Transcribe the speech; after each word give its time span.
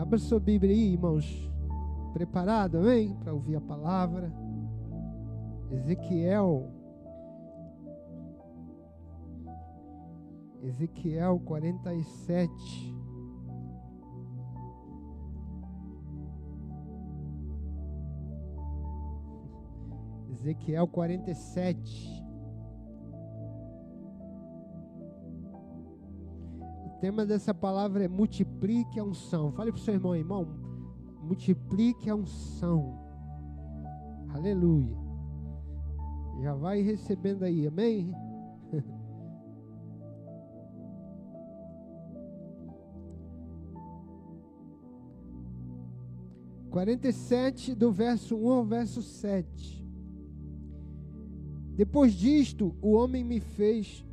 Abra 0.00 0.16
sua 0.16 0.40
Bíblia 0.40 0.72
aí, 0.74 0.94
irmãos. 0.94 1.52
Preparado, 2.14 2.78
amém? 2.78 3.14
Para 3.16 3.34
ouvir 3.34 3.56
a 3.56 3.60
palavra. 3.60 4.32
Ezequiel. 5.70 6.70
Ezequiel 10.62 11.38
47. 11.40 12.96
Ezequiel 20.30 20.88
47. 20.88 22.24
Tema 27.00 27.24
dessa 27.24 27.54
palavra 27.54 28.04
é 28.04 28.08
multiplique 28.08 29.00
a 29.00 29.04
unção. 29.04 29.50
Fale 29.52 29.72
para 29.72 29.78
o 29.78 29.82
seu 29.82 29.94
irmão, 29.94 30.14
irmão, 30.14 30.46
multiplique 31.22 32.10
a 32.10 32.14
unção. 32.14 33.00
Aleluia. 34.28 34.94
Já 36.42 36.54
vai 36.54 36.82
recebendo 36.82 37.42
aí, 37.42 37.66
amém? 37.66 38.14
Quarenta 46.70 47.08
e 47.08 47.12
sete 47.12 47.74
do 47.74 47.90
verso 47.90 48.36
um 48.36 48.50
ao 48.50 48.64
verso 48.64 49.02
sete. 49.02 49.80
Depois 51.74 52.12
disto, 52.12 52.76
o 52.82 52.92
homem 52.92 53.24
me 53.24 53.40
fez. 53.40 54.06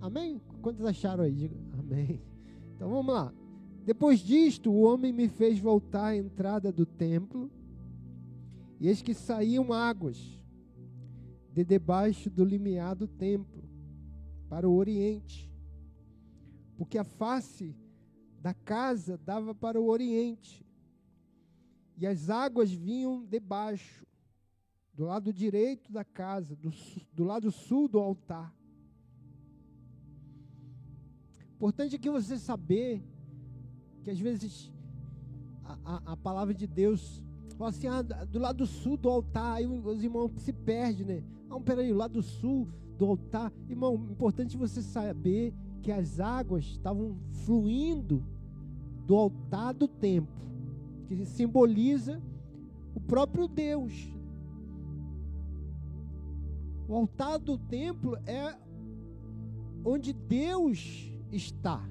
Amém? 0.00 0.40
Quantos 0.60 0.84
acharam 0.84 1.24
aí? 1.24 1.50
Amém. 1.90 2.22
Então 2.76 2.88
vamos 2.88 3.12
lá. 3.12 3.34
Depois 3.84 4.20
disto, 4.20 4.70
o 4.70 4.82
homem 4.82 5.12
me 5.12 5.28
fez 5.28 5.58
voltar 5.58 6.06
à 6.06 6.16
entrada 6.16 6.70
do 6.70 6.86
templo, 6.86 7.50
e 8.78 8.86
eis 8.86 9.02
que 9.02 9.12
saíam 9.12 9.72
águas 9.72 10.16
de 11.52 11.64
debaixo 11.64 12.30
do 12.30 12.44
limiar 12.44 12.94
do 12.94 13.08
templo 13.08 13.68
para 14.48 14.68
o 14.68 14.74
oriente, 14.76 15.52
porque 16.76 16.96
a 16.96 17.02
face 17.02 17.74
da 18.40 18.54
casa 18.54 19.18
dava 19.18 19.52
para 19.52 19.80
o 19.80 19.88
oriente, 19.88 20.64
e 21.96 22.06
as 22.06 22.30
águas 22.30 22.70
vinham 22.70 23.26
debaixo 23.26 24.06
do 24.94 25.06
lado 25.06 25.32
direito 25.32 25.90
da 25.90 26.04
casa, 26.04 26.54
do, 26.54 26.72
do 27.12 27.24
lado 27.24 27.50
sul 27.50 27.88
do 27.88 27.98
altar. 27.98 28.54
Importante 31.60 31.94
aqui 31.94 32.08
você 32.08 32.38
saber 32.38 33.04
que 34.02 34.10
às 34.10 34.18
vezes 34.18 34.72
a, 35.62 35.76
a, 35.84 36.12
a 36.12 36.16
palavra 36.16 36.54
de 36.54 36.66
Deus 36.66 37.22
fala 37.58 37.68
assim, 37.68 37.86
ah, 37.86 38.00
do 38.00 38.38
lado 38.38 38.64
sul 38.64 38.96
do 38.96 39.10
altar, 39.10 39.56
aí 39.56 39.66
os 39.66 40.02
irmãos 40.02 40.30
se 40.38 40.54
perdem, 40.54 41.04
né? 41.04 41.22
Ah, 41.50 41.60
peraí, 41.60 41.92
o 41.92 41.96
lado 41.96 42.22
sul 42.22 42.66
do 42.96 43.04
altar. 43.04 43.52
Irmão, 43.68 43.94
importante 44.10 44.56
você 44.56 44.80
saber 44.80 45.52
que 45.82 45.92
as 45.92 46.18
águas 46.18 46.64
estavam 46.64 47.18
fluindo 47.44 48.24
do 49.06 49.14
altar 49.14 49.74
do 49.74 49.86
templo, 49.86 50.40
que 51.08 51.26
simboliza 51.26 52.22
o 52.94 53.00
próprio 53.00 53.46
Deus, 53.46 53.92
o 56.88 56.94
altar 56.94 57.38
do 57.38 57.58
templo 57.58 58.16
é 58.26 58.56
onde 59.84 60.14
Deus 60.14 61.10
está. 61.30 61.82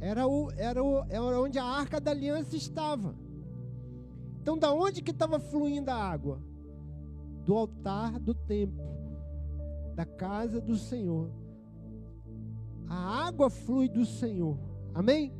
Era, 0.00 0.26
o, 0.26 0.50
era, 0.52 0.82
o, 0.82 1.04
era 1.08 1.40
onde 1.40 1.58
a 1.58 1.64
arca 1.64 2.00
da 2.00 2.10
aliança 2.10 2.56
estava. 2.56 3.14
Então, 4.40 4.58
da 4.58 4.72
onde 4.72 5.02
que 5.02 5.10
estava 5.10 5.38
fluindo 5.38 5.90
a 5.90 5.94
água? 5.94 6.40
Do 7.44 7.54
altar 7.54 8.18
do 8.18 8.34
templo, 8.34 8.82
da 9.94 10.06
casa 10.06 10.60
do 10.60 10.76
Senhor. 10.76 11.30
A 12.88 13.26
água 13.26 13.50
flui 13.50 13.88
do 13.88 14.04
Senhor. 14.04 14.58
Amém? 14.94 15.32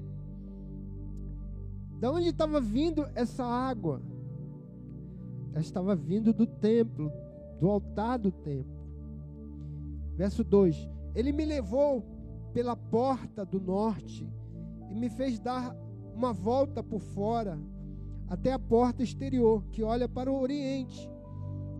Da 1.98 2.10
onde 2.10 2.28
estava 2.28 2.60
vindo 2.60 3.08
essa 3.14 3.44
água? 3.44 4.02
Ela 5.52 5.60
estava 5.60 5.96
vindo 5.96 6.32
do 6.32 6.46
templo, 6.46 7.10
do 7.58 7.68
altar 7.68 8.18
do 8.18 8.30
templo. 8.30 8.78
Verso 10.16 10.44
2: 10.44 10.88
Ele 11.14 11.32
me 11.32 11.44
levou 11.44 12.04
pela 12.52 12.76
porta 12.76 13.44
do 13.44 13.60
norte 13.60 14.28
e 14.88 14.94
me 14.94 15.08
fez 15.08 15.38
dar 15.38 15.74
uma 16.14 16.32
volta 16.32 16.82
por 16.82 17.00
fora 17.00 17.58
até 18.28 18.52
a 18.52 18.58
porta 18.58 19.02
exterior, 19.02 19.64
que 19.72 19.82
olha 19.82 20.08
para 20.08 20.30
o 20.30 20.40
oriente. 20.40 21.10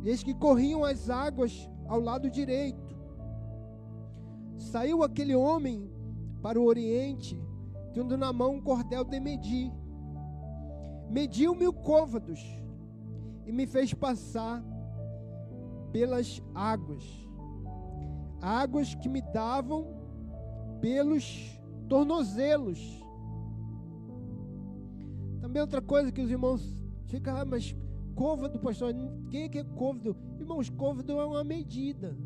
Eis 0.05 0.23
que 0.23 0.35
corriam 0.35 0.85
as 0.85 1.09
águas 1.09 1.69
ao 1.87 2.01
lado 2.01 2.31
direito. 2.31 2.97
Saiu 4.57 5.03
aquele 5.03 5.35
homem 5.35 5.89
para 6.43 6.59
o 6.59 6.65
oriente, 6.65 7.41
tendo 7.93 8.17
na 8.17 8.33
mão 8.33 8.55
um 8.55 8.61
cordel 8.61 9.05
de 9.05 9.21
medir. 9.21 9.73
Mediu 11.09 11.55
mil 11.55 11.73
côvados 11.73 12.41
e 13.47 13.53
me 13.53 13.67
fez 13.67 13.93
passar 13.93 14.65
pelas 15.93 16.43
águas, 16.55 17.05
águas 18.41 18.95
que 18.95 19.09
me 19.09 19.21
davam 19.21 19.87
pelos 20.81 21.59
tornozelos. 21.89 22.79
Também 25.41 25.61
outra 25.61 25.83
coisa 25.83 26.13
que 26.13 26.21
os 26.21 26.31
irmãos 26.31 26.77
ficam, 27.07 27.37
ah, 27.37 27.45
mas 27.45 27.75
côvado, 28.15 28.59
pastor, 28.59 28.95
quem 29.31 29.45
é 29.45 29.49
que 29.49 29.59
é 29.59 29.65
côvado? 29.65 30.17
Irmãos, 30.39 30.69
côvado 30.71 31.13
é 31.13 31.25
uma 31.25 31.45
medida. 31.45 32.17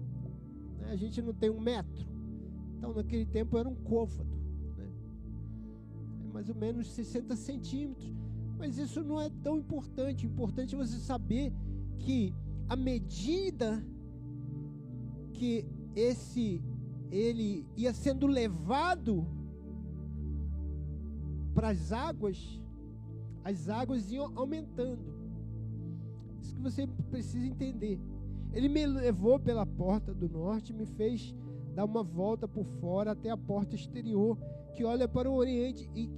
Né? 0.79 0.91
A 0.91 0.97
gente 0.97 1.21
não 1.23 1.33
tem 1.33 1.51
um 1.51 1.61
metro. 1.61 2.07
Então, 2.77 2.93
naquele 2.93 3.27
tempo 3.27 3.57
era 3.57 3.69
um 3.69 3.75
côvado. 3.75 4.29
Né? 4.77 4.91
É 6.25 6.33
mais 6.33 6.49
ou 6.49 6.55
menos 6.55 6.91
60 6.93 7.35
centímetros. 7.37 8.13
Mas 8.59 8.79
isso 8.79 9.03
não 9.03 9.21
é 9.21 9.31
tão 9.43 9.59
importante. 9.59 10.27
O 10.27 10.31
importante 10.31 10.75
é 10.75 10.79
você 10.79 10.99
saber 10.99 11.53
que 11.99 12.35
à 12.69 12.77
medida 12.77 13.85
que 15.33 15.67
esse 15.95 16.63
ele 17.11 17.67
ia 17.77 17.93
sendo 17.93 18.27
levado 18.27 19.27
para 21.55 21.69
as 21.69 21.93
águas, 21.93 22.61
as 23.45 23.69
águas 23.69 24.11
iam 24.11 24.33
aumentando. 24.35 25.15
Isso 26.43 26.55
que 26.55 26.61
você 26.61 26.87
precisa 27.11 27.47
entender. 27.47 28.01
Ele 28.53 28.69
me 28.69 28.85
levou 28.87 29.39
pela 29.39 29.65
porta 29.65 30.13
do 30.13 30.29
norte, 30.29 30.73
me 30.73 30.87
fez 30.87 31.35
dar 31.75 31.85
uma 31.85 32.03
volta 32.03 32.47
por 32.47 32.65
fora 32.65 33.13
até 33.13 33.31
a 33.31 33.37
porta 33.37 33.75
exterior, 33.75 34.39
que 34.75 34.85
olha 34.85 35.09
para 35.09 35.31
o 35.31 35.35
oriente, 35.35 35.89
e 35.95 36.11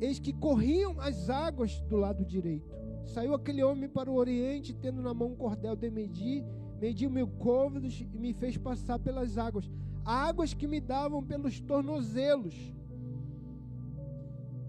eis 0.00 0.18
que 0.18 0.32
corriam 0.32 1.00
as 1.00 1.28
águas 1.30 1.80
do 1.82 1.96
lado 1.96 2.24
direito. 2.24 2.74
Saiu 3.06 3.34
aquele 3.34 3.62
homem 3.62 3.88
para 3.88 4.10
o 4.10 4.16
oriente, 4.16 4.74
tendo 4.74 5.00
na 5.02 5.14
mão 5.14 5.28
um 5.28 5.36
cordel 5.36 5.76
de 5.76 5.90
medir, 5.90 6.44
mediu 6.80 7.10
mil 7.10 7.26
côvados 7.26 8.04
e 8.12 8.18
me 8.18 8.32
fez 8.32 8.56
passar 8.56 8.98
pelas 8.98 9.38
águas, 9.38 9.70
águas 10.04 10.52
que 10.52 10.66
me 10.66 10.80
davam 10.80 11.22
pelos 11.22 11.60
tornozelos. 11.60 12.54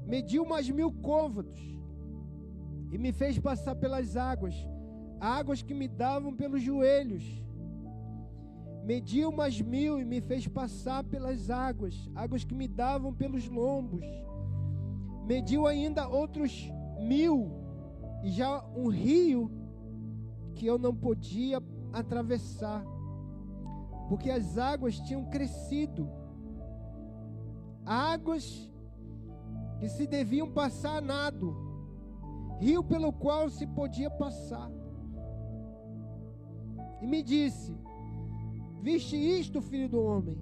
Mediu 0.06 0.46
mais 0.46 0.70
mil 0.70 0.92
côvados 0.92 1.60
e 2.92 2.98
me 2.98 3.12
fez 3.12 3.38
passar 3.38 3.76
pelas 3.76 4.16
águas, 4.16 4.56
águas 5.20 5.62
que 5.62 5.74
me 5.74 5.88
davam 5.88 6.34
pelos 6.34 6.62
joelhos. 6.62 7.24
Mediu 8.86 9.34
mais 9.34 9.60
mil 9.60 10.00
e 10.00 10.06
me 10.06 10.22
fez 10.22 10.48
passar 10.48 11.04
pelas 11.04 11.50
águas, 11.50 12.10
águas 12.16 12.46
que 12.46 12.56
me 12.56 12.70
davam 12.70 13.14
pelos 13.14 13.50
lombos. 13.50 14.06
Mediu 15.26 15.68
ainda 15.68 16.08
outros 16.08 16.72
mil 17.02 17.52
e 18.24 18.30
já 18.30 18.66
um 18.74 18.88
rio 18.88 19.52
que 20.56 20.66
eu 20.66 20.78
não 20.80 20.96
podia 20.96 21.60
atravessar, 21.94 22.84
porque 24.10 24.30
as 24.30 24.58
águas 24.58 25.00
tinham 25.00 25.26
crescido, 25.26 26.10
águas 27.86 28.70
que 29.80 29.88
se 29.90 30.08
deviam 30.08 30.52
passar 30.52 30.98
a 30.98 31.02
nado, 31.02 31.56
rio 32.60 32.84
pelo 32.84 33.12
qual 33.14 33.50
se 33.50 33.66
podia 33.68 34.10
passar. 34.10 34.72
E 37.02 37.08
me 37.08 37.22
disse: 37.22 37.76
Viste 38.82 39.16
isto, 39.16 39.62
filho 39.62 39.90
do 39.90 40.02
homem? 40.02 40.38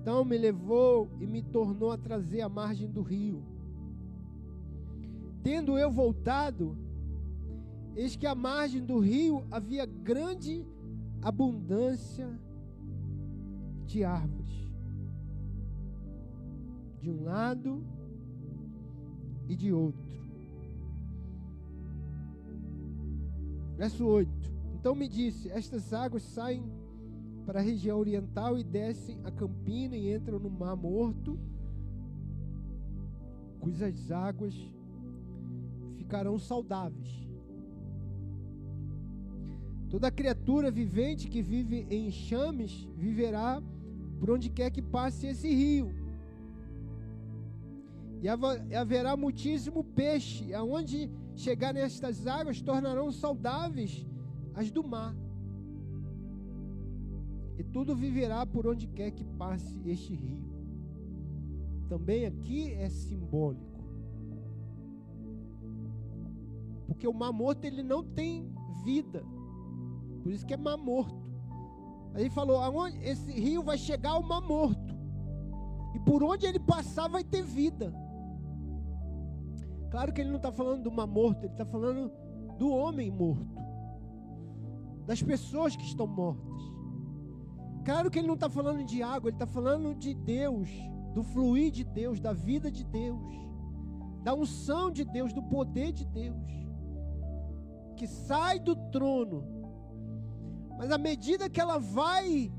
Então 0.00 0.24
me 0.24 0.38
levou 0.38 1.10
e 1.20 1.26
me 1.26 1.42
tornou 1.42 1.90
a 1.90 1.98
trazer 1.98 2.40
a 2.40 2.48
margem 2.48 2.90
do 2.90 3.02
rio. 3.02 3.44
Tendo 5.42 5.78
eu 5.78 5.90
voltado, 5.90 6.76
eis 7.98 8.16
que 8.16 8.26
à 8.26 8.34
margem 8.34 8.84
do 8.84 8.98
rio 8.98 9.44
havia 9.50 9.84
grande 9.84 10.64
abundância 11.22 12.28
de 13.86 14.04
árvores. 14.04 14.48
de 17.00 17.10
um 17.10 17.24
lado 17.24 17.82
e 19.48 19.54
de 19.54 19.72
outro. 19.72 20.06
Verso 23.76 24.04
8. 24.04 24.30
Então 24.74 24.94
me 24.94 25.08
disse: 25.08 25.48
Estas 25.50 25.92
águas 25.92 26.22
saem 26.22 26.62
para 27.46 27.60
a 27.60 27.62
região 27.62 27.98
oriental 27.98 28.58
e 28.58 28.64
descem 28.64 29.18
a 29.24 29.30
campina 29.30 29.96
e 29.96 30.14
entram 30.14 30.38
no 30.38 30.50
Mar 30.50 30.76
Morto, 30.76 31.38
cujas 33.60 34.10
águas 34.10 34.54
ficarão 35.96 36.38
saudáveis. 36.38 37.27
Toda 39.90 40.10
criatura 40.10 40.70
vivente 40.70 41.28
que 41.28 41.40
vive 41.40 41.86
em 41.90 42.08
enxames 42.08 42.86
viverá 42.96 43.62
por 44.18 44.30
onde 44.30 44.50
quer 44.50 44.70
que 44.70 44.82
passe 44.82 45.26
esse 45.26 45.48
rio. 45.48 45.94
E 48.20 48.28
haverá 48.76 49.16
muitíssimo 49.16 49.82
peixe, 49.82 50.52
aonde 50.52 51.10
chegar 51.34 51.72
nestas 51.72 52.26
águas 52.26 52.60
tornarão 52.60 53.10
saudáveis 53.12 54.04
as 54.54 54.70
do 54.70 54.82
mar. 54.82 55.14
E 57.56 57.62
tudo 57.62 57.94
viverá 57.94 58.44
por 58.44 58.66
onde 58.66 58.86
quer 58.88 59.10
que 59.12 59.24
passe 59.24 59.74
este 59.86 60.14
rio. 60.14 60.42
Também 61.88 62.26
aqui 62.26 62.72
é 62.72 62.88
simbólico. 62.88 63.78
Porque 66.86 67.06
o 67.06 67.12
mar 67.12 67.32
morto 67.32 67.64
ele 67.64 67.82
não 67.82 68.02
tem 68.02 68.52
vida. 68.84 69.24
Por 70.28 70.34
isso 70.34 70.44
que 70.44 70.52
é 70.52 70.58
mar 70.58 70.76
morto. 70.76 71.26
Aí 72.12 72.24
ele 72.24 72.28
falou: 72.28 72.58
aonde 72.58 72.98
esse 73.02 73.32
rio 73.32 73.62
vai 73.62 73.78
chegar 73.78 74.10
ao 74.10 74.22
mar 74.22 74.42
morto. 74.42 74.94
E 75.94 76.00
por 76.00 76.22
onde 76.22 76.44
ele 76.44 76.60
passar 76.60 77.08
vai 77.08 77.24
ter 77.24 77.42
vida. 77.42 77.94
Claro 79.90 80.12
que 80.12 80.20
ele 80.20 80.28
não 80.28 80.36
está 80.36 80.52
falando 80.52 80.82
do 80.82 80.92
mar 80.92 81.06
morto, 81.06 81.44
ele 81.44 81.54
está 81.54 81.64
falando 81.64 82.12
do 82.58 82.70
homem 82.70 83.10
morto, 83.10 83.56
das 85.06 85.22
pessoas 85.22 85.74
que 85.74 85.84
estão 85.84 86.06
mortas. 86.06 86.62
Claro 87.86 88.10
que 88.10 88.18
ele 88.18 88.28
não 88.28 88.34
está 88.34 88.50
falando 88.50 88.84
de 88.84 89.02
água, 89.02 89.30
ele 89.30 89.36
está 89.36 89.46
falando 89.46 89.94
de 89.94 90.12
Deus, 90.12 90.68
do 91.14 91.22
fluir 91.22 91.72
de 91.72 91.84
Deus, 91.84 92.20
da 92.20 92.34
vida 92.34 92.70
de 92.70 92.84
Deus, 92.84 93.32
da 94.22 94.34
unção 94.34 94.90
de 94.90 95.06
Deus, 95.06 95.32
do 95.32 95.42
poder 95.42 95.90
de 95.90 96.04
Deus, 96.04 96.52
que 97.96 98.06
sai 98.06 98.60
do 98.60 98.76
trono, 98.90 99.57
mas 100.78 100.92
à 100.92 100.96
medida 100.96 101.50
que 101.50 101.60
ela 101.60 101.78
vai 101.78 102.52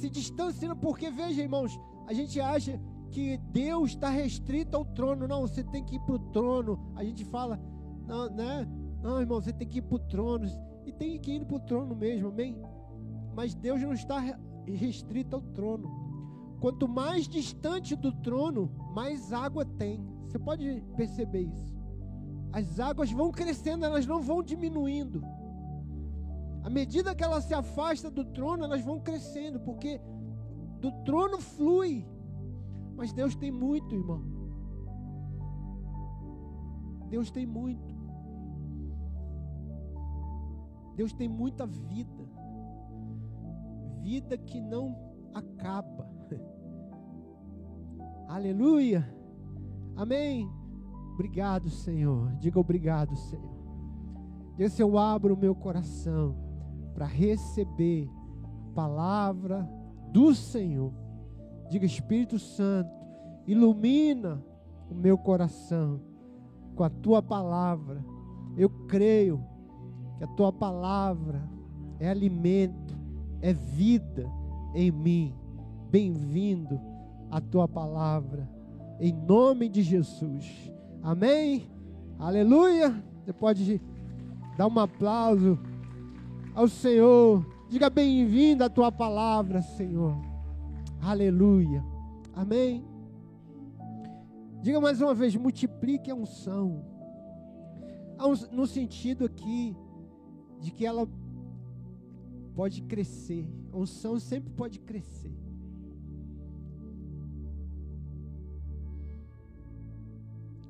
se 0.00 0.08
distanciando, 0.08 0.74
porque 0.76 1.10
veja, 1.10 1.42
irmãos, 1.42 1.78
a 2.06 2.14
gente 2.14 2.40
acha 2.40 2.80
que 3.10 3.36
Deus 3.52 3.90
está 3.90 4.08
restrito 4.08 4.76
ao 4.76 4.84
trono. 4.84 5.28
Não, 5.28 5.42
você 5.42 5.62
tem 5.62 5.84
que 5.84 5.96
ir 5.96 6.00
para 6.00 6.14
o 6.14 6.18
trono. 6.18 6.92
A 6.96 7.04
gente 7.04 7.24
fala, 7.26 7.60
não, 8.06 8.28
né? 8.30 8.66
Não, 9.02 9.20
irmão, 9.20 9.40
você 9.40 9.52
tem 9.52 9.68
que 9.68 9.78
ir 9.78 9.82
para 9.82 9.96
o 9.96 9.98
trono. 9.98 10.46
E 10.86 10.92
tem 10.92 11.20
que 11.20 11.32
ir 11.32 11.44
para 11.44 11.56
o 11.56 11.60
trono 11.60 11.94
mesmo, 11.94 12.28
amém? 12.28 12.60
Mas 13.34 13.54
Deus 13.54 13.80
não 13.82 13.92
está 13.92 14.20
restrito 14.66 15.36
ao 15.36 15.42
trono. 15.42 15.88
Quanto 16.60 16.88
mais 16.88 17.28
distante 17.28 17.94
do 17.94 18.10
trono, 18.10 18.70
mais 18.94 19.32
água 19.32 19.64
tem. 19.64 20.02
Você 20.24 20.38
pode 20.38 20.82
perceber 20.96 21.42
isso. 21.42 21.74
As 22.52 22.80
águas 22.80 23.12
vão 23.12 23.30
crescendo, 23.30 23.84
elas 23.84 24.06
não 24.06 24.22
vão 24.22 24.42
diminuindo. 24.42 25.22
À 26.64 26.70
medida 26.70 27.14
que 27.14 27.22
ela 27.22 27.40
se 27.40 27.54
afasta 27.54 28.10
do 28.10 28.24
trono, 28.24 28.64
elas 28.64 28.82
vão 28.82 28.98
crescendo, 28.98 29.60
porque 29.60 30.00
do 30.80 30.90
trono 31.04 31.38
flui 31.38 32.04
mas 32.96 33.12
Deus 33.12 33.34
tem 33.34 33.50
muito, 33.50 33.94
irmão. 33.94 34.22
Deus 37.08 37.30
tem 37.30 37.46
muito. 37.46 37.94
Deus 40.96 41.12
tem 41.12 41.28
muita 41.28 41.66
vida. 41.66 42.24
Vida 44.00 44.38
que 44.38 44.60
não 44.60 44.96
acaba. 45.34 46.08
Aleluia. 48.28 49.04
Amém. 49.96 50.48
Obrigado, 51.14 51.68
Senhor. 51.68 52.32
Diga 52.36 52.60
obrigado, 52.60 53.16
Senhor. 53.16 53.54
Diga 54.56 54.68
se 54.68 54.82
eu 54.82 54.96
abro 54.96 55.34
o 55.34 55.36
meu 55.36 55.54
coração 55.54 56.36
para 56.94 57.06
receber 57.06 58.08
a 58.42 58.74
palavra 58.74 59.68
do 60.12 60.34
Senhor 60.34 60.92
Diga, 61.68 61.86
Espírito 61.86 62.38
Santo, 62.38 62.90
ilumina 63.46 64.42
o 64.90 64.94
meu 64.94 65.16
coração 65.16 66.00
com 66.74 66.84
a 66.84 66.90
tua 66.90 67.22
palavra. 67.22 68.04
Eu 68.56 68.68
creio 68.86 69.44
que 70.18 70.24
a 70.24 70.26
tua 70.28 70.52
palavra 70.52 71.42
é 71.98 72.08
alimento, 72.08 72.94
é 73.40 73.52
vida 73.52 74.30
em 74.74 74.90
mim. 74.90 75.34
Bem-vindo 75.90 76.80
a 77.30 77.40
tua 77.40 77.66
palavra, 77.66 78.48
em 79.00 79.12
nome 79.12 79.68
de 79.68 79.82
Jesus. 79.82 80.72
Amém? 81.02 81.66
Aleluia. 82.18 82.94
Você 83.24 83.32
pode 83.32 83.80
dar 84.56 84.66
um 84.66 84.78
aplauso 84.78 85.58
ao 86.54 86.68
Senhor. 86.68 87.44
Diga 87.68 87.90
bem-vindo 87.90 88.62
a 88.62 88.70
tua 88.70 88.92
palavra, 88.92 89.60
Senhor. 89.60 90.16
Aleluia. 91.00 91.84
Amém. 92.32 92.84
Diga 94.62 94.80
mais 94.80 95.00
uma 95.00 95.14
vez: 95.14 95.34
multiplique 95.34 96.10
a 96.10 96.14
unção. 96.14 96.84
No 98.52 98.66
sentido 98.66 99.24
aqui 99.24 99.76
de 100.60 100.70
que 100.70 100.86
ela 100.86 101.06
pode 102.54 102.82
crescer. 102.82 103.46
A 103.72 103.76
unção 103.76 104.18
sempre 104.20 104.50
pode 104.50 104.78
crescer. 104.78 105.34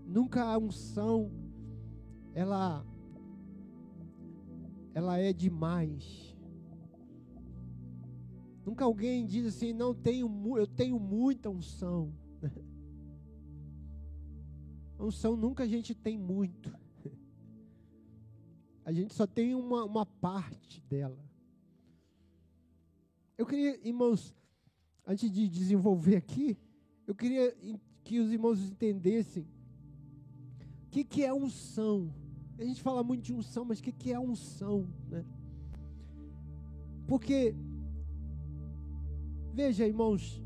Nunca 0.07 0.45
a 0.45 0.57
unção 0.57 1.31
ela 2.33 2.85
ela 4.95 5.19
é 5.19 5.33
demais. 5.33 6.35
Nunca 8.65 8.85
alguém 8.85 9.27
diz 9.27 9.47
assim, 9.47 9.73
não 9.73 9.93
tenho, 9.93 10.29
eu 10.57 10.67
tenho 10.67 10.99
muita 10.99 11.51
unção. 11.51 12.15
unção 14.99 15.37
nunca 15.37 15.65
a 15.65 15.67
gente 15.67 15.95
tem 15.95 16.17
muito. 16.17 16.73
A 18.87 18.93
gente 18.93 19.15
só 19.15 19.27
tem 19.27 19.55
uma, 19.55 19.85
uma 19.85 20.07
parte 20.07 20.81
dela. 20.83 21.19
Eu 23.37 23.47
queria, 23.47 23.79
irmãos, 23.87 24.35
antes 25.07 25.31
de 25.31 25.49
desenvolver 25.49 26.17
aqui, 26.17 26.57
eu 27.07 27.15
queria 27.15 27.55
que 28.05 28.21
os 28.21 28.31
irmãos 28.31 28.61
entendessem 28.61 29.49
o 30.87 30.91
que, 30.91 31.03
que 31.03 31.25
é 31.25 31.33
unção. 31.33 32.15
A 32.59 32.65
gente 32.65 32.83
fala 32.83 33.03
muito 33.03 33.23
de 33.23 33.35
unção, 33.35 33.65
mas 33.65 33.81
o 33.81 33.83
que, 33.83 34.13
é 34.13 34.19
unção? 34.19 34.87
Né? 35.11 35.25
Porque 37.07 37.55
Veja, 39.55 39.87
irmãos, 39.87 40.43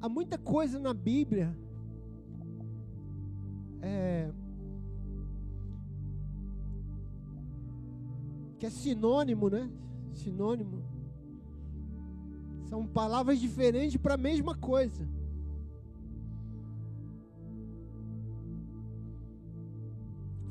há 0.00 0.08
muita 0.08 0.38
coisa 0.38 0.78
na 0.78 0.94
Bíblia 0.94 1.54
é, 3.82 4.32
que 8.58 8.64
é 8.64 8.70
sinônimo, 8.70 9.50
né? 9.50 9.70
Sinônimo. 10.14 10.82
São 12.70 12.86
palavras 12.86 13.38
diferentes 13.38 14.00
para 14.00 14.14
a 14.14 14.16
mesma 14.16 14.54
coisa. 14.54 15.06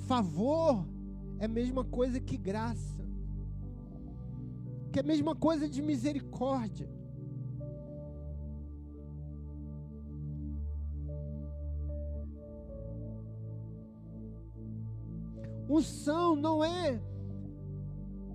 Favor 0.07 0.85
é 1.37 1.45
a 1.45 1.49
mesma 1.49 1.83
coisa 1.83 2.19
que 2.19 2.37
graça. 2.37 3.05
Que 4.91 4.99
é 4.99 5.01
a 5.01 5.05
mesma 5.05 5.35
coisa 5.35 5.67
de 5.67 5.81
misericórdia. 5.81 6.89
Unção 15.69 16.37
não 16.37 16.63
é. 16.63 17.01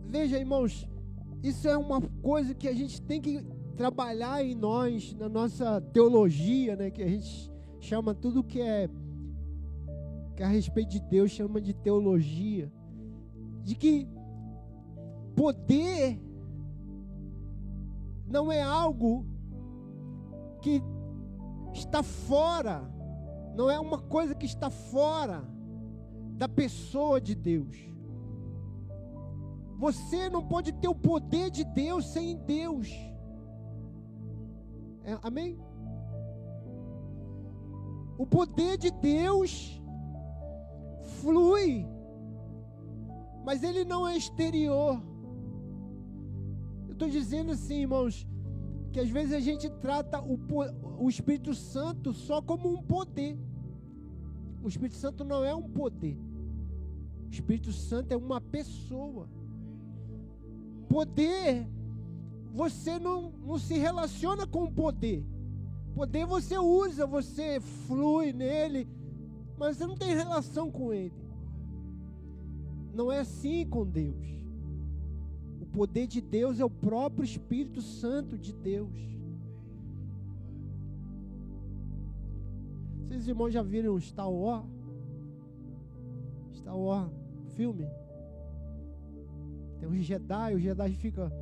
Veja, 0.04 0.38
irmãos, 0.38 0.86
isso 1.42 1.66
é 1.66 1.76
uma 1.76 2.02
coisa 2.22 2.54
que 2.54 2.68
a 2.68 2.74
gente 2.74 3.00
tem 3.00 3.18
que 3.18 3.42
trabalhar 3.74 4.44
em 4.44 4.54
nós, 4.54 5.14
na 5.14 5.28
nossa 5.30 5.80
teologia, 5.80 6.76
né? 6.76 6.90
Que 6.90 7.02
a 7.02 7.08
gente 7.08 7.50
chama 7.80 8.14
tudo 8.14 8.44
que 8.44 8.60
é 8.60 8.90
que 10.34 10.42
a 10.42 10.48
respeito 10.48 10.90
de 10.90 11.00
Deus 11.00 11.30
chama 11.30 11.60
de 11.60 11.74
teologia, 11.74 12.72
de 13.62 13.74
que 13.74 14.08
poder 15.36 16.20
não 18.26 18.50
é 18.50 18.62
algo 18.62 19.26
que 20.60 20.82
está 21.74 22.02
fora, 22.02 22.82
não 23.54 23.70
é 23.70 23.78
uma 23.78 23.98
coisa 23.98 24.34
que 24.34 24.46
está 24.46 24.70
fora 24.70 25.44
da 26.36 26.48
pessoa 26.48 27.20
de 27.20 27.34
Deus. 27.34 27.76
Você 29.78 30.30
não 30.30 30.46
pode 30.46 30.72
ter 30.72 30.88
o 30.88 30.94
poder 30.94 31.50
de 31.50 31.64
Deus 31.64 32.06
sem 32.06 32.36
Deus. 32.36 32.88
É, 35.04 35.18
amém? 35.22 35.58
O 38.16 38.24
poder 38.24 38.78
de 38.78 38.90
Deus 38.92 39.81
flui, 41.22 41.86
mas 43.44 43.62
ele 43.62 43.84
não 43.84 44.06
é 44.06 44.16
exterior. 44.16 45.00
Eu 46.88 46.92
estou 46.92 47.08
dizendo 47.08 47.52
assim, 47.52 47.82
irmãos, 47.82 48.26
que 48.92 49.00
às 49.00 49.08
vezes 49.08 49.32
a 49.32 49.40
gente 49.40 49.70
trata 49.70 50.20
o, 50.20 50.38
o 50.98 51.08
Espírito 51.08 51.54
Santo 51.54 52.12
só 52.12 52.42
como 52.42 52.68
um 52.68 52.82
poder. 52.82 53.38
O 54.62 54.68
Espírito 54.68 54.96
Santo 54.96 55.24
não 55.24 55.44
é 55.44 55.54
um 55.54 55.68
poder. 55.68 56.18
O 57.26 57.30
Espírito 57.30 57.72
Santo 57.72 58.12
é 58.12 58.16
uma 58.16 58.40
pessoa. 58.40 59.28
Poder, 60.88 61.66
você 62.52 62.98
não, 62.98 63.30
não 63.46 63.58
se 63.58 63.78
relaciona 63.78 64.46
com 64.46 64.64
o 64.64 64.72
poder. 64.72 65.24
Poder 65.94 66.26
você 66.26 66.58
usa, 66.58 67.06
você 67.06 67.60
flui 67.60 68.32
nele, 68.32 68.88
mas 69.56 69.76
você 69.76 69.86
não 69.86 69.96
tem 69.96 70.14
relação 70.14 70.70
com 70.70 70.92
ele. 70.92 71.12
Não 72.92 73.10
é 73.10 73.20
assim 73.20 73.66
com 73.66 73.86
Deus. 73.86 74.26
O 75.60 75.66
poder 75.66 76.06
de 76.06 76.20
Deus 76.20 76.60
é 76.60 76.64
o 76.64 76.70
próprio 76.70 77.24
Espírito 77.24 77.80
Santo 77.80 78.36
de 78.36 78.52
Deus. 78.52 79.12
Vocês 82.98 83.28
irmãos 83.28 83.50
já 83.50 83.62
viram 83.62 83.98
Star 84.00 84.30
Wars? 84.30 84.66
Star 86.54 86.76
Wars, 86.76 87.12
filme? 87.54 87.86
Tem 89.78 89.88
um 89.88 90.00
Jedi, 90.00 90.54
o 90.54 90.58
Jedi 90.58 90.92
fica, 90.94 91.32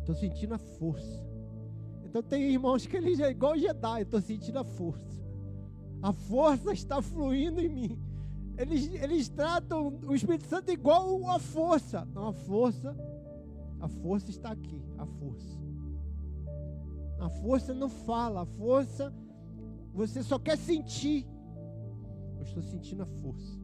estou 0.00 0.14
sentindo 0.14 0.54
a 0.54 0.58
força. 0.58 1.24
Então 2.04 2.22
tem 2.22 2.50
irmãos 2.52 2.86
que 2.86 2.96
eles 2.96 3.20
é 3.20 3.30
igual 3.30 3.58
Jedi, 3.58 4.02
estou 4.02 4.20
sentindo 4.20 4.58
a 4.58 4.64
força. 4.64 5.23
A 6.04 6.12
força 6.12 6.70
está 6.70 7.00
fluindo 7.00 7.62
em 7.62 7.68
mim. 7.70 7.98
Eles, 8.58 8.92
eles 8.92 9.26
tratam 9.26 9.98
o 10.06 10.14
Espírito 10.14 10.44
Santo 10.44 10.70
igual 10.70 11.30
a 11.30 11.38
força. 11.38 12.06
Não, 12.12 12.28
a 12.28 12.32
força, 12.34 12.94
a 13.80 13.88
força 13.88 14.28
está 14.28 14.50
aqui, 14.50 14.82
a 14.98 15.06
força. 15.06 15.58
A 17.18 17.30
força 17.30 17.72
não 17.72 17.88
fala, 17.88 18.42
a 18.42 18.44
força 18.44 19.14
você 19.94 20.22
só 20.22 20.38
quer 20.38 20.58
sentir. 20.58 21.26
Eu 22.36 22.42
estou 22.42 22.62
sentindo 22.62 23.02
a 23.02 23.06
força. 23.06 23.58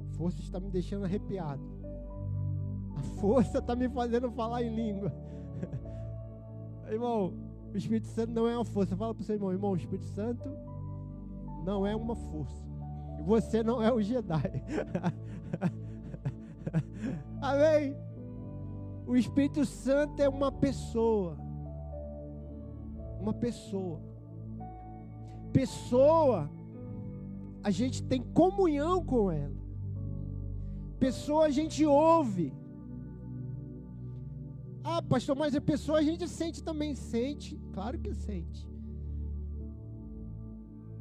A 0.00 0.16
força 0.16 0.40
está 0.40 0.58
me 0.58 0.70
deixando 0.70 1.04
arrepiado. 1.04 1.62
A 2.96 3.02
força 3.20 3.58
está 3.58 3.76
me 3.76 3.86
fazendo 3.90 4.30
falar 4.30 4.62
em 4.62 4.74
língua. 4.74 5.12
irmão, 6.88 7.34
o 7.70 7.76
Espírito 7.76 8.06
Santo 8.06 8.32
não 8.32 8.48
é 8.48 8.56
uma 8.56 8.64
força. 8.64 8.96
Fala 8.96 9.14
para 9.14 9.20
o 9.20 9.24
seu 9.26 9.34
irmão, 9.34 9.52
irmão, 9.52 9.72
o 9.72 9.76
Espírito 9.76 10.06
Santo 10.06 10.65
não 11.66 11.84
é 11.84 11.96
uma 11.96 12.14
força. 12.14 12.64
Você 13.24 13.60
não 13.60 13.82
é 13.82 13.92
o 13.92 14.00
Jedi. 14.00 14.62
Amém? 17.42 17.96
O 19.04 19.16
Espírito 19.16 19.64
Santo 19.64 20.22
é 20.22 20.28
uma 20.28 20.52
pessoa. 20.52 21.36
Uma 23.20 23.34
pessoa. 23.34 24.00
Pessoa, 25.52 26.48
a 27.64 27.70
gente 27.70 28.00
tem 28.04 28.22
comunhão 28.22 29.04
com 29.04 29.32
ela. 29.32 29.56
Pessoa 31.00 31.46
a 31.46 31.50
gente 31.50 31.84
ouve. 31.84 32.54
Ah, 34.84 35.02
pastor, 35.02 35.34
mas 35.34 35.52
a 35.56 35.60
pessoa 35.60 35.98
a 35.98 36.02
gente 36.02 36.28
sente 36.28 36.62
também, 36.62 36.94
sente, 36.94 37.60
claro 37.72 37.98
que 37.98 38.14
sente. 38.14 38.75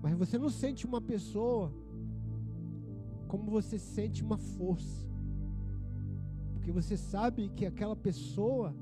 Mas 0.05 0.13
você 0.13 0.38
não 0.38 0.51
sente 0.51 0.85
uma 0.85 1.01
pessoa 1.01 1.74
como 3.27 3.50
você 3.50 3.79
sente 3.79 4.24
uma 4.24 4.38
força. 4.38 5.03
Porque 6.53 6.71
você 6.71 6.95
sabe 6.95 7.50
que 7.50 7.65
aquela 7.65 7.95
pessoa, 7.95 8.75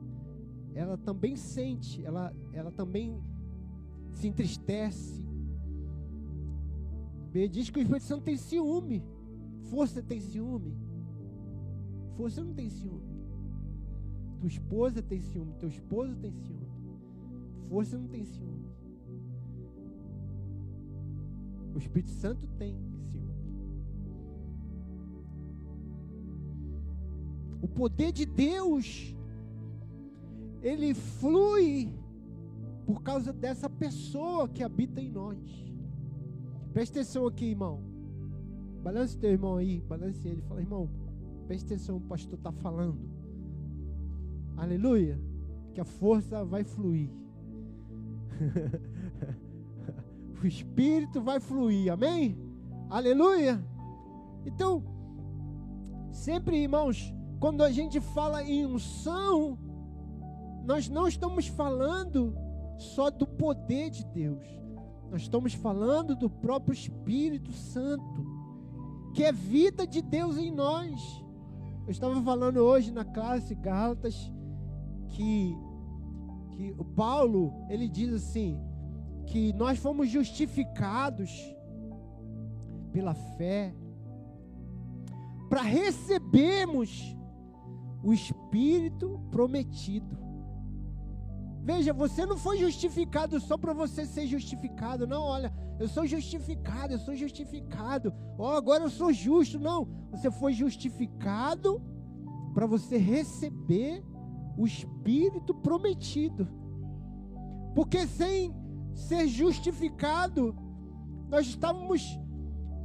ela 0.75 0.97
também 0.97 1.37
sente, 1.37 2.03
ela, 2.03 2.35
ela 2.51 2.71
também 2.71 3.23
se 4.11 4.27
entristece. 4.27 5.23
B 7.31 7.47
diz 7.47 7.69
que 7.69 7.79
o 7.79 7.81
Espírito 7.81 8.03
Santo 8.03 8.23
tem 8.23 8.35
ciúme. 8.35 9.01
Força 9.69 10.03
tem 10.03 10.19
ciúme. 10.19 10.75
Força 12.17 12.43
não 12.43 12.53
tem 12.53 12.69
ciúme. 12.69 13.13
Tua 14.41 14.49
esposa 14.49 15.01
tem 15.01 15.21
ciúme, 15.21 15.53
teu 15.53 15.69
esposo 15.69 16.17
tem 16.17 16.33
ciúme. 16.33 16.67
Força 17.69 17.97
não 17.97 18.09
tem 18.09 18.25
ciúme. 18.25 18.62
O 21.73 21.77
Espírito 21.77 22.11
Santo 22.11 22.47
tem 22.57 22.77
ciúme. 23.11 23.33
O 27.61 27.67
poder 27.67 28.11
de 28.11 28.25
Deus, 28.25 29.15
ele 30.61 30.93
flui 30.93 31.91
por 32.85 33.01
causa 33.01 33.33
dessa 33.33 33.69
pessoa 33.69 34.47
que 34.47 34.63
habita 34.63 35.01
em 35.01 35.09
nós. 35.09 35.39
Preste 36.73 36.91
atenção 36.91 37.25
aqui, 37.25 37.45
irmão. 37.45 37.79
Balance 38.83 39.17
teu 39.17 39.31
irmão 39.31 39.57
aí, 39.57 39.79
balance 39.81 40.27
ele. 40.27 40.41
Fala, 40.41 40.61
irmão, 40.61 40.89
preste 41.47 41.65
atenção, 41.65 41.97
o 41.97 42.01
pastor 42.01 42.37
está 42.37 42.51
falando. 42.51 42.99
Aleluia. 44.57 45.19
Que 45.73 45.81
a 45.81 45.85
força 45.85 46.43
vai 46.43 46.63
fluir. 46.63 47.09
o 50.45 50.47
Espírito 50.47 51.21
vai 51.21 51.39
fluir. 51.39 51.91
Amém? 51.91 52.37
Aleluia. 52.89 53.63
Então, 54.45 54.83
sempre, 56.11 56.57
irmãos, 56.57 57.13
quando 57.39 57.63
a 57.63 57.71
gente 57.71 57.99
fala 57.99 58.43
em 58.43 58.65
unção, 58.65 59.57
nós 60.65 60.89
não 60.89 61.07
estamos 61.07 61.47
falando 61.47 62.35
só 62.77 63.09
do 63.09 63.25
poder 63.25 63.89
de 63.89 64.05
Deus. 64.05 64.45
Nós 65.11 65.21
estamos 65.21 65.53
falando 65.53 66.15
do 66.15 66.29
próprio 66.29 66.73
Espírito 66.73 67.51
Santo, 67.51 68.25
que 69.13 69.23
é 69.23 69.31
vida 69.31 69.85
de 69.85 70.01
Deus 70.01 70.37
em 70.37 70.51
nós. 70.51 71.23
Eu 71.85 71.91
estava 71.91 72.21
falando 72.21 72.57
hoje 72.57 72.91
na 72.91 73.05
classe 73.05 73.53
Gálatas 73.55 74.31
que, 75.09 75.55
que 76.51 76.73
o 76.77 76.83
Paulo, 76.83 77.53
ele 77.69 77.87
diz 77.87 78.13
assim, 78.13 78.59
que 79.25 79.53
nós 79.53 79.79
fomos 79.79 80.09
justificados 80.09 81.31
pela 82.91 83.13
fé 83.13 83.73
para 85.49 85.61
recebermos 85.61 87.15
o 88.03 88.13
Espírito 88.13 89.19
prometido. 89.31 90.17
Veja, 91.63 91.93
você 91.93 92.25
não 92.25 92.37
foi 92.37 92.57
justificado 92.57 93.39
só 93.39 93.57
para 93.57 93.73
você 93.73 94.05
ser 94.05 94.27
justificado. 94.27 95.07
Não, 95.07 95.21
olha, 95.21 95.53
eu 95.79 95.87
sou 95.87 96.05
justificado, 96.05 96.93
eu 96.93 96.99
sou 96.99 97.15
justificado. 97.15 98.13
Oh, 98.37 98.47
agora 98.47 98.83
eu 98.83 98.89
sou 98.89 99.13
justo. 99.13 99.57
Não, 99.57 99.87
você 100.11 100.29
foi 100.29 100.53
justificado 100.53 101.81
para 102.53 102.65
você 102.65 102.97
receber 102.97 104.03
o 104.57 104.67
Espírito 104.67 105.53
prometido. 105.53 106.47
Porque 107.73 108.05
sem 108.05 108.53
ser 108.93 109.27
justificado, 109.27 110.55
nós 111.29 111.47
estávamos, 111.47 112.19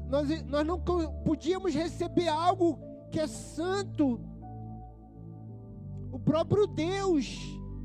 nós, 0.08 0.44
nós 0.44 0.66
não 0.66 0.80
podíamos 1.24 1.74
receber 1.74 2.28
algo 2.28 2.78
que 3.10 3.20
é 3.20 3.26
santo. 3.26 4.20
O 6.10 6.18
próprio 6.18 6.66
Deus 6.66 7.38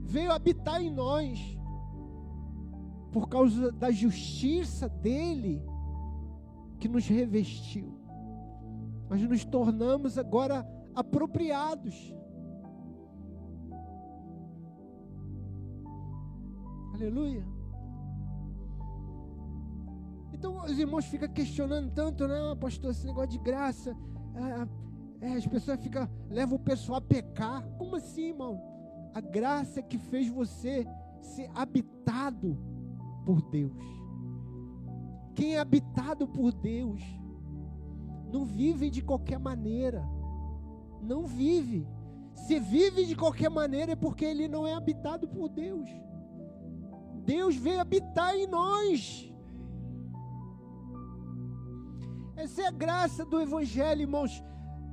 veio 0.04 0.32
habitar 0.32 0.82
em 0.82 0.90
nós, 0.90 1.40
por 3.12 3.28
causa 3.28 3.72
da 3.72 3.92
justiça 3.92 4.88
dele, 4.88 5.62
que 6.80 6.88
nos 6.88 7.08
revestiu. 7.08 7.98
Nós 9.10 9.22
nos 9.22 9.46
tornamos 9.46 10.18
agora 10.18 10.68
apropriados. 10.96 12.14
Aleluia. 16.94 17.63
Então 20.34 20.66
os 20.66 20.78
irmãos 20.78 21.06
ficam 21.06 21.30
questionando 21.30 21.92
tanto, 21.92 22.28
né, 22.28 22.36
ah, 22.52 22.56
pastor, 22.56 22.92
esse 22.92 23.06
negócio 23.06 23.30
de 23.30 23.38
graça. 23.38 23.96
É, 25.22 25.28
é, 25.28 25.34
as 25.34 25.46
pessoas 25.46 25.80
ficam, 25.80 26.10
levam 26.30 26.58
o 26.58 26.60
pessoal 26.60 26.98
a 26.98 27.02
pecar. 27.02 27.64
Como 27.78 27.96
assim, 27.96 28.30
irmão? 28.30 28.62
A 29.14 29.22
graça 29.22 29.82
que 29.82 29.98
fez 29.98 30.28
você 30.28 30.86
ser 31.22 31.50
habitado 31.54 32.58
por 33.26 33.42
Deus. 33.50 33.82
Quem 35.36 35.56
é 35.56 35.60
habitado 35.60 36.28
por 36.28 36.52
Deus 36.52 37.02
não 38.32 38.44
vive 38.44 38.90
de 38.90 39.02
qualquer 39.02 39.40
maneira. 39.40 40.04
Não 41.02 41.26
vive. 41.26 41.88
Se 42.34 42.60
vive 42.60 43.06
de 43.06 43.16
qualquer 43.16 43.50
maneira 43.50 43.94
é 43.94 43.96
porque 43.96 44.26
ele 44.26 44.48
não 44.48 44.66
é 44.66 44.74
habitado 44.74 45.28
por 45.28 45.48
Deus. 45.48 45.90
Deus 47.24 47.56
veio 47.56 47.80
habitar 47.80 48.36
em 48.36 48.48
nós. 48.48 49.33
Essa 52.44 52.64
é 52.64 52.68
a 52.68 52.72
graça 52.72 53.24
do 53.24 53.40
Evangelho, 53.40 54.02
irmãos. 54.02 54.44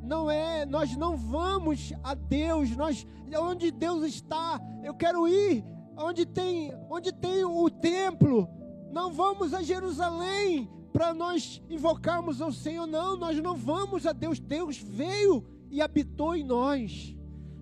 Não 0.05 0.31
é, 0.31 0.65
nós 0.65 0.97
não 0.97 1.17
vamos 1.17 1.93
a 2.01 2.15
Deus, 2.15 2.77
nós, 2.77 3.05
onde 3.41 3.73
Deus 3.73 4.05
está, 4.05 4.61
eu 4.85 4.95
quero 4.95 5.27
ir, 5.27 5.65
onde 5.97 6.25
tem, 6.25 6.73
onde 6.89 7.11
tem 7.11 7.45
o 7.45 7.69
templo. 7.69 8.49
Não 8.93 9.13
vamos 9.13 9.53
a 9.53 9.65
Jerusalém 9.65 10.71
para 10.93 11.13
nós 11.13 11.61
invocarmos 11.69 12.41
ao 12.41 12.53
Senhor, 12.53 12.87
não, 12.87 13.17
nós 13.17 13.37
não 13.41 13.57
vamos 13.57 14.07
a 14.07 14.13
Deus. 14.13 14.39
Deus 14.39 14.79
veio 14.79 15.45
e 15.73 15.83
habitou 15.83 16.37
em 16.37 16.45
nós. 16.45 17.17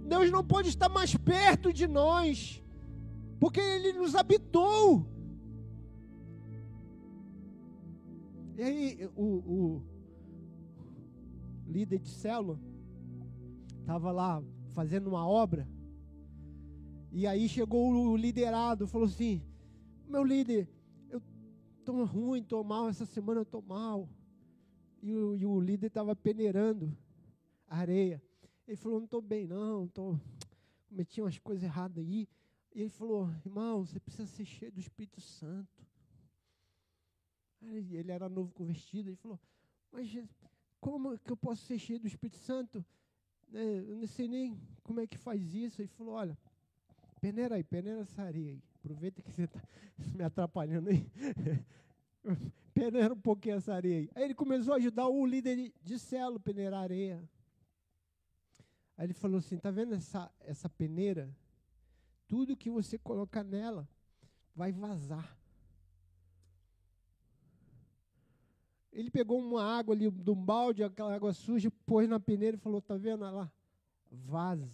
Deus 0.04 0.30
não 0.30 0.44
pode 0.44 0.68
estar 0.68 0.90
mais 0.90 1.16
perto 1.16 1.72
de 1.72 1.88
nós, 1.88 2.62
porque 3.40 3.58
Ele 3.58 3.94
nos 3.94 4.14
habitou. 4.14 5.17
E 8.58 8.62
aí, 8.64 9.10
o, 9.14 9.22
o 9.22 9.82
líder 11.64 12.00
de 12.00 12.08
célula 12.08 12.58
estava 13.78 14.10
lá 14.10 14.42
fazendo 14.72 15.06
uma 15.06 15.24
obra, 15.24 15.68
e 17.12 17.24
aí 17.24 17.48
chegou 17.48 17.92
o 17.92 18.16
liderado, 18.16 18.88
falou 18.88 19.06
assim: 19.06 19.40
Meu 20.08 20.24
líder, 20.24 20.68
eu 21.08 21.22
estou 21.78 22.04
ruim, 22.04 22.40
estou 22.40 22.64
mal, 22.64 22.88
essa 22.88 23.06
semana 23.06 23.38
eu 23.38 23.44
estou 23.44 23.62
mal. 23.62 24.08
E 25.00 25.14
o, 25.14 25.36
e 25.36 25.46
o 25.46 25.60
líder 25.60 25.86
estava 25.86 26.16
peneirando 26.16 26.92
areia. 27.64 28.20
Ele 28.66 28.76
falou: 28.76 28.98
Não 28.98 29.04
estou 29.04 29.22
bem, 29.22 29.46
não, 29.46 29.86
tô, 29.86 30.18
cometi 30.88 31.22
umas 31.22 31.38
coisas 31.38 31.62
erradas 31.62 31.98
aí. 31.98 32.28
E 32.74 32.80
ele 32.80 32.90
falou: 32.90 33.30
Irmão, 33.46 33.86
você 33.86 34.00
precisa 34.00 34.26
ser 34.26 34.44
cheio 34.44 34.72
do 34.72 34.80
Espírito 34.80 35.20
Santo. 35.20 35.77
Ele 37.62 38.12
era 38.12 38.28
novo 38.28 38.52
convertido. 38.52 39.10
Ele 39.10 39.16
falou: 39.16 39.38
Mas 39.90 40.16
como 40.80 41.18
que 41.18 41.32
eu 41.32 41.36
posso 41.36 41.64
ser 41.64 41.78
cheio 41.78 42.00
do 42.00 42.06
Espírito 42.06 42.38
Santo? 42.38 42.84
É, 43.52 43.78
eu 43.78 43.96
não 43.96 44.06
sei 44.06 44.28
nem 44.28 44.60
como 44.82 45.00
é 45.00 45.06
que 45.06 45.16
faz 45.16 45.54
isso. 45.54 45.80
Ele 45.80 45.88
falou: 45.88 46.14
Olha, 46.14 46.38
peneira 47.20 47.56
aí, 47.56 47.64
peneira 47.64 48.00
essa 48.00 48.22
areia 48.22 48.52
aí. 48.52 48.62
Aproveita 48.76 49.22
que 49.22 49.30
você 49.32 49.44
está 49.44 49.60
me 50.14 50.24
atrapalhando 50.24 50.90
aí. 50.90 51.06
peneira 52.74 53.14
um 53.14 53.20
pouquinho 53.20 53.56
essa 53.56 53.74
areia 53.74 53.98
aí. 53.98 54.10
Aí 54.14 54.24
ele 54.24 54.34
começou 54.34 54.74
a 54.74 54.76
ajudar 54.76 55.08
o 55.08 55.26
líder 55.26 55.72
de, 55.82 55.98
celo 55.98 56.38
peneirar 56.38 56.82
areia. 56.82 57.28
Aí 58.96 59.06
ele 59.06 59.14
falou 59.14 59.38
assim: 59.38 59.58
tá 59.58 59.70
vendo 59.70 59.94
essa, 59.94 60.30
essa 60.40 60.68
peneira? 60.68 61.34
Tudo 62.26 62.56
que 62.56 62.70
você 62.70 62.98
colocar 62.98 63.42
nela 63.42 63.88
vai 64.54 64.70
vazar. 64.70 65.37
Ele 68.98 69.12
pegou 69.12 69.38
uma 69.38 69.62
água 69.62 69.94
ali 69.94 70.10
de 70.10 70.28
um 70.28 70.34
balde, 70.34 70.82
aquela 70.82 71.14
água 71.14 71.32
suja, 71.32 71.70
pôs 71.86 72.08
na 72.08 72.18
peneira 72.18 72.56
e 72.56 72.60
falou: 72.60 72.82
tá 72.82 72.96
vendo 72.96 73.20
lá? 73.20 73.48
Vaza. 74.10 74.68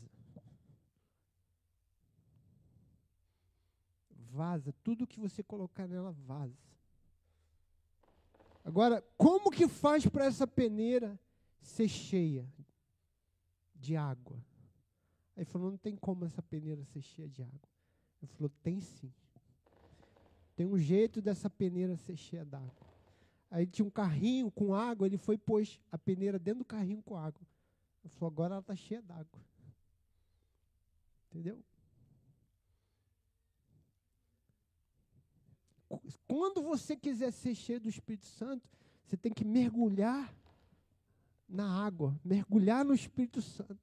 Vaza. 4.30 4.74
Tudo 4.82 5.06
que 5.06 5.20
você 5.20 5.42
colocar 5.42 5.86
nela 5.86 6.10
vaza. 6.10 6.56
Agora, 8.64 9.04
como 9.18 9.50
que 9.50 9.68
faz 9.68 10.06
para 10.06 10.24
essa 10.24 10.46
peneira 10.46 11.20
ser 11.60 11.86
cheia 11.86 12.50
de 13.74 13.94
água. 13.94 14.38
Aí 15.36 15.42
ele 15.42 15.44
falou: 15.44 15.70
não 15.70 15.76
tem 15.76 15.96
como 15.96 16.24
essa 16.24 16.40
peneira 16.40 16.82
ser 16.86 17.02
cheia 17.02 17.28
de 17.28 17.42
água. 17.42 17.68
Ele 18.22 18.32
falou: 18.32 18.50
tem 18.62 18.80
sim. 18.80 19.12
Tem 20.56 20.64
um 20.64 20.78
jeito 20.78 21.20
dessa 21.20 21.50
peneira 21.50 21.94
ser 21.98 22.16
cheia 22.16 22.42
d'água. 22.42 22.83
Aí 23.54 23.68
tinha 23.68 23.86
um 23.86 23.90
carrinho 23.90 24.50
com 24.50 24.74
água, 24.74 25.06
ele 25.06 25.16
foi 25.16 25.36
e 25.36 25.38
pôs 25.38 25.80
a 25.92 25.96
peneira 25.96 26.40
dentro 26.40 26.58
do 26.58 26.64
carrinho 26.64 27.00
com 27.04 27.16
água. 27.16 27.40
Ele 28.02 28.12
falou: 28.12 28.32
agora 28.32 28.54
ela 28.54 28.60
está 28.60 28.74
cheia 28.74 29.00
d'água. 29.00 29.40
Entendeu? 31.30 31.62
Quando 36.26 36.62
você 36.62 36.96
quiser 36.96 37.30
ser 37.30 37.54
cheio 37.54 37.78
do 37.78 37.88
Espírito 37.88 38.26
Santo, 38.26 38.68
você 39.04 39.16
tem 39.16 39.32
que 39.32 39.44
mergulhar 39.44 40.34
na 41.48 41.86
água, 41.86 42.18
mergulhar 42.24 42.84
no 42.84 42.92
Espírito 42.92 43.40
Santo. 43.40 43.78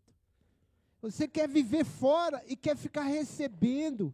Você 1.01 1.29
quer 1.29 1.47
viver 1.47 1.85
fora 1.85 2.43
e 2.45 2.57
quer 2.57 2.75
ficar 2.75 3.03
recebendo 3.03 4.13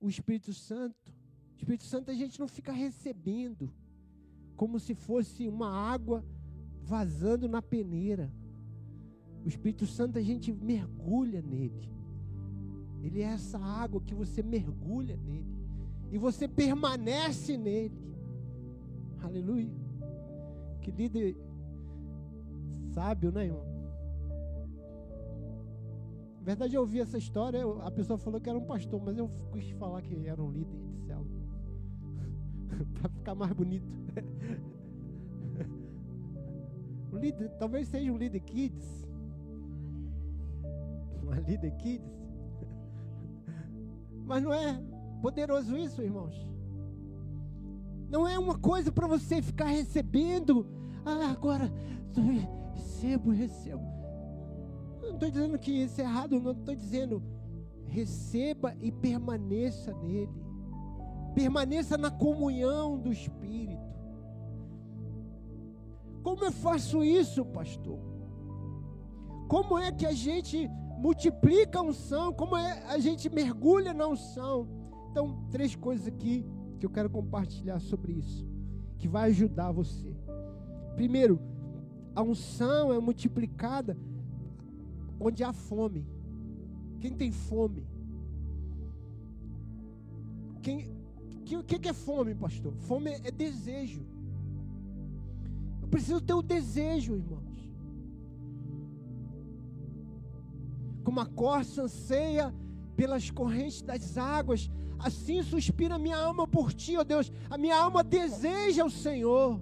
o 0.00 0.08
Espírito 0.08 0.52
Santo. 0.52 1.14
O 1.54 1.56
Espírito 1.58 1.84
Santo 1.84 2.10
a 2.10 2.14
gente 2.14 2.40
não 2.40 2.48
fica 2.48 2.72
recebendo 2.72 3.72
como 4.60 4.78
se 4.78 4.94
fosse 4.94 5.48
uma 5.48 5.70
água 5.70 6.22
vazando 6.82 7.48
na 7.48 7.62
peneira. 7.62 8.30
O 9.42 9.48
Espírito 9.48 9.86
Santo 9.86 10.18
a 10.18 10.22
gente 10.22 10.52
mergulha 10.52 11.40
nele. 11.40 11.88
Ele 13.02 13.22
é 13.22 13.24
essa 13.24 13.58
água 13.58 14.02
que 14.02 14.14
você 14.14 14.42
mergulha 14.42 15.16
nele. 15.16 15.56
E 16.12 16.18
você 16.18 16.46
permanece 16.46 17.56
nele. 17.56 18.14
Aleluia. 19.22 19.72
Que 20.82 20.90
líder 20.90 21.38
sábio, 22.92 23.32
né, 23.32 23.46
irmão? 23.46 23.64
Na 26.36 26.44
verdade, 26.44 26.74
eu 26.74 26.82
ouvi 26.82 27.00
essa 27.00 27.16
história, 27.16 27.64
a 27.80 27.90
pessoa 27.90 28.18
falou 28.18 28.38
que 28.38 28.50
era 28.50 28.58
um 28.58 28.66
pastor, 28.66 29.00
mas 29.02 29.16
eu 29.16 29.30
quis 29.54 29.70
falar 29.70 30.02
que 30.02 30.26
era 30.26 30.42
um 30.42 30.50
líder 30.50 30.78
de 30.82 31.06
céu. 31.06 31.39
para 32.94 33.10
ficar 33.10 33.34
mais 33.34 33.52
bonito. 33.52 33.86
o 37.12 37.16
líder, 37.16 37.50
talvez 37.58 37.88
seja 37.88 38.12
um 38.12 38.16
líder 38.16 38.40
kids. 38.40 39.06
Uma 41.22 41.38
líder 41.40 41.72
kids. 41.76 42.20
Mas 44.24 44.42
não 44.42 44.52
é 44.52 44.80
poderoso 45.20 45.76
isso, 45.76 46.02
irmãos? 46.02 46.48
Não 48.08 48.26
é 48.26 48.38
uma 48.38 48.58
coisa 48.58 48.90
para 48.90 49.06
você 49.06 49.40
ficar 49.40 49.66
recebendo. 49.66 50.66
Ah, 51.04 51.30
agora 51.30 51.72
recebo, 52.74 53.30
recebo. 53.30 53.82
não 55.00 55.14
estou 55.14 55.30
dizendo 55.30 55.58
que 55.58 55.70
isso 55.70 56.00
é 56.00 56.04
errado, 56.04 56.40
não 56.40 56.52
estou 56.52 56.74
dizendo 56.74 57.22
receba 57.86 58.74
e 58.80 58.92
permaneça 58.92 59.92
nele. 59.94 60.49
Permaneça 61.34 61.96
na 61.96 62.10
comunhão 62.10 62.98
do 62.98 63.12
Espírito. 63.12 63.90
Como 66.22 66.44
eu 66.44 66.52
faço 66.52 67.02
isso, 67.02 67.44
pastor? 67.44 67.98
Como 69.48 69.78
é 69.78 69.90
que 69.90 70.06
a 70.06 70.12
gente 70.12 70.68
multiplica 70.98 71.78
a 71.78 71.82
unção? 71.82 72.32
Como 72.32 72.56
é 72.56 72.84
a 72.88 72.98
gente 72.98 73.28
mergulha 73.28 73.92
na 73.94 74.06
unção? 74.06 74.68
Então, 75.10 75.44
três 75.50 75.74
coisas 75.74 76.06
aqui 76.06 76.46
que 76.78 76.86
eu 76.86 76.90
quero 76.90 77.10
compartilhar 77.10 77.80
sobre 77.80 78.12
isso, 78.12 78.46
que 78.98 79.08
vai 79.08 79.30
ajudar 79.30 79.72
você. 79.72 80.14
Primeiro, 80.94 81.40
a 82.14 82.22
unção 82.22 82.92
é 82.92 82.98
multiplicada 82.98 83.96
onde 85.18 85.42
há 85.42 85.52
fome. 85.52 86.06
Quem 87.00 87.12
tem 87.12 87.32
fome? 87.32 87.86
Quem, 90.62 90.90
o 91.56 91.64
que, 91.64 91.78
que 91.78 91.88
é 91.88 91.92
fome, 91.92 92.34
pastor? 92.34 92.72
Fome 92.80 93.10
é 93.10 93.30
desejo. 93.30 94.04
Eu 95.82 95.88
preciso 95.88 96.20
ter 96.20 96.34
o 96.34 96.42
desejo, 96.42 97.16
irmãos. 97.16 97.70
Como 101.04 101.20
a 101.20 101.26
corça 101.26 101.82
anseia 101.82 102.54
pelas 102.96 103.30
correntes 103.30 103.82
das 103.82 104.16
águas, 104.18 104.70
assim 104.98 105.42
suspira 105.42 105.98
minha 105.98 106.16
alma 106.16 106.46
por 106.46 106.72
ti, 106.72 106.96
ó 106.96 107.02
Deus. 107.02 107.32
A 107.48 107.56
minha 107.56 107.76
alma 107.76 108.04
deseja 108.04 108.84
o 108.84 108.90
Senhor. 108.90 109.60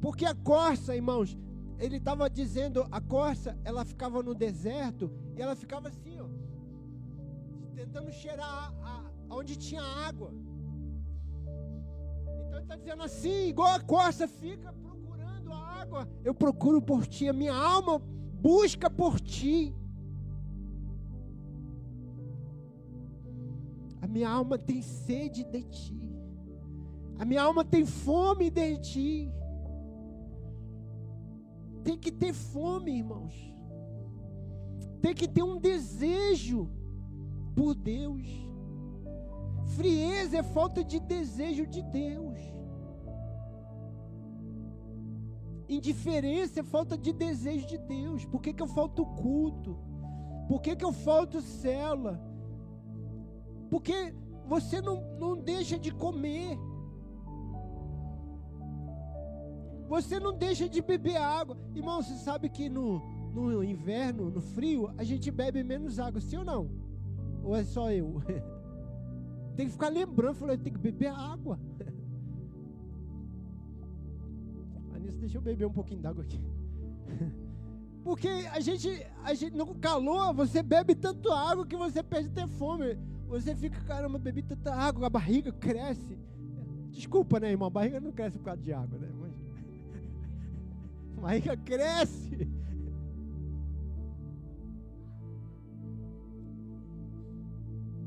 Porque 0.00 0.24
a 0.24 0.34
corça, 0.34 0.96
irmãos, 0.96 1.36
ele 1.78 1.96
estava 1.96 2.28
dizendo, 2.28 2.86
a 2.90 3.00
corça, 3.00 3.58
ela 3.64 3.84
ficava 3.84 4.22
no 4.22 4.34
deserto 4.34 5.10
e 5.36 5.42
ela 5.42 5.54
ficava 5.54 5.88
assim, 5.88 6.18
ó, 6.20 6.28
tentando 7.74 8.12
cheirar 8.12 8.46
a, 8.46 9.10
a, 9.30 9.34
onde 9.34 9.56
tinha 9.56 9.82
água. 9.82 10.32
Está 12.70 12.78
dizendo 12.78 13.02
assim, 13.02 13.48
igual 13.48 13.74
a 13.74 13.80
corça 13.80 14.28
fica 14.28 14.72
procurando 14.72 15.52
a 15.52 15.58
água, 15.58 16.08
eu 16.22 16.32
procuro 16.32 16.80
por 16.80 17.04
ti, 17.04 17.28
a 17.28 17.32
minha 17.32 17.52
alma 17.52 17.98
busca 17.98 18.88
por 18.88 19.18
ti. 19.20 19.74
A 24.00 24.06
minha 24.06 24.30
alma 24.30 24.56
tem 24.56 24.82
sede 24.82 25.42
de 25.42 25.64
ti. 25.64 26.00
A 27.18 27.24
minha 27.24 27.42
alma 27.42 27.64
tem 27.64 27.84
fome 27.84 28.48
de 28.50 28.78
ti. 28.78 29.32
Tem 31.82 31.98
que 31.98 32.12
ter 32.12 32.32
fome, 32.32 32.98
irmãos. 32.98 33.34
Tem 35.02 35.12
que 35.12 35.26
ter 35.26 35.42
um 35.42 35.58
desejo 35.58 36.70
por 37.52 37.74
Deus. 37.74 38.28
Frieza 39.76 40.36
é 40.36 40.42
falta 40.44 40.84
de 40.84 41.00
desejo 41.00 41.66
de 41.66 41.82
Deus. 41.82 42.49
Indiferença 45.70 46.58
é 46.58 46.62
falta 46.64 46.98
de 46.98 47.12
desejo 47.12 47.64
de 47.64 47.78
Deus. 47.78 48.24
Por 48.24 48.42
que, 48.42 48.52
que 48.52 48.60
eu 48.60 48.66
falto 48.66 49.06
culto? 49.06 49.78
Por 50.48 50.60
que, 50.60 50.74
que 50.74 50.84
eu 50.84 50.92
falto 50.92 51.40
célula? 51.40 52.20
Porque 53.70 54.12
você 54.48 54.82
não, 54.82 55.16
não 55.16 55.36
deixa 55.36 55.78
de 55.78 55.92
comer. 55.92 56.58
Você 59.86 60.18
não 60.18 60.36
deixa 60.36 60.68
de 60.68 60.82
beber 60.82 61.16
água. 61.16 61.56
Irmão, 61.72 62.02
você 62.02 62.16
sabe 62.16 62.48
que 62.48 62.68
no, 62.68 62.98
no 63.32 63.62
inverno, 63.62 64.28
no 64.28 64.40
frio, 64.40 64.92
a 64.98 65.04
gente 65.04 65.30
bebe 65.30 65.62
menos 65.62 66.00
água, 66.00 66.20
sim 66.20 66.38
ou 66.38 66.44
não? 66.44 66.68
Ou 67.44 67.54
é 67.54 67.62
só 67.62 67.92
eu? 67.92 68.20
tem 69.54 69.66
que 69.66 69.72
ficar 69.72 69.88
lembrando, 69.88 70.34
falei, 70.34 70.58
tem 70.58 70.72
que 70.72 70.80
beber 70.80 71.12
água. 71.12 71.60
deixa 75.20 75.38
eu 75.38 75.42
beber 75.42 75.66
um 75.66 75.72
pouquinho 75.72 76.00
d'água 76.00 76.24
aqui. 76.24 76.40
Porque 78.02 78.28
a 78.28 78.60
gente, 78.60 79.06
a 79.22 79.34
gente, 79.34 79.54
no 79.54 79.74
calor, 79.74 80.32
você 80.32 80.62
bebe 80.62 80.94
tanto 80.94 81.30
água 81.30 81.66
que 81.66 81.76
você 81.76 82.02
perde 82.02 82.28
até 82.28 82.46
fome. 82.46 82.98
Você 83.28 83.54
fica, 83.54 83.80
caramba, 83.82 84.18
bebi 84.18 84.42
tanta 84.42 84.74
água, 84.74 85.06
a 85.06 85.10
barriga 85.10 85.52
cresce. 85.52 86.18
Desculpa, 86.90 87.38
né, 87.38 87.50
irmão? 87.50 87.68
A 87.68 87.70
barriga 87.70 88.00
não 88.00 88.10
cresce 88.10 88.38
por 88.38 88.44
causa 88.44 88.60
de 88.60 88.72
água, 88.72 88.98
né? 88.98 89.08
Mas... 89.20 89.30
A 91.18 91.20
barriga 91.20 91.56
cresce. 91.58 92.48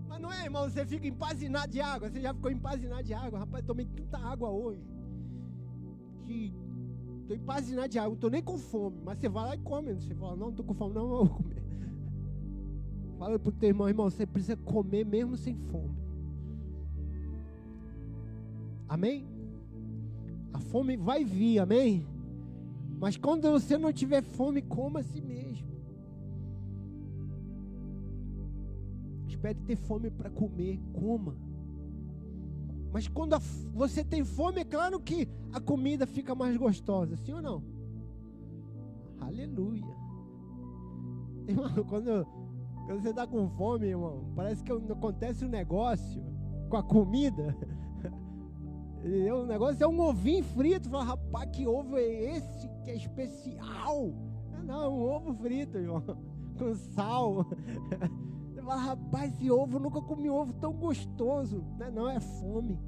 Mas 0.07 0.19
não 0.19 0.33
é, 0.33 0.43
irmão? 0.43 0.67
Você 0.69 0.85
fica 0.85 1.07
empazinado 1.07 1.71
de 1.71 1.79
água. 1.79 2.09
Você 2.09 2.19
já 2.19 2.33
ficou 2.33 2.51
empazinado 2.51 3.03
de 3.03 3.13
água. 3.13 3.39
Rapaz, 3.39 3.63
tomei 3.63 3.85
tanta 3.85 4.17
água 4.17 4.49
hoje. 4.49 4.83
Que 6.25 6.53
Estou 7.23 7.37
empazinado 7.37 7.87
de 7.87 7.97
água, 7.97 8.09
não 8.09 8.15
estou 8.15 8.29
nem 8.29 8.43
com 8.43 8.57
fome. 8.57 8.97
Mas 9.03 9.17
você 9.17 9.29
vai 9.29 9.45
lá 9.45 9.55
e 9.55 9.59
come. 9.59 9.93
Você 9.93 10.13
fala, 10.13 10.35
não, 10.35 10.49
estou 10.49 10.65
com 10.65 10.73
fome, 10.73 10.93
não, 10.93 11.07
vou 11.07 11.29
comer. 11.29 11.63
Fala 13.17 13.39
para 13.39 13.49
o 13.49 13.53
teu 13.53 13.69
irmão, 13.69 13.87
irmão, 13.87 14.09
você 14.09 14.25
precisa 14.25 14.57
comer 14.57 15.05
mesmo 15.05 15.37
sem 15.37 15.55
fome. 15.55 15.95
Amém? 18.89 19.25
A 20.51 20.59
fome 20.59 20.97
vai 20.97 21.23
vir, 21.23 21.59
amém? 21.59 22.05
Mas 22.99 23.15
quando 23.15 23.49
você 23.49 23.77
não 23.77 23.93
tiver 23.93 24.21
fome, 24.21 24.61
coma 24.61 24.99
a 24.99 25.03
si 25.03 25.21
mesmo. 25.21 25.67
Espere 29.27 29.59
ter 29.61 29.77
fome 29.77 30.09
para 30.09 30.29
comer, 30.29 30.79
coma. 30.91 31.35
Mas 32.93 33.07
quando 33.07 33.35
você 33.73 34.03
tem 34.03 34.23
fome, 34.23 34.61
é 34.61 34.63
claro 34.63 34.99
que 34.99 35.27
a 35.51 35.59
comida 35.59 36.05
fica 36.05 36.35
mais 36.35 36.55
gostosa, 36.55 37.17
sim 37.17 37.33
ou 37.33 37.41
não? 37.41 37.63
Aleluia. 39.19 39.97
Irmão, 41.47 41.71
quando, 41.89 42.25
quando 42.85 43.01
você 43.01 43.09
está 43.09 43.25
com 43.25 43.49
fome, 43.49 43.87
irmão, 43.87 44.31
parece 44.35 44.63
que 44.63 44.71
acontece 44.71 45.43
um 45.43 45.49
negócio 45.49 46.23
com 46.69 46.77
a 46.77 46.83
comida. 46.83 47.57
O 49.05 49.45
negócio 49.45 49.83
é 49.83 49.87
um 49.87 49.99
ovinho 49.99 50.41
frito. 50.45 50.89
Fala, 50.89 51.03
rapaz, 51.03 51.49
que 51.51 51.67
ovo 51.67 51.97
é 51.97 52.37
esse 52.37 52.69
que 52.85 52.89
é 52.89 52.95
especial? 52.95 54.13
Não, 54.49 54.63
não, 54.63 54.81
é 54.81 54.87
um 54.87 55.01
ovo 55.01 55.33
frito, 55.33 55.77
irmão, 55.77 56.01
com 56.57 56.73
sal. 56.73 57.45
Fala, 58.63 58.81
rapaz, 58.81 59.33
esse 59.33 59.51
ovo, 59.51 59.77
nunca 59.77 60.01
comi 60.01 60.29
ovo 60.29 60.53
tão 60.53 60.73
gostoso. 60.73 61.63
Não, 61.77 61.85
é 61.85 61.91
não, 61.91 62.09
é 62.09 62.19
fome. 62.19 62.79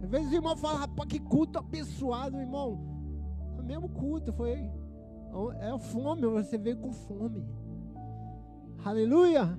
Às 0.00 0.08
vezes 0.08 0.30
o 0.30 0.34
irmão 0.34 0.56
fala, 0.56 0.80
rapaz, 0.80 1.08
que 1.08 1.18
culto 1.18 1.58
abençoado, 1.58 2.38
irmão. 2.38 2.80
É 3.56 3.60
o 3.60 3.64
mesmo 3.64 3.88
culto, 3.88 4.32
foi. 4.32 4.70
É 5.60 5.78
fome, 5.78 6.26
você 6.26 6.56
veio 6.58 6.76
com 6.76 6.92
fome. 6.92 7.44
Aleluia. 8.84 9.58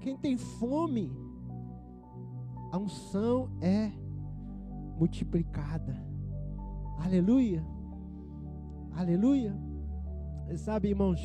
Quem 0.00 0.16
tem 0.16 0.36
fome, 0.36 1.10
a 2.70 2.78
unção 2.78 3.48
é 3.60 3.90
multiplicada. 4.98 5.96
Aleluia. 6.98 7.64
Aleluia. 8.92 9.56
Sabe, 10.56 10.88
irmãos, 10.88 11.20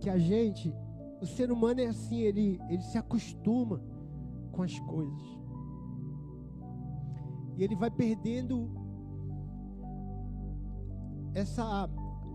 que 0.00 0.10
a 0.10 0.18
gente 0.18 0.74
o 1.22 1.26
ser 1.26 1.52
humano 1.52 1.80
é 1.80 1.86
assim, 1.86 2.18
ele, 2.18 2.60
ele 2.68 2.82
se 2.82 2.98
acostuma 2.98 3.80
com 4.50 4.62
as 4.62 4.76
coisas. 4.80 5.22
E 7.56 7.62
ele 7.62 7.76
vai 7.76 7.90
perdendo 7.92 8.68
essa 11.32 11.88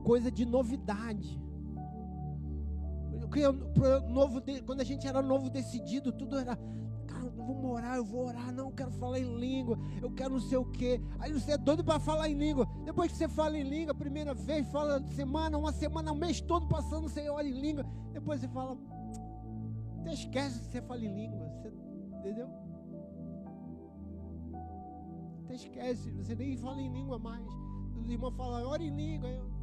coisa 0.06 0.32
de 0.32 0.46
novidade. 0.46 1.38
Novo, 4.10 4.42
quando 4.66 4.80
a 4.80 4.86
gente 4.86 5.06
era 5.06 5.22
novo 5.22 5.50
decidido, 5.50 6.14
tudo 6.14 6.38
era 6.40 6.58
vou 7.56 7.72
orar, 7.74 7.96
eu 7.96 8.06
vou 8.06 8.26
orar, 8.26 8.52
não, 8.52 8.66
eu 8.66 8.72
quero 8.72 8.92
falar 8.92 9.20
em 9.20 9.38
língua, 9.38 9.78
eu 10.02 10.12
quero 10.12 10.32
não 10.32 10.40
sei 10.40 10.58
o 10.58 10.66
quê. 10.66 11.02
Aí 11.20 11.32
você 11.32 11.52
é 11.52 11.58
doido 11.58 11.84
para 11.84 12.00
falar 12.00 12.30
em 12.30 12.34
língua. 12.34 12.68
Depois 12.86 13.12
que 13.12 13.18
você 13.18 13.28
fala 13.28 13.58
em 13.58 13.64
língua, 13.64 13.94
primeira 13.94 14.34
vez, 14.34 14.68
fala 14.70 15.02
semana, 15.10 15.58
uma 15.58 15.72
semana, 15.72 16.12
um 16.12 16.16
mês 16.16 16.42
todo 16.42 16.68
passando, 16.68 17.10
você 17.10 17.30
olha 17.30 17.48
em 17.48 17.60
língua. 17.60 17.86
Depois 18.12 18.42
você 18.42 18.48
fala, 18.48 18.78
até 20.00 20.14
esquece 20.14 20.60
que 20.60 20.66
você 20.72 20.82
fala 20.82 21.04
em 21.04 21.14
língua, 21.14 21.48
você, 21.50 21.74
entendeu? 22.20 22.50
Até 25.44 25.56
esquece, 25.56 26.12
você 26.12 26.36
nem 26.36 26.58
fala 26.58 26.82
em 26.82 26.92
língua 26.92 27.18
mais. 27.20 27.48
Os 27.96 28.10
irmãos 28.10 28.36
falam, 28.36 28.68
ora 28.68 28.84
em 28.84 28.96
língua. 28.96 29.30
Eu, 29.30 29.58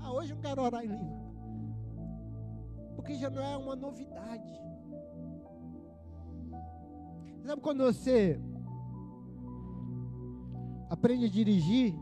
ah, 0.00 0.26
eu 0.26 0.36
quero 0.36 0.62
orar 0.62 0.84
em 0.84 0.88
língua. 0.88 1.22
língua 3.02 3.12
porque 3.12 3.14
já 3.14 3.28
não 3.28 3.42
é 3.42 3.56
uma 3.56 3.76
novidade. 3.76 4.52
Sabe 7.44 7.60
quando 7.60 7.82
você 7.84 8.40
aprende 10.88 11.26
a 11.26 11.28
dirigir? 11.28 11.94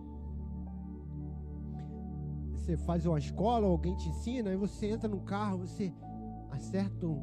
Você 2.52 2.76
faz 2.76 3.06
uma 3.06 3.18
escola, 3.18 3.66
alguém 3.66 3.96
te 3.96 4.08
ensina, 4.10 4.50
aí 4.50 4.56
você 4.56 4.90
entra 4.90 5.08
no 5.08 5.20
carro, 5.20 5.58
você 5.58 5.92
acerta 6.50 7.06
o 7.06 7.22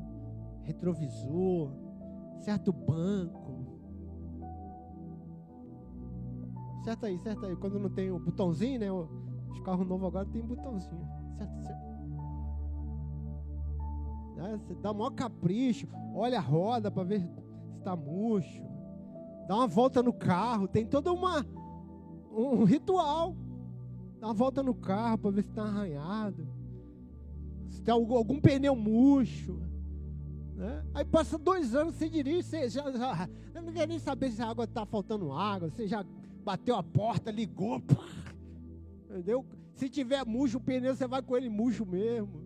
retrovisor, 0.63 1.71
acerta 2.37 2.71
o 2.71 2.73
banco. 2.73 3.65
Certa 6.83 7.07
aí, 7.07 7.19
certa 7.19 7.45
aí. 7.45 7.55
Quando 7.55 7.79
não 7.79 7.89
tem 7.89 8.09
o 8.11 8.19
botãozinho, 8.19 8.79
né? 8.79 8.91
Os 8.91 9.59
carros 9.59 9.87
novos 9.87 10.07
agora 10.07 10.25
tem 10.25 10.41
botãozinho. 10.41 11.05
Certo, 11.37 11.61
certo. 11.63 11.86
Né? 14.37 14.59
Você 14.61 14.75
dá 14.75 14.91
o 14.91 14.95
maior 14.95 15.09
capricho, 15.09 15.87
olha 16.13 16.37
a 16.37 16.41
roda 16.41 16.91
para 16.91 17.03
ver 17.03 17.21
se 17.21 17.29
está 17.79 17.95
murcho. 17.95 18.63
Dá 19.47 19.55
uma 19.55 19.67
volta 19.67 20.03
no 20.03 20.13
carro, 20.13 20.67
tem 20.67 20.85
todo 20.85 21.13
uma, 21.13 21.43
um 22.31 22.63
ritual. 22.63 23.35
Dá 24.19 24.27
uma 24.27 24.33
volta 24.33 24.61
no 24.61 24.75
carro 24.75 25.17
para 25.17 25.31
ver 25.31 25.43
se 25.43 25.49
está 25.49 25.63
arranhado. 25.63 26.47
Se 27.69 27.81
tem 27.81 27.91
algum, 27.91 28.15
algum 28.15 28.39
pneu 28.39 28.75
murcho. 28.75 29.59
Né? 30.55 30.83
Aí 30.93 31.05
passa 31.05 31.37
dois 31.37 31.73
anos, 31.73 31.95
você 31.95 32.07
dirige, 32.07 32.43
você 32.43 32.69
já, 32.69 32.91
já 32.91 33.29
não 33.61 33.73
quer 33.73 33.87
nem 33.87 33.99
saber 33.99 34.31
se 34.31 34.41
a 34.41 34.49
água 34.49 34.65
está 34.65 34.85
faltando 34.85 35.31
água, 35.31 35.69
você 35.69 35.87
já 35.87 36.05
bateu 36.43 36.75
a 36.75 36.83
porta, 36.83 37.29
ligou, 37.29 37.79
pá, 37.79 38.07
entendeu? 39.05 39.45
Se 39.75 39.89
tiver 39.89 40.25
murcho 40.25 40.57
o 40.57 40.61
pneu, 40.61 40.95
você 40.95 41.07
vai 41.07 41.21
com 41.21 41.37
ele 41.37 41.49
murcho 41.49 41.85
mesmo, 41.85 42.41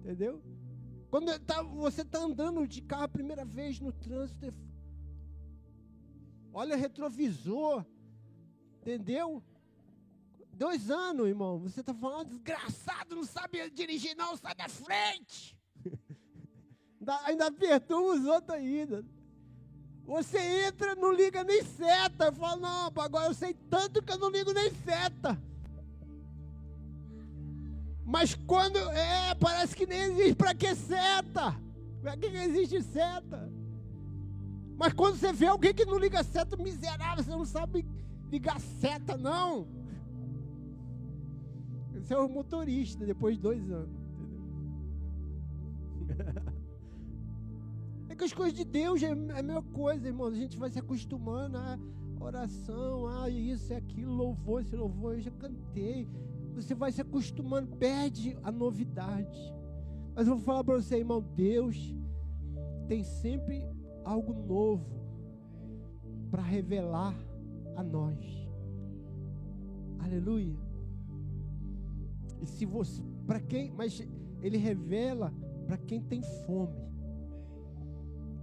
entendeu? 0.00 0.42
Quando 1.14 1.38
tá, 1.38 1.62
você 1.62 2.02
está 2.02 2.18
andando 2.18 2.66
de 2.66 2.82
carro 2.82 3.04
a 3.04 3.08
primeira 3.08 3.44
vez 3.44 3.78
no 3.78 3.92
trânsito, 3.92 4.52
olha 6.52 6.74
retrovisor, 6.74 7.86
entendeu? 8.80 9.40
Dois 10.54 10.90
anos, 10.90 11.28
irmão. 11.28 11.60
Você 11.60 11.82
está 11.82 11.94
falando, 11.94 12.30
desgraçado, 12.30 13.14
não 13.14 13.22
sabe 13.22 13.70
dirigir, 13.70 14.16
não, 14.16 14.36
sai 14.36 14.56
da 14.56 14.68
frente. 14.68 15.56
ainda 17.26 17.52
perturba 17.52 18.18
os 18.18 18.26
outros 18.26 18.58
ainda. 18.58 19.04
Você 20.06 20.40
entra, 20.66 20.96
não 20.96 21.12
liga 21.12 21.44
nem 21.44 21.62
seta. 21.62 22.32
Fala, 22.32 22.56
não, 22.56 22.92
agora 23.00 23.26
eu 23.26 23.34
sei 23.34 23.54
tanto 23.70 24.02
que 24.02 24.10
eu 24.10 24.18
não 24.18 24.30
ligo 24.30 24.52
nem 24.52 24.68
seta. 24.84 25.40
Mas 28.04 28.34
quando. 28.34 28.76
É, 28.76 29.34
parece 29.34 29.74
que 29.74 29.86
nem 29.86 30.00
existe 30.00 30.34
para 30.34 30.54
que 30.54 30.74
seta. 30.74 31.56
Aqui 32.04 32.28
não 32.28 32.42
existe 32.42 32.82
seta. 32.82 33.50
Mas 34.76 34.92
quando 34.92 35.16
você 35.16 35.32
vê 35.32 35.46
alguém 35.46 35.72
que 35.72 35.84
não 35.84 35.98
liga 35.98 36.22
seta, 36.22 36.56
miserável, 36.56 37.24
você 37.24 37.30
não 37.30 37.44
sabe 37.44 37.86
ligar 38.30 38.60
seta, 38.60 39.16
não. 39.16 39.66
Esse 41.94 42.12
é 42.12 42.18
o 42.18 42.28
motorista, 42.28 43.06
depois 43.06 43.36
de 43.36 43.42
dois 43.42 43.70
anos. 43.70 44.04
É 48.06 48.16
que 48.16 48.22
as 48.22 48.32
coisas 48.32 48.54
de 48.56 48.64
Deus 48.64 49.02
é, 49.02 49.06
é 49.06 49.40
a 49.40 49.42
mesma 49.42 49.62
coisa, 49.62 50.06
irmão. 50.06 50.28
A 50.28 50.34
gente 50.34 50.56
vai 50.56 50.70
se 50.70 50.78
acostumando 50.78 51.58
a 51.58 51.76
oração, 52.20 53.08
ah, 53.08 53.28
isso, 53.28 53.72
é 53.72 53.76
aquilo, 53.76 54.12
louvor, 54.12 54.62
esse 54.62 54.76
louvor, 54.76 55.14
eu 55.14 55.20
já 55.20 55.32
cantei. 55.32 56.08
Você 56.54 56.74
vai 56.74 56.92
se 56.92 57.00
acostumando, 57.00 57.76
perde 57.76 58.38
a 58.42 58.52
novidade. 58.52 59.54
Mas 60.14 60.28
eu 60.28 60.36
vou 60.36 60.44
falar 60.44 60.62
para 60.62 60.76
você, 60.76 60.98
irmão, 60.98 61.20
Deus 61.20 61.94
tem 62.86 63.02
sempre 63.02 63.66
algo 64.04 64.32
novo 64.32 64.86
para 66.30 66.42
revelar 66.42 67.14
a 67.76 67.82
nós. 67.82 68.48
Aleluia. 69.98 70.56
E 72.40 72.46
se 72.46 72.64
você, 72.64 73.02
para 73.26 73.40
quem, 73.40 73.70
mas 73.72 74.06
ele 74.40 74.58
revela 74.58 75.32
para 75.66 75.78
quem 75.78 76.02
tem 76.02 76.22
fome. 76.46 76.76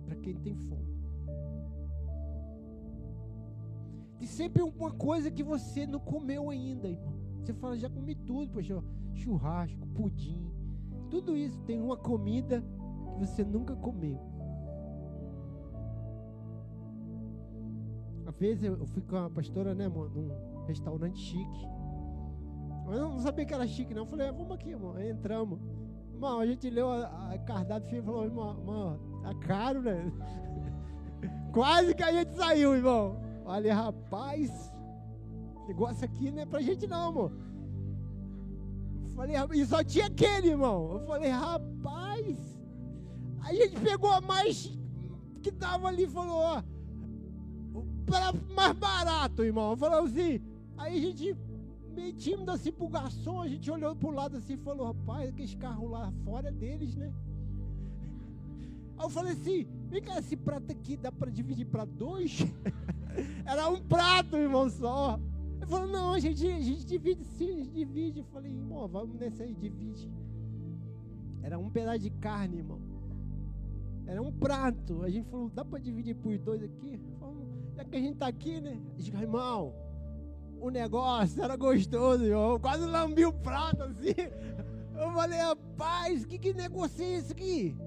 Para 0.06 0.16
quem 0.16 0.36
tem 0.36 0.56
fome. 0.56 0.92
E 4.20 4.28
sempre 4.28 4.62
uma 4.62 4.92
coisa 4.92 5.32
que 5.32 5.44
você 5.44 5.86
não 5.88 6.00
comeu 6.00 6.50
ainda, 6.50 6.88
irmão. 6.90 7.21
Você 7.42 7.54
fala, 7.54 7.78
já 7.78 7.90
comi 7.90 8.16
tudo, 8.16 8.52
poxa, 8.52 8.84
churrasco, 9.14 9.86
pudim. 9.88 10.52
Tudo 11.10 11.36
isso 11.36 11.60
tem 11.62 11.82
uma 11.82 11.98
comida 11.98 12.64
que 13.14 13.20
você 13.20 13.44
nunca 13.44 13.76
comeu. 13.76 14.20
Uma 18.22 18.32
vez 18.32 18.64
eu 18.64 18.86
fui 18.86 19.02
com 19.02 19.18
a 19.18 19.30
pastora, 19.30 19.74
né, 19.74 19.86
irmão, 19.86 20.08
num 20.10 20.66
restaurante 20.66 21.20
chique. 21.20 21.68
Eu 22.86 23.10
não 23.10 23.20
sabia 23.20 23.46
que 23.46 23.54
era 23.54 23.68
chique, 23.68 23.94
não. 23.94 24.04
Eu 24.04 24.08
falei, 24.08 24.28
ah, 24.28 24.32
vamos 24.32 24.52
aqui, 24.52 24.70
irmão. 24.70 24.96
Aí 24.96 25.10
entramos. 25.10 25.60
Irmão, 26.14 26.40
a 26.40 26.46
gente 26.46 26.70
leu 26.70 26.90
a, 26.90 27.34
a 27.34 27.38
cardápio 27.40 27.98
e 27.98 28.02
falou, 28.02 28.26
irmão, 28.26 28.58
irmão, 28.58 29.00
tá 29.24 29.34
caro, 29.36 29.82
né? 29.82 30.12
Quase 31.52 31.96
que 31.96 32.04
a 32.04 32.12
gente 32.12 32.34
saiu, 32.34 32.76
irmão. 32.76 33.20
Olha, 33.46 33.74
rapaz, 33.74 34.71
negócio 35.72 36.04
aqui 36.04 36.30
não 36.30 36.42
é 36.42 36.46
pra 36.46 36.62
gente 36.62 36.86
não, 36.86 37.08
irmão. 37.08 37.32
Eu 39.04 39.10
falei, 39.16 39.36
e 39.54 39.66
só 39.66 39.84
tinha 39.84 40.06
aquele, 40.08 40.50
irmão. 40.50 40.94
Eu 40.94 41.00
falei, 41.08 41.30
rapaz. 41.30 42.60
Aí 43.42 43.62
a 43.62 43.68
gente 43.68 43.80
pegou 43.80 44.12
a 44.12 44.22
mais 44.22 44.78
que 45.42 45.52
tava 45.52 45.88
ali 45.88 46.04
e 46.04 46.10
falou, 46.10 46.38
ó, 46.38 46.64
mais 48.54 48.74
barato, 48.74 49.44
irmão. 49.44 49.78
Falou 49.78 50.04
assim. 50.04 50.42
Aí 50.78 50.98
a 50.98 51.02
gente, 51.02 51.36
meio 51.96 52.14
tímido 52.14 52.52
assim 52.52 52.72
pro 52.72 52.90
garçom, 52.90 53.42
a 53.42 53.48
gente 53.48 53.72
olhou 53.72 53.96
pro 53.96 54.12
lado 54.12 54.38
assim 54.38 54.54
e 54.54 54.58
falou, 54.58 54.88
rapaz, 54.88 55.30
aqueles 55.30 55.56
carros 55.56 55.90
lá 55.90 56.12
fora 56.26 56.50
é 56.50 56.52
deles, 56.52 56.96
né? 56.96 57.14
Aí 58.98 59.06
eu 59.06 59.10
falei 59.10 59.34
assim, 59.34 59.68
vem 59.90 60.02
cá, 60.02 60.20
esse 60.20 60.36
prato 60.36 60.72
aqui 60.72 60.98
dá 60.98 61.12
para 61.12 61.32
dividir 61.32 61.66
para 61.66 61.86
dois? 61.86 62.40
Era 63.46 63.70
um 63.70 63.82
prato, 63.82 64.38
irmão, 64.38 64.70
só. 64.70 65.20
Ele 65.62 65.70
falou, 65.70 65.88
não, 65.88 66.14
a 66.14 66.20
gente, 66.20 66.46
a 66.48 66.60
gente 66.60 66.86
divide 66.86 67.24
sim, 67.24 67.52
a 67.52 67.56
gente 67.58 67.72
divide. 67.72 68.20
Eu 68.20 68.26
falei, 68.26 68.52
irmão, 68.52 68.88
vamos 68.88 69.16
nesse 69.16 69.44
aí, 69.44 69.54
divide. 69.54 70.12
Era 71.44 71.60
um 71.60 71.70
pedaço 71.70 72.00
de 72.00 72.10
carne, 72.10 72.58
irmão. 72.58 72.82
Era 74.08 74.20
um 74.22 74.32
prato. 74.32 75.04
A 75.04 75.10
gente 75.10 75.30
falou, 75.30 75.50
dá 75.50 75.64
para 75.64 75.78
dividir 75.78 76.16
por 76.16 76.36
dois 76.40 76.64
aqui? 76.64 77.00
Falei, 77.20 77.48
já 77.76 77.86
que 77.86 77.96
a 77.96 78.00
gente 78.00 78.18
tá 78.18 78.28
aqui, 78.28 78.60
né? 78.60 78.82
Digo, 78.98 79.18
irmão, 79.18 79.74
o 80.60 80.72
negócio 80.72 81.44
era 81.44 81.56
gostoso, 81.56 82.24
irmão. 82.24 82.54
Eu 82.54 82.60
quase 82.60 82.84
lambi 82.84 83.26
o 83.26 83.32
prato 83.32 83.84
assim. 83.84 84.16
Eu 85.00 85.12
falei, 85.12 85.40
rapaz, 85.40 86.26
que, 86.26 86.40
que 86.40 86.54
negócio 86.54 87.04
é 87.04 87.18
esse 87.18 87.32
aqui? 87.34 87.78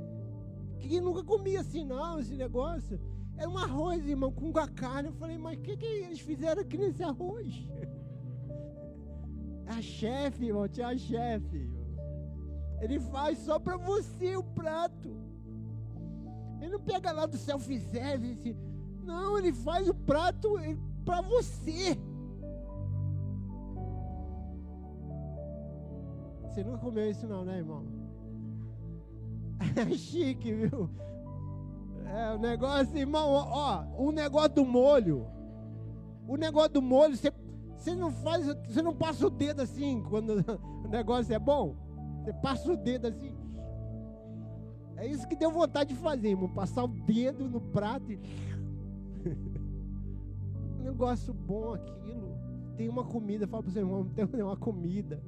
Que 0.79 1.01
nunca 1.01 1.25
comia 1.25 1.61
assim, 1.61 1.85
não, 1.85 2.21
esse 2.21 2.37
negócio. 2.37 3.01
Era 3.37 3.49
um 3.49 3.59
arroz, 3.59 4.07
irmão, 4.07 4.31
com 4.31 4.53
carne. 4.53 5.09
Eu 5.09 5.15
falei, 5.15 5.37
mas 5.39 5.59
o 5.59 5.63
que, 5.63 5.77
que 5.77 5.87
eles 5.87 6.21
fizeram 6.21 6.63
aqui 6.63 6.77
nesse 6.77 7.03
arroz? 7.03 7.67
A 9.67 9.81
chefe, 9.81 10.47
irmão, 10.47 10.69
tinha 10.69 10.97
chefe. 10.97 11.71
Ele 12.81 13.01
faz 13.01 13.39
só 13.39 13.59
para 13.59 13.77
você 13.77 14.37
o 14.37 14.43
prato. 14.43 15.17
Ele 16.61 16.73
não 16.73 16.81
pega 16.81 17.13
lá 17.13 17.27
do 17.27 17.37
self-service. 17.37 18.57
Não, 19.03 19.39
ele 19.39 19.53
faz 19.53 19.89
o 19.89 19.95
prato 19.95 20.55
para 21.05 21.21
você. 21.23 21.99
Você 26.43 26.63
nunca 26.63 26.79
comeu 26.79 27.11
isso 27.11 27.27
não, 27.27 27.45
né, 27.45 27.59
irmão? 27.59 27.85
É 29.77 29.95
chique, 29.95 30.53
viu? 30.53 30.91
É, 32.05 32.35
o 32.35 32.39
negócio, 32.39 32.97
irmão, 32.97 33.29
ó, 33.31 33.85
o 33.97 34.13
negócio 34.13 34.51
do 34.51 34.65
molho. 34.65 35.27
O 36.27 36.37
negócio 36.37 36.71
do 36.71 36.83
molho, 36.83 37.17
você, 37.17 37.33
você 37.77 37.95
não 37.95 38.11
faz, 38.11 38.47
você 38.67 38.83
não 38.83 38.95
passa 38.95 39.27
o 39.27 39.31
dedo 39.31 39.63
assim 39.63 40.03
quando 40.03 40.45
o 40.85 40.89
negócio 40.89 41.35
é 41.35 41.39
bom. 41.39 41.77
Você 42.23 42.33
passa 42.35 42.73
o 42.73 42.77
dedo 42.77 43.07
assim. 43.07 43.35
É 44.97 45.07
isso 45.07 45.27
que 45.27 45.37
deu 45.37 45.51
vontade 45.51 45.93
de 45.93 46.01
fazer, 46.01 46.31
irmão. 46.31 46.49
Passar 46.49 46.85
o 46.85 46.89
dedo 46.89 47.49
no 47.49 47.61
prato 47.61 48.13
e. 48.13 48.19
negócio 50.85 51.33
bom 51.33 51.75
aquilo. 51.75 52.39
Tem 52.77 52.89
uma 52.89 53.05
comida, 53.05 53.47
fala 53.47 53.63
para 53.63 53.71
o 53.71 53.73
seu 53.73 53.83
irmão, 53.83 54.05
tem 54.05 54.43
uma 54.43 54.57
comida 54.57 55.23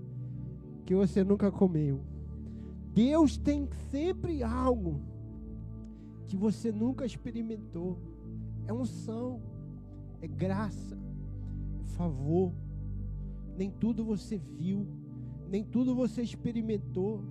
que 0.84 0.94
você 0.94 1.24
nunca 1.24 1.50
comeu. 1.50 2.00
Deus 2.92 3.36
tem 3.36 3.68
sempre 3.90 4.42
algo 4.42 5.00
que 6.26 6.36
você 6.36 6.72
nunca 6.72 7.04
experimentou. 7.04 7.98
É 8.66 8.72
unção, 8.72 9.40
é 10.20 10.26
graça, 10.26 10.98
é 11.80 11.84
favor. 11.96 12.52
Nem 13.56 13.70
tudo 13.70 14.04
você 14.04 14.36
viu, 14.36 14.86
nem 15.48 15.64
tudo 15.64 15.94
você 15.94 16.22
experimentou, 16.22 17.22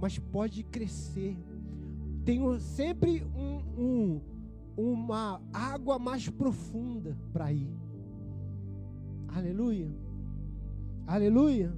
mas 0.00 0.18
pode 0.18 0.62
crescer. 0.64 1.36
Tem 2.24 2.40
sempre 2.58 3.24
um, 3.34 3.80
um, 3.80 4.20
uma 4.76 5.40
água 5.52 5.98
mais 5.98 6.28
profunda 6.28 7.16
para 7.32 7.52
ir. 7.52 7.70
Aleluia. 9.28 9.88
Aleluia. 11.06 11.72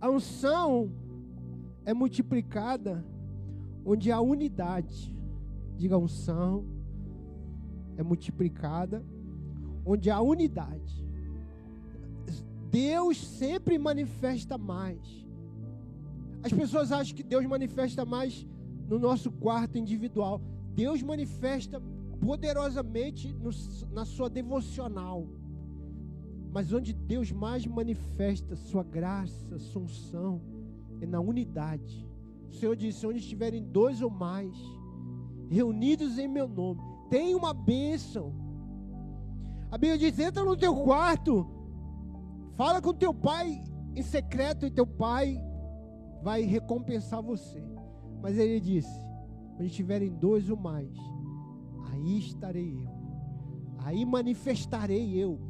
A 0.00 0.10
unção 0.10 0.92
é 1.84 1.94
multiplicada 1.94 3.04
onde 3.84 4.10
a 4.10 4.20
unidade, 4.20 5.14
diga 5.76 5.98
unção, 5.98 6.64
é 7.96 8.02
multiplicada, 8.02 9.04
onde 9.84 10.10
a 10.10 10.20
unidade, 10.20 11.02
Deus 12.70 13.20
sempre 13.20 13.78
manifesta 13.78 14.56
mais. 14.56 15.26
As 16.42 16.52
pessoas 16.52 16.90
acham 16.90 17.14
que 17.14 17.22
Deus 17.22 17.44
manifesta 17.46 18.04
mais 18.04 18.46
no 18.88 18.98
nosso 18.98 19.30
quarto 19.30 19.76
individual. 19.78 20.40
Deus 20.74 21.02
manifesta 21.02 21.80
poderosamente 22.20 23.32
no, 23.34 23.50
na 23.92 24.04
sua 24.04 24.30
devocional. 24.30 25.28
Mas 26.50 26.72
onde 26.72 26.92
Deus 26.92 27.30
mais 27.30 27.66
manifesta 27.66 28.56
sua 28.56 28.82
graça, 28.82 29.58
sua 29.58 29.82
unção, 29.82 30.40
é 31.00 31.06
na 31.06 31.20
unidade. 31.20 32.08
O 32.52 32.54
Senhor 32.54 32.76
disse: 32.76 33.06
onde 33.06 33.18
estiverem 33.18 33.64
dois 33.64 34.02
ou 34.02 34.10
mais 34.10 34.54
reunidos 35.48 36.18
em 36.18 36.28
meu 36.28 36.46
nome, 36.46 36.80
tem 37.08 37.34
uma 37.34 37.54
bênção. 37.54 38.34
A 39.70 39.78
Bíblia 39.78 39.98
diz: 39.98 40.18
entra 40.18 40.44
no 40.44 40.54
teu 40.54 40.76
quarto, 40.84 41.46
fala 42.54 42.80
com 42.82 42.92
teu 42.92 43.14
pai 43.14 43.64
em 43.96 44.02
secreto, 44.02 44.66
e 44.66 44.70
teu 44.70 44.86
pai 44.86 45.42
vai 46.22 46.42
recompensar 46.42 47.22
você. 47.22 47.64
Mas 48.20 48.36
ele 48.36 48.60
disse: 48.60 49.00
onde 49.54 49.66
estiverem 49.66 50.10
dois 50.10 50.50
ou 50.50 50.56
mais, 50.56 50.94
aí 51.90 52.18
estarei 52.18 52.70
eu, 52.84 52.90
aí 53.78 54.04
manifestarei 54.04 55.16
eu. 55.16 55.40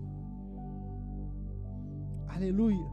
Aleluia. 2.28 2.86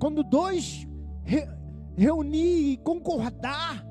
Quando 0.00 0.24
dois 0.24 0.86
reunir 1.96 2.72
e 2.72 2.76
concordar. 2.78 3.84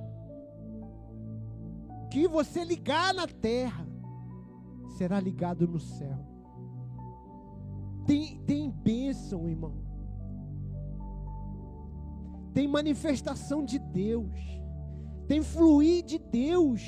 Que 2.10 2.28
você 2.28 2.64
ligar 2.64 3.14
na 3.14 3.28
terra 3.28 3.88
será 4.98 5.20
ligado 5.20 5.68
no 5.68 5.80
céu. 5.80 6.20
Tem, 8.06 8.38
tem 8.46 8.70
bênção, 8.70 9.50
irmão. 9.50 9.84
tem 12.54 12.68
manifestação 12.68 13.66
de 13.66 13.80
Deus, 13.80 14.32
tem 15.28 15.42
fluir 15.42 16.04
de 16.06 16.20
Deus 16.20 16.82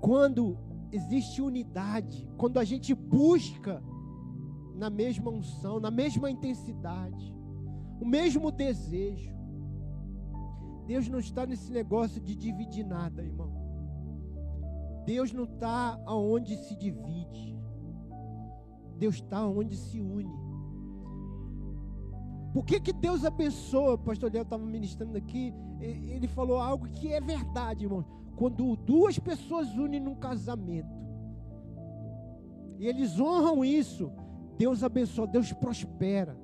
quando 0.00 0.56
existe 0.92 1.42
unidade, 1.42 2.28
quando 2.36 2.58
a 2.58 2.64
gente 2.64 2.94
busca 2.94 3.82
na 4.76 4.88
mesma 4.88 5.30
unção, 5.30 5.80
na 5.80 5.90
mesma 5.90 6.30
intensidade, 6.30 7.34
o 8.00 8.06
mesmo 8.06 8.52
desejo. 8.52 9.34
Deus 10.86 11.08
não 11.08 11.18
está 11.18 11.44
nesse 11.46 11.72
negócio 11.72 12.20
de 12.20 12.34
dividir 12.34 12.84
nada, 12.84 13.22
irmão. 13.22 13.52
Deus 15.04 15.32
não 15.32 15.44
está 15.44 16.00
aonde 16.04 16.56
se 16.56 16.76
divide. 16.76 17.56
Deus 18.98 19.16
está 19.16 19.46
onde 19.46 19.76
se 19.76 20.00
une. 20.00 20.46
Por 22.52 22.64
que, 22.64 22.80
que 22.80 22.92
Deus 22.92 23.24
abençoa? 23.24 23.94
O 23.94 23.98
pastor 23.98 24.32
Léo 24.32 24.42
estava 24.42 24.64
ministrando 24.64 25.16
aqui. 25.16 25.52
Ele 25.80 26.26
falou 26.26 26.58
algo 26.58 26.88
que 26.88 27.12
é 27.12 27.20
verdade, 27.20 27.84
irmão. 27.84 28.04
Quando 28.36 28.76
duas 28.76 29.18
pessoas 29.18 29.68
unem 29.74 30.00
num 30.00 30.14
casamento, 30.14 30.96
e 32.78 32.86
eles 32.86 33.18
honram 33.18 33.64
isso, 33.64 34.12
Deus 34.58 34.82
abençoa, 34.82 35.26
Deus 35.26 35.52
prospera, 35.52 36.36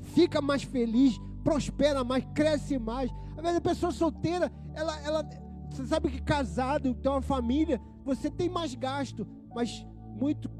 fica 0.00 0.40
mais 0.40 0.62
feliz, 0.62 1.16
prospera 1.42 2.04
mais, 2.04 2.24
cresce 2.34 2.78
mais. 2.78 3.10
A 3.42 3.60
pessoa 3.60 3.90
solteira, 3.90 4.52
ela, 4.74 5.00
ela, 5.00 5.28
você 5.70 5.86
sabe 5.86 6.10
que 6.10 6.20
casado, 6.20 6.94
tem 6.94 7.10
uma 7.10 7.22
família, 7.22 7.80
você 8.04 8.30
tem 8.30 8.48
mais 8.48 8.74
gasto, 8.74 9.26
mas 9.54 9.86
muito 10.18 10.50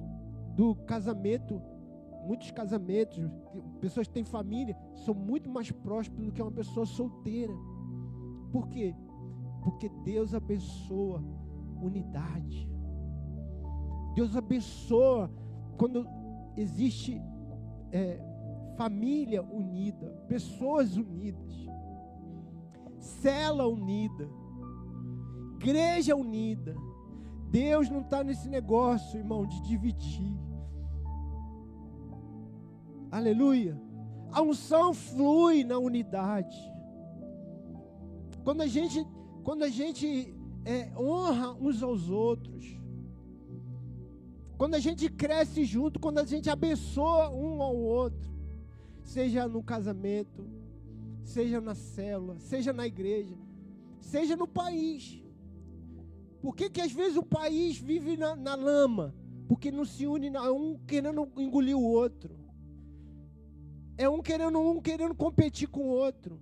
do 0.55 0.75
casamento, 0.75 1.61
muitos 2.27 2.51
casamentos, 2.51 3.19
pessoas 3.81 4.07
que 4.07 4.14
têm 4.14 4.25
família, 4.25 4.77
são 5.05 5.14
muito 5.14 5.51
mais 5.51 5.71
prósperos 5.71 6.27
do 6.27 6.33
que 6.33 6.43
uma 6.43 6.51
pessoa 6.51 6.87
solteira. 6.87 7.53
Por 8.53 8.69
quê? 8.69 8.95
Porque 9.62 9.88
Deus 10.05 10.35
abençoa 10.35 11.23
unidade. 11.81 12.69
Deus 14.14 14.37
abençoa 14.37 15.31
quando 15.77 16.07
existe 16.57 17.23
é, 17.93 18.21
família 18.77 19.43
unida, 19.43 20.11
pessoas 20.29 20.97
unidas, 20.97 21.66
cela 23.01 23.67
unida, 23.67 24.29
igreja 25.55 26.15
unida. 26.15 26.77
Deus 27.51 27.91
não 27.91 28.01
está 28.01 28.23
nesse 28.23 28.49
negócio, 28.49 29.19
irmão, 29.19 29.45
de 29.45 29.61
dividir. 29.63 30.39
Aleluia. 33.11 33.77
A 34.31 34.41
unção 34.41 34.95
flui 34.95 35.65
na 35.65 35.77
unidade. 35.77 36.57
Quando 38.45 38.61
a 38.61 38.67
gente, 38.69 39.05
quando 39.43 39.65
a 39.65 39.69
gente 39.69 40.33
é, 40.65 40.93
honra 40.97 41.53
uns 41.55 41.83
aos 41.83 42.09
outros, 42.09 42.79
quando 44.57 44.75
a 44.75 44.79
gente 44.79 45.09
cresce 45.09 45.65
junto, 45.65 45.99
quando 45.99 46.19
a 46.19 46.25
gente 46.25 46.49
abençoa 46.49 47.31
um 47.31 47.61
ao 47.61 47.75
outro, 47.75 48.31
seja 49.03 49.49
no 49.49 49.63
casamento, 49.63 50.47
seja 51.31 51.61
na 51.61 51.75
célula, 51.75 52.38
seja 52.38 52.73
na 52.73 52.87
igreja, 52.87 53.37
seja 54.01 54.37
no 54.37 54.49
país. 54.49 55.23
Por 56.43 56.57
que, 56.57 56.69
que 56.69 56.81
às 56.81 56.93
vezes 56.93 57.16
o 57.16 57.23
país 57.23 57.79
vive 57.79 58.16
na, 58.16 58.35
na 58.35 58.55
lama? 58.55 59.14
Porque 59.49 59.71
não 59.71 59.85
se 59.85 60.07
une, 60.07 60.31
um 60.38 60.79
querendo 60.87 61.31
engolir 61.37 61.77
o 61.77 61.85
outro. 61.85 62.38
É 63.97 64.09
um 64.09 64.21
querendo 64.23 64.59
um 64.59 64.81
querendo 64.81 65.14
competir 65.14 65.69
com 65.69 65.81
o 65.81 65.88
outro. 65.88 66.40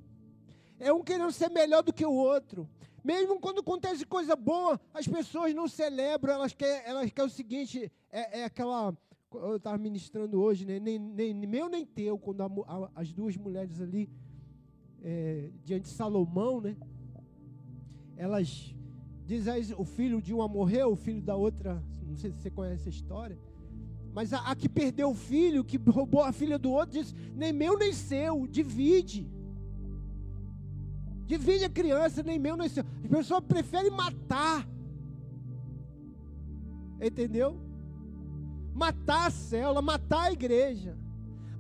É 0.79 0.93
um 0.93 1.03
querendo 1.03 1.33
ser 1.33 1.51
melhor 1.51 1.83
do 1.83 1.93
que 1.93 2.07
o 2.07 2.13
outro. 2.13 2.69
Mesmo 3.05 3.41
quando 3.41 3.61
acontece 3.61 4.07
coisa 4.07 4.37
boa, 4.37 4.81
as 4.95 5.07
pessoas 5.07 5.55
não 5.55 5.69
celebram, 5.69 6.35
elas 6.35 6.53
querem, 6.53 6.83
elas 6.87 7.11
querem 7.11 7.31
o 7.31 7.35
seguinte, 7.35 7.93
é, 8.11 8.41
é 8.41 8.45
aquela. 8.45 8.97
Eu 9.35 9.57
estava 9.57 9.77
ministrando 9.77 10.41
hoje, 10.41 10.65
né? 10.65 10.79
nem, 10.81 10.99
nem, 10.99 11.35
meu 11.35 11.69
nem 11.69 11.85
teu, 11.85 12.19
quando 12.19 12.43
a, 12.43 12.47
a, 12.47 12.91
as 12.95 13.13
duas 13.13 13.37
mulheres 13.37 13.81
ali, 13.81 14.09
é, 15.03 15.51
diante 15.65 15.85
de 15.85 15.91
Salomão, 15.91 16.61
né? 16.61 16.77
Elas 18.17 18.75
dizem, 19.25 19.75
o 19.77 19.85
filho 19.85 20.21
de 20.21 20.33
uma 20.33 20.49
morreu, 20.49 20.93
o 20.93 20.97
filho 20.97 21.23
da 21.23 21.37
outra, 21.37 21.83
não 22.07 22.17
sei 22.17 22.31
se 22.31 22.39
você 22.39 22.51
conhece 22.51 22.89
a 22.89 22.91
história. 22.91 23.39
Mas 24.13 24.33
a, 24.33 24.39
a, 24.39 24.57
que 24.57 24.69
perdeu 24.69 25.11
o 25.11 25.15
filho, 25.15 25.63
que 25.63 25.77
roubou 25.77 26.23
a 26.23 26.33
filha 26.33 26.59
do 26.59 26.71
outro, 26.71 26.99
disse: 26.99 27.15
nem 27.35 27.53
meu 27.53 27.79
nem 27.79 27.93
seu, 27.93 28.47
divide. 28.47 29.31
Divide 31.27 31.65
a 31.65 31.71
criança, 31.71 32.23
nem 32.23 32.39
meu 32.39 32.57
nem 32.57 32.69
seu. 32.69 32.85
As 33.05 33.09
pessoas 33.09 33.45
preferem 33.45 33.91
matar. 33.91 34.67
Entendeu? 37.01 37.61
Matar 38.75 39.27
a 39.27 39.31
célula, 39.31 39.83
matar 39.83 40.23
a 40.23 40.33
igreja, 40.33 40.97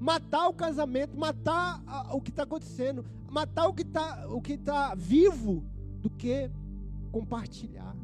matar 0.00 0.48
o 0.48 0.54
casamento, 0.54 1.16
matar 1.16 1.82
a, 1.86 2.14
o 2.14 2.20
que 2.20 2.30
está 2.30 2.44
acontecendo, 2.44 3.04
matar 3.30 3.68
o 3.68 3.74
que 3.74 3.82
está 3.82 4.26
o 4.28 4.40
que 4.40 4.56
tá 4.56 4.94
vivo, 4.94 5.64
do 6.00 6.10
que 6.10 6.50
compartilhar, 7.10 7.96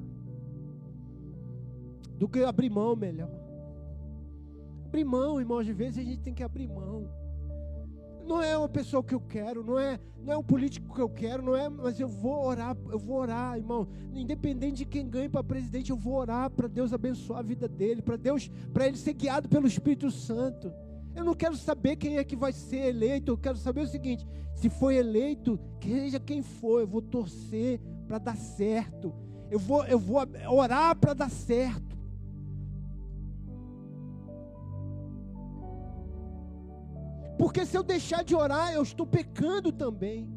do 2.19 2.29
que 2.29 2.43
abrir 2.45 2.71
mão 2.71 2.95
melhor. 2.95 3.31
Abrir 4.85 5.05
mão, 5.05 5.41
irmão, 5.41 5.59
às 5.59 5.67
vezes 5.67 5.99
a 5.99 6.03
gente 6.03 6.21
tem 6.21 6.35
que 6.35 6.43
abrir 6.43 6.69
mão. 6.69 7.09
Não 8.27 8.43
é 8.43 8.57
uma 8.57 8.69
pessoa 8.69 9.03
que 9.03 9.15
eu 9.15 9.21
quero, 9.21 9.63
não 9.63 9.79
é, 9.79 10.01
não 10.23 10.33
é 10.33 10.37
um 10.37 10.43
político 10.43 10.95
que 10.95 11.01
eu 11.01 11.11
quero, 11.11 11.43
não 11.43 11.55
é, 11.55 11.69
mas 11.69 12.01
eu 12.01 12.09
vou 12.09 12.47
orar, 12.47 12.75
eu 12.91 12.99
vou 12.99 13.19
orar, 13.19 13.57
irmão. 13.57 13.87
Independente 14.15 14.79
de 14.79 14.87
quem 14.87 15.09
ganhe 15.09 15.29
para 15.29 15.45
presidente, 15.45 15.91
eu 15.91 15.97
vou 15.97 16.15
orar 16.15 16.49
para 16.51 16.67
Deus 16.67 16.93
abençoar 16.93 17.41
a 17.41 17.43
vida 17.43 17.69
dele, 17.69 18.01
para 18.01 18.17
Deus, 18.17 18.51
para 18.73 18.87
ele 18.87 18.97
ser 18.97 19.13
guiado 19.13 19.49
pelo 19.49 19.67
Espírito 19.67 20.11
Santo. 20.11 20.73
Eu 21.15 21.25
não 21.25 21.35
quero 21.35 21.57
saber 21.57 21.97
quem 21.97 22.19
é 22.19 22.25
que 22.25 22.35
vai 22.35 22.53
ser 22.53 22.89
eleito, 22.89 23.33
eu 23.33 23.39
quero 23.39 23.57
saber 23.57 23.83
o 23.83 23.87
seguinte: 23.87 24.27
se 24.55 24.69
foi 24.69 24.97
eleito, 24.97 25.59
seja 25.81 26.19
quem 26.19 26.43
for, 26.43 26.81
eu 26.81 26.87
vou 26.87 27.03
torcer 27.03 27.81
para 28.07 28.19
dar 28.19 28.37
certo. 28.37 29.15
Eu 29.51 29.59
vou, 29.59 29.85
eu 29.85 29.99
vou 29.99 30.19
orar 30.49 30.97
para 30.97 31.15
dar 31.15 31.31
certo. 31.31 31.95
Porque 37.39 37.67
se 37.67 37.77
eu 37.77 37.83
deixar 37.83 38.25
de 38.25 38.35
orar, 38.35 38.73
eu 38.73 38.83
estou 38.83 39.07
pecando 39.07 39.73
também. 39.73 40.33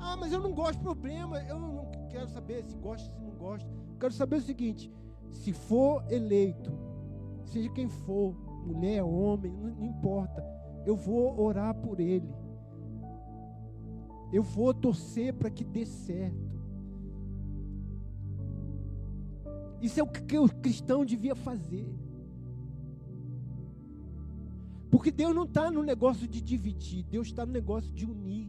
Ah, 0.00 0.16
mas 0.16 0.32
eu 0.32 0.40
não 0.40 0.52
gosto 0.52 0.78
de 0.78 0.84
problema. 0.84 1.42
Eu 1.42 1.58
não 1.58 1.90
quero 2.10 2.28
saber 2.28 2.62
se 2.64 2.76
gosta, 2.76 3.10
se 3.10 3.20
não 3.20 3.32
gosta. 3.32 3.68
quero 3.98 4.12
saber 4.12 4.36
o 4.36 4.40
seguinte: 4.42 4.92
se 5.30 5.52
for 5.52 6.04
eleito, 6.10 6.72
seja 7.50 7.68
quem 7.70 7.88
for, 7.88 8.34
mulher, 8.64 9.02
homem, 9.02 9.52
não, 9.52 9.84
importa. 9.84 10.44
Eu 10.84 10.96
vou 10.96 11.40
orar 11.40 11.74
por 11.74 12.00
ele. 12.00 12.28
Eu 14.32 14.42
vou 14.42 14.72
torcer 14.72 15.34
para 15.34 15.50
que 15.50 15.64
dê 15.64 15.84
certo. 15.84 16.52
Isso 19.80 19.98
é 19.98 20.02
o 20.02 20.06
que 20.06 20.38
o 20.38 20.48
cristão 20.48 21.04
devia 21.04 21.34
fazer. 21.34 21.92
Porque 24.90 25.10
Deus 25.10 25.34
não 25.34 25.44
está 25.44 25.70
no 25.70 25.82
negócio 25.82 26.28
de 26.28 26.40
dividir, 26.40 27.04
Deus 27.04 27.26
está 27.28 27.44
no 27.44 27.52
negócio 27.52 27.92
de 27.92 28.04
unir. 28.04 28.48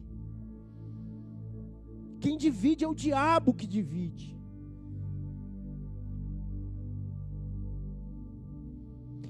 Quem 2.19 2.37
divide 2.37 2.83
é 2.83 2.87
o 2.87 2.93
diabo 2.93 3.53
que 3.53 3.65
divide. 3.65 4.37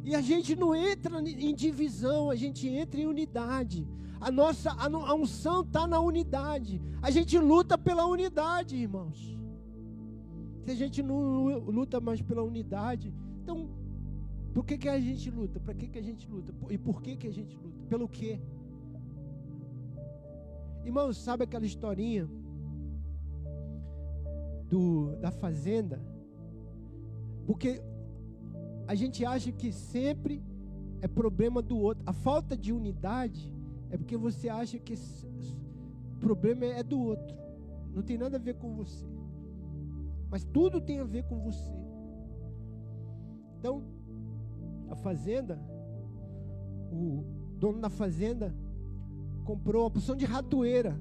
E 0.03 0.13
a 0.15 0.21
gente 0.21 0.55
não 0.55 0.75
entra 0.75 1.21
em 1.21 1.55
divisão, 1.55 2.29
a 2.29 2.35
gente 2.35 2.67
entra 2.67 2.99
em 2.99 3.05
unidade. 3.05 3.87
A 4.19 4.29
nossa 4.31 4.71
a, 4.71 5.13
unção 5.13 5.61
está 5.61 5.87
na 5.87 5.99
unidade. 5.99 6.81
A 7.01 7.09
gente 7.09 7.37
luta 7.37 7.77
pela 7.77 8.05
unidade, 8.05 8.75
irmãos. 8.75 9.37
Se 10.63 10.71
a 10.71 10.75
gente 10.75 11.01
não 11.01 11.57
luta 11.59 11.99
mais 11.99 12.21
pela 12.21 12.43
unidade, 12.43 13.13
então 13.41 13.69
por 14.53 14.65
que, 14.65 14.77
que 14.77 14.89
a 14.89 14.99
gente 14.99 15.29
luta? 15.31 15.59
Para 15.59 15.73
que, 15.73 15.87
que 15.87 15.99
a 15.99 16.01
gente 16.01 16.29
luta? 16.29 16.53
E 16.69 16.77
por 16.77 17.01
que, 17.01 17.15
que 17.15 17.27
a 17.27 17.33
gente 17.33 17.55
luta? 17.57 17.83
Pelo 17.89 18.07
quê? 18.07 18.39
Irmãos, 20.85 21.17
sabe 21.17 21.45
aquela 21.45 21.65
historinha 21.65 22.29
do, 24.69 25.15
da 25.17 25.31
fazenda? 25.31 26.01
Porque 27.45 27.81
a 28.87 28.95
gente 28.95 29.25
acha 29.25 29.51
que 29.51 29.71
sempre 29.71 30.43
é 31.01 31.07
problema 31.07 31.61
do 31.61 31.77
outro. 31.77 32.03
A 32.05 32.13
falta 32.13 32.55
de 32.55 32.71
unidade 32.71 33.53
é 33.89 33.97
porque 33.97 34.17
você 34.17 34.49
acha 34.49 34.79
que 34.79 34.93
o 34.93 36.19
problema 36.19 36.65
é 36.65 36.83
do 36.83 36.99
outro. 36.99 37.35
Não 37.93 38.01
tem 38.01 38.17
nada 38.17 38.37
a 38.37 38.39
ver 38.39 38.55
com 38.55 38.73
você. 38.73 39.05
Mas 40.29 40.43
tudo 40.43 40.81
tem 40.81 40.99
a 40.99 41.03
ver 41.03 41.23
com 41.23 41.39
você. 41.39 41.71
Então, 43.59 43.83
a 44.89 44.95
fazenda, 44.95 45.59
o 46.91 47.23
dono 47.57 47.79
da 47.79 47.89
fazenda, 47.89 48.53
comprou 49.43 49.83
uma 49.83 49.91
porção 49.91 50.15
de 50.15 50.25
ratoeira. 50.25 50.99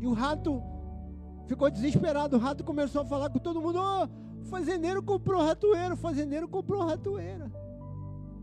E 0.00 0.06
o 0.06 0.12
rato 0.12 0.62
ficou 1.46 1.70
desesperado. 1.70 2.36
O 2.36 2.38
rato 2.40 2.64
começou 2.64 3.02
a 3.02 3.04
falar 3.04 3.30
com 3.30 3.38
todo 3.38 3.60
mundo: 3.60 3.78
oh, 3.78 4.08
fazendeiro 4.46 5.02
comprou 5.02 5.42
ratoeira, 5.42 5.94
o 5.94 5.96
fazendeiro 5.96 6.48
comprou 6.48 6.84
ratoeira. 6.84 7.50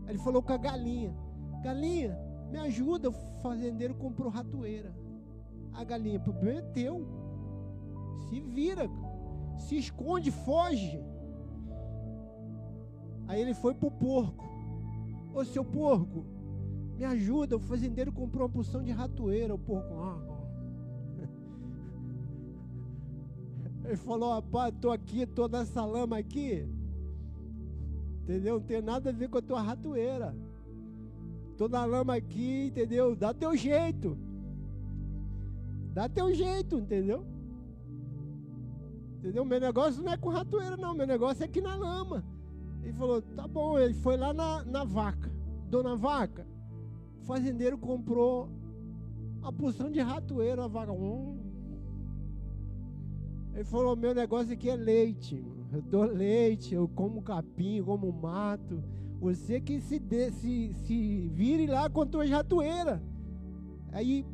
Ele 0.06 0.18
falou 0.18 0.42
com 0.42 0.52
a 0.52 0.56
galinha: 0.56 1.14
Galinha, 1.62 2.18
me 2.50 2.58
ajuda, 2.58 3.10
o 3.10 3.12
fazendeiro 3.42 3.94
comprou 3.94 4.30
ratoeira. 4.30 4.94
A 5.72 5.82
galinha, 5.82 6.20
problema 6.20 6.60
é 6.60 6.62
teu. 6.62 7.06
Se 8.28 8.40
vira, 8.40 8.88
se 9.58 9.76
esconde, 9.76 10.30
foge. 10.30 11.02
Aí 13.26 13.40
ele 13.40 13.54
foi 13.54 13.74
pro 13.74 13.90
porco. 13.90 14.44
Ô 15.34 15.44
seu 15.44 15.64
porco, 15.64 16.24
me 16.96 17.04
ajuda, 17.04 17.56
o 17.56 17.60
fazendeiro 17.60 18.12
comprou 18.12 18.44
uma 18.44 18.52
porção 18.52 18.82
de 18.82 18.92
ratoeira. 18.92 19.54
O 19.54 19.58
porco, 19.58 19.94
ah, 19.94 20.23
Ele 23.84 23.96
falou, 23.96 24.32
rapaz, 24.32 24.74
tô 24.80 24.90
aqui, 24.90 25.26
tô 25.26 25.46
nessa 25.46 25.84
lama 25.84 26.16
aqui. 26.16 26.66
Entendeu? 28.22 28.54
Não 28.54 28.66
tem 28.66 28.80
nada 28.80 29.10
a 29.10 29.12
ver 29.12 29.28
com 29.28 29.38
a 29.38 29.42
tua 29.42 29.60
ratoeira. 29.60 30.34
Tô 31.58 31.68
na 31.68 31.84
lama 31.84 32.16
aqui, 32.16 32.68
entendeu? 32.68 33.14
Dá 33.14 33.34
teu 33.34 33.54
jeito. 33.54 34.16
Dá 35.92 36.08
teu 36.08 36.34
jeito, 36.34 36.76
entendeu? 36.76 37.24
Entendeu? 39.18 39.44
Meu 39.44 39.60
negócio 39.60 40.02
não 40.02 40.12
é 40.12 40.16
com 40.16 40.30
ratoeira, 40.30 40.76
não. 40.76 40.94
Meu 40.94 41.06
negócio 41.06 41.42
é 41.42 41.46
aqui 41.46 41.60
na 41.60 41.76
lama. 41.76 42.24
Ele 42.82 42.92
falou, 42.94 43.20
tá 43.20 43.46
bom. 43.46 43.78
Ele 43.78 43.94
foi 43.94 44.16
lá 44.16 44.32
na, 44.32 44.64
na 44.64 44.84
vaca. 44.84 45.30
Dona 45.68 45.96
Vaca, 45.96 46.46
o 47.20 47.24
fazendeiro 47.24 47.76
comprou 47.76 48.48
uma 49.40 49.52
porção 49.52 49.90
de 49.90 50.00
ratoeira. 50.00 50.64
A 50.64 50.68
vaca, 50.68 50.92
hum. 50.92 51.43
Ele 53.54 53.64
falou, 53.64 53.94
meu 53.94 54.12
negócio 54.12 54.52
aqui 54.52 54.68
é 54.68 54.74
leite. 54.74 55.44
Eu 55.72 55.80
dou 55.80 56.04
leite, 56.04 56.74
eu 56.74 56.88
como 56.88 57.22
capim, 57.22 57.82
como 57.82 58.12
mato. 58.12 58.82
Você 59.20 59.60
que 59.60 59.80
se, 59.80 59.98
dê, 60.00 60.32
se, 60.32 60.72
se 60.72 61.28
vire 61.28 61.66
lá 61.66 61.88
com 61.88 62.04
tuas 62.04 62.28
ratoeiras. 62.28 63.00
Aí 63.92 64.26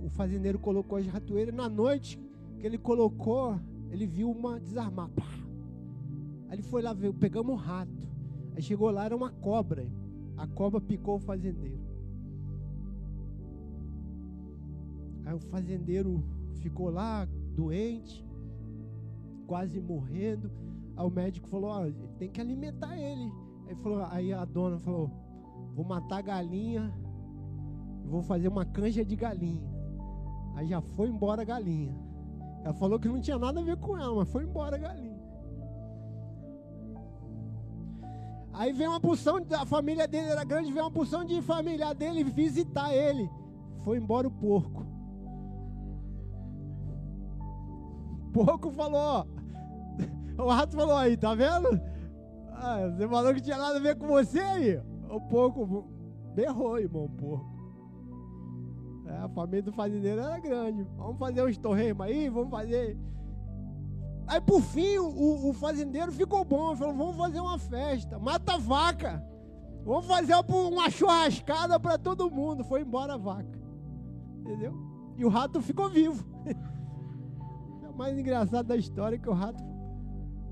o 0.00 0.08
fazendeiro 0.08 0.60
colocou 0.60 0.96
as 0.96 1.06
ratoeiras. 1.06 1.52
Na 1.52 1.68
noite 1.68 2.20
que 2.60 2.66
ele 2.66 2.78
colocou, 2.78 3.58
ele 3.90 4.06
viu 4.06 4.30
uma 4.30 4.60
desarmar. 4.60 5.08
Pá. 5.10 5.26
Aí 6.48 6.54
ele 6.54 6.62
foi 6.62 6.82
lá 6.82 6.92
ver, 6.92 7.12
pegamos 7.14 7.52
um 7.52 7.56
rato. 7.56 8.08
Aí 8.54 8.62
chegou 8.62 8.90
lá, 8.90 9.04
era 9.04 9.16
uma 9.16 9.30
cobra. 9.30 9.90
A 10.36 10.46
cobra 10.46 10.80
picou 10.80 11.16
o 11.16 11.20
fazendeiro. 11.20 11.80
Aí 15.24 15.34
o 15.34 15.40
fazendeiro 15.40 16.24
ficou 16.58 16.90
lá 16.90 17.26
doente, 17.54 18.26
quase 19.46 19.80
morrendo. 19.80 20.50
Aí 20.96 21.06
o 21.06 21.10
médico 21.10 21.48
falou: 21.48 21.70
ó, 21.70 21.90
tem 22.18 22.30
que 22.30 22.40
alimentar 22.40 22.96
ele. 22.96 23.32
Aí, 23.66 23.74
falou, 23.76 24.06
aí 24.10 24.32
a 24.32 24.44
dona 24.44 24.78
falou: 24.78 25.10
vou 25.74 25.84
matar 25.84 26.18
a 26.18 26.22
galinha, 26.22 26.92
vou 28.04 28.22
fazer 28.22 28.48
uma 28.48 28.64
canja 28.64 29.04
de 29.04 29.16
galinha. 29.16 29.68
Aí 30.54 30.66
já 30.68 30.80
foi 30.80 31.08
embora 31.08 31.42
a 31.42 31.44
galinha. 31.44 31.94
Ela 32.64 32.74
falou 32.74 32.98
que 32.98 33.08
não 33.08 33.20
tinha 33.20 33.38
nada 33.38 33.60
a 33.60 33.62
ver 33.62 33.76
com 33.76 33.96
ela, 33.96 34.14
mas 34.14 34.28
foi 34.28 34.44
embora 34.44 34.76
a 34.76 34.78
galinha. 34.78 35.18
Aí 38.52 38.72
vem 38.72 38.88
uma 38.88 39.00
porção, 39.00 39.36
a 39.52 39.64
família 39.64 40.08
dele 40.08 40.30
era 40.30 40.42
grande, 40.42 40.72
veio 40.72 40.84
uma 40.84 40.90
porção 40.90 41.24
de 41.24 41.40
família 41.40 41.94
dele 41.94 42.24
visitar 42.24 42.92
ele. 42.92 43.30
Foi 43.84 43.98
embora 43.98 44.26
o 44.26 44.30
porco. 44.32 44.84
O 48.38 48.44
porco 48.44 48.70
falou, 48.70 49.26
o 50.38 50.48
rato 50.48 50.76
falou 50.76 50.96
aí, 50.96 51.16
tá 51.16 51.34
vendo? 51.34 51.80
Ah, 52.52 52.88
você 52.88 53.08
falou 53.08 53.34
que 53.34 53.40
tinha 53.40 53.58
nada 53.58 53.78
a 53.78 53.80
ver 53.80 53.96
com 53.96 54.06
você 54.06 54.38
aí. 54.38 54.80
O 55.10 55.20
porco 55.20 55.88
berrou, 56.36 56.78
irmão, 56.78 57.06
o 57.06 57.08
porco. 57.08 57.58
É, 59.06 59.16
a 59.16 59.28
família 59.28 59.62
do 59.62 59.72
fazendeiro 59.72 60.20
era 60.20 60.38
grande. 60.38 60.86
Vamos 60.96 61.18
fazer 61.18 61.42
uns 61.42 61.58
torreiros 61.58 62.00
aí, 62.00 62.28
vamos 62.28 62.50
fazer 62.50 62.96
Aí 64.28 64.40
por 64.42 64.60
fim 64.60 64.98
o, 64.98 65.48
o 65.48 65.52
fazendeiro 65.54 66.12
ficou 66.12 66.44
bom, 66.44 66.76
falou: 66.76 66.94
vamos 66.94 67.16
fazer 67.16 67.40
uma 67.40 67.58
festa, 67.58 68.18
mata 68.18 68.54
a 68.54 68.58
vaca, 68.58 69.24
vamos 69.84 70.06
fazer 70.06 70.34
uma 70.34 70.90
churrascada 70.90 71.80
para 71.80 71.98
todo 71.98 72.30
mundo. 72.30 72.62
Foi 72.62 72.82
embora 72.82 73.14
a 73.14 73.16
vaca, 73.16 73.58
entendeu? 74.40 74.74
E 75.16 75.24
o 75.24 75.28
rato 75.28 75.60
ficou 75.60 75.88
vivo. 75.88 76.24
Mais 77.98 78.16
engraçado 78.16 78.66
da 78.66 78.76
história 78.76 79.16
é 79.16 79.18
que 79.18 79.28
o 79.28 79.32
rato. 79.32 79.60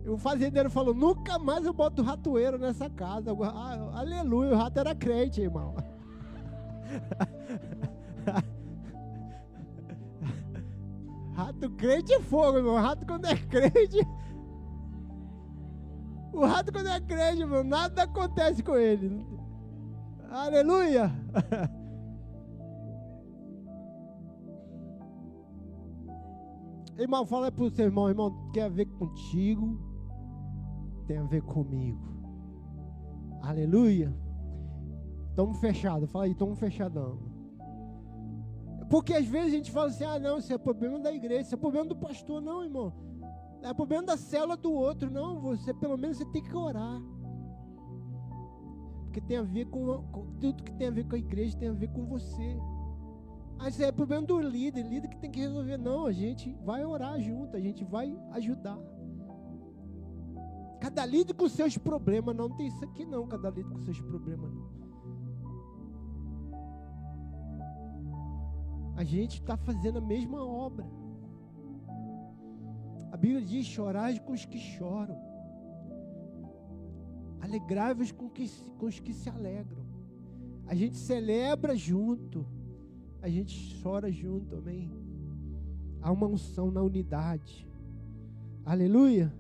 O 0.04 0.18
fazendeiro 0.18 0.68
falou: 0.68 0.92
nunca 0.92 1.38
mais 1.38 1.64
eu 1.64 1.72
boto 1.72 2.02
ratoeiro 2.02 2.58
nessa 2.58 2.90
casa. 2.90 3.30
Ah, 3.40 4.00
aleluia, 4.00 4.52
o 4.52 4.56
rato 4.56 4.80
era 4.80 4.96
crente, 4.96 5.42
irmão. 5.42 5.76
Rato 11.36 11.68
crente 11.72 12.14
é 12.14 12.20
fogo, 12.20 12.62
meu. 12.62 12.76
Rato 12.76 13.06
quando 13.06 13.26
é 13.26 13.36
crente. 13.36 13.98
O 16.32 16.46
rato 16.46 16.72
quando 16.72 16.88
é 16.88 16.98
crente, 16.98 17.44
meu, 17.44 17.62
nada 17.62 18.04
acontece 18.04 18.62
com 18.62 18.74
ele. 18.74 19.22
Aleluia! 20.30 21.12
Irmão, 26.98 27.26
fala 27.26 27.52
para 27.52 27.64
o 27.64 27.70
seu 27.70 27.84
irmão, 27.84 28.08
irmão, 28.08 28.50
quer 28.52 28.62
a 28.62 28.68
ver 28.68 28.86
contigo, 28.86 29.78
tem 31.06 31.18
a 31.18 31.24
ver 31.24 31.42
comigo. 31.42 32.00
Aleluia. 33.42 34.14
Estamos 35.28 35.58
fechados, 35.58 36.10
fala 36.10 36.24
aí, 36.24 36.32
estamos 36.32 36.58
fechadão. 36.58 37.18
Porque 38.88 39.12
às 39.12 39.26
vezes 39.26 39.52
a 39.52 39.56
gente 39.56 39.70
fala 39.70 39.88
assim: 39.88 40.04
ah, 40.04 40.18
não, 40.18 40.38
isso 40.38 40.52
é 40.52 40.56
problema 40.56 40.98
da 40.98 41.12
igreja, 41.12 41.42
isso 41.42 41.54
é 41.54 41.58
problema 41.58 41.86
do 41.86 41.96
pastor. 41.96 42.40
Não, 42.40 42.64
irmão. 42.64 42.92
É 43.62 43.74
problema 43.74 44.04
da 44.04 44.16
célula 44.16 44.56
do 44.56 44.72
outro. 44.72 45.10
Não, 45.10 45.38
você 45.40 45.74
pelo 45.74 45.98
menos 45.98 46.16
você 46.16 46.24
tem 46.26 46.42
que 46.42 46.56
orar. 46.56 47.02
Porque 49.04 49.20
tem 49.20 49.36
a 49.36 49.42
ver 49.42 49.66
com, 49.66 50.02
com 50.04 50.26
tudo 50.40 50.62
que 50.62 50.72
tem 50.72 50.88
a 50.88 50.90
ver 50.90 51.04
com 51.04 51.14
a 51.14 51.18
igreja, 51.18 51.58
tem 51.58 51.68
a 51.68 51.72
ver 51.72 51.88
com 51.88 52.06
você. 52.06 52.58
Isso 53.68 53.82
é 53.82 53.90
problema 53.90 54.26
do 54.26 54.38
líder, 54.38 54.82
líder 54.82 55.08
que 55.08 55.16
tem 55.16 55.30
que 55.30 55.40
resolver. 55.40 55.76
Não, 55.76 56.06
a 56.06 56.12
gente 56.12 56.52
vai 56.64 56.84
orar 56.84 57.20
junto, 57.20 57.56
a 57.56 57.60
gente 57.60 57.84
vai 57.84 58.16
ajudar. 58.32 58.78
Cada 60.80 61.04
líder 61.04 61.34
com 61.34 61.48
seus 61.48 61.76
problemas, 61.76 62.36
não, 62.36 62.48
não 62.48 62.56
tem 62.56 62.68
isso 62.68 62.84
aqui 62.84 63.04
não, 63.04 63.26
cada 63.26 63.50
líder 63.50 63.70
com 63.70 63.78
seus 63.80 64.00
problemas 64.00 64.52
não. 64.52 64.76
a 68.96 69.04
gente 69.04 69.40
está 69.40 69.56
fazendo 69.56 69.98
a 69.98 70.00
mesma 70.00 70.42
obra. 70.42 70.86
A 73.12 73.16
Bíblia 73.16 73.42
diz: 73.42 73.66
chorai 73.66 74.18
com 74.18 74.32
os 74.32 74.44
que 74.46 74.58
choram, 74.58 75.16
alegrai-vos 77.40 78.10
com, 78.10 78.30
com 78.78 78.86
os 78.86 78.98
que 78.98 79.12
se 79.12 79.28
alegram. 79.28 79.84
A 80.66 80.74
gente 80.74 80.96
celebra 80.96 81.76
junto, 81.76 82.46
a 83.22 83.28
gente 83.28 83.80
chora 83.82 84.10
junto, 84.10 84.56
amém? 84.56 84.90
Há 86.00 86.12
uma 86.12 86.26
unção 86.26 86.70
na 86.70 86.82
unidade, 86.82 87.66
aleluia. 88.64 89.32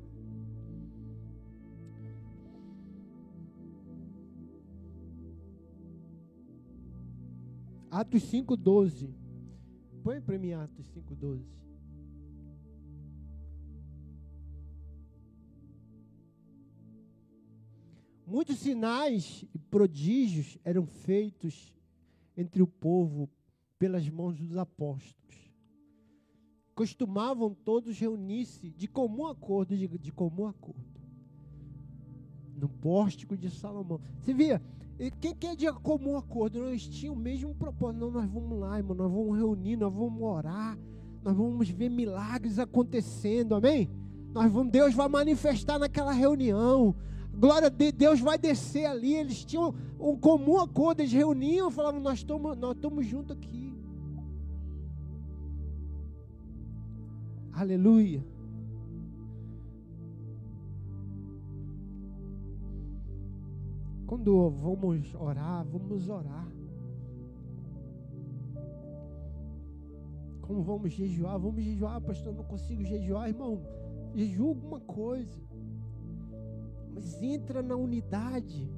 Atos 7.90 8.24
5,12. 8.30 9.08
Põe 10.02 10.20
para 10.20 10.38
mim 10.38 10.52
Atos 10.52 10.86
5,12. 10.94 11.40
Muitos 18.26 18.58
sinais 18.58 19.44
e 19.54 19.58
prodígios 19.58 20.58
eram 20.64 20.84
feitos 20.84 21.72
entre 22.36 22.60
o 22.60 22.66
povo 22.66 23.30
pelas 23.78 24.08
mãos 24.08 24.38
dos 24.38 24.56
apóstolos. 24.56 25.16
Costumavam 26.74 27.54
todos 27.54 27.98
reunir-se 27.98 28.70
de 28.70 28.86
comum 28.86 29.26
acordo, 29.26 29.76
de, 29.76 29.88
de 29.88 30.12
comum 30.12 30.46
acordo, 30.46 31.00
no 32.54 32.68
pórtico 32.68 33.36
de 33.36 33.50
Salomão. 33.50 34.00
Você 34.20 34.34
via, 34.34 34.62
quem 35.20 35.34
quer 35.34 35.56
de 35.56 35.70
comum 35.72 36.16
acordo? 36.16 36.62
Nós 36.62 36.86
tínhamos 36.86 37.20
o 37.20 37.22
mesmo 37.22 37.54
propósito. 37.54 38.00
Não, 38.00 38.10
nós 38.10 38.30
vamos 38.30 38.58
lá, 38.58 38.78
irmão, 38.78 38.96
nós 38.96 39.10
vamos 39.10 39.38
reunir, 39.38 39.76
nós 39.76 39.92
vamos 39.92 40.22
orar, 40.22 40.78
nós 41.22 41.36
vamos 41.36 41.68
ver 41.70 41.88
milagres 41.88 42.58
acontecendo, 42.58 43.54
amém? 43.54 43.90
Nós 44.32 44.52
vamos, 44.52 44.70
Deus 44.70 44.94
vai 44.94 45.08
manifestar 45.08 45.78
naquela 45.78 46.12
reunião. 46.12 46.94
Glória 47.32 47.70
de 47.70 47.92
Deus 47.92 48.20
vai 48.20 48.38
descer 48.38 48.86
ali. 48.86 49.14
Eles 49.14 49.44
tinham 49.44 49.74
um 49.98 50.16
comum 50.16 50.58
acordo, 50.58 51.00
eles 51.00 51.12
reuniam 51.12 51.70
falavam: 51.70 52.00
Nós 52.00 52.18
estamos 52.18 52.56
nós 52.56 52.76
juntos 53.06 53.36
aqui. 53.36 53.65
Aleluia. 57.56 58.22
Quando 64.06 64.50
vamos 64.50 65.14
orar, 65.14 65.64
vamos 65.64 66.06
orar. 66.06 66.52
Como 70.42 70.62
vamos 70.62 70.92
jejuar? 70.92 71.38
Vamos 71.38 71.64
jejuar, 71.64 71.98
pastor. 72.02 72.34
Não 72.34 72.44
consigo 72.44 72.84
jejuar, 72.84 73.30
irmão. 73.30 73.62
Jejua 74.14 74.48
alguma 74.48 74.80
coisa. 74.80 75.40
Mas 76.92 77.22
entra 77.22 77.62
na 77.62 77.74
unidade. 77.74 78.70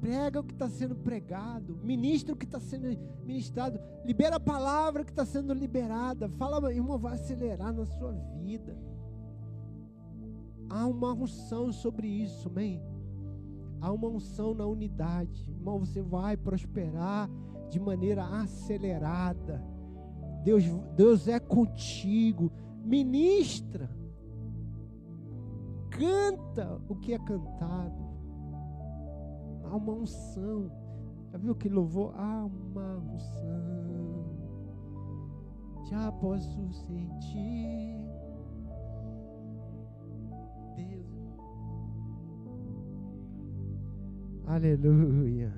Prega 0.00 0.40
o 0.40 0.44
que 0.44 0.52
está 0.52 0.68
sendo 0.68 0.94
pregado. 0.94 1.76
Ministra 1.82 2.34
o 2.34 2.36
que 2.36 2.44
está 2.44 2.60
sendo 2.60 2.86
ministrado. 3.24 3.80
Libera 4.04 4.36
a 4.36 4.40
palavra 4.40 5.04
que 5.04 5.10
está 5.10 5.24
sendo 5.24 5.52
liberada. 5.52 6.28
Fala, 6.28 6.72
irmão, 6.72 6.98
vai 6.98 7.14
acelerar 7.14 7.72
na 7.72 7.84
sua 7.84 8.12
vida. 8.12 8.76
Há 10.70 10.86
uma 10.86 11.12
unção 11.12 11.72
sobre 11.72 12.06
isso, 12.06 12.48
amém? 12.48 12.82
Há 13.80 13.90
uma 13.92 14.08
unção 14.08 14.54
na 14.54 14.66
unidade. 14.66 15.50
Irmão, 15.50 15.80
você 15.80 16.02
vai 16.02 16.36
prosperar 16.36 17.28
de 17.70 17.80
maneira 17.80 18.24
acelerada. 18.24 19.62
Deus, 20.44 20.64
Deus 20.94 21.26
é 21.26 21.40
contigo. 21.40 22.52
Ministra. 22.84 23.90
Canta 25.90 26.80
o 26.88 26.94
que 26.94 27.12
é 27.12 27.18
cantado. 27.18 28.07
Há 29.70 29.76
uma 29.76 29.92
unção. 29.92 30.70
Já 31.30 31.38
viu 31.38 31.54
que 31.54 31.68
louvou? 31.68 32.12
Há 32.14 32.46
uma 32.46 32.96
unção. 32.98 34.24
Já 35.90 36.10
posso 36.12 36.72
sentir. 36.72 37.98
Deus. 40.76 41.06
Aleluia. 44.46 45.52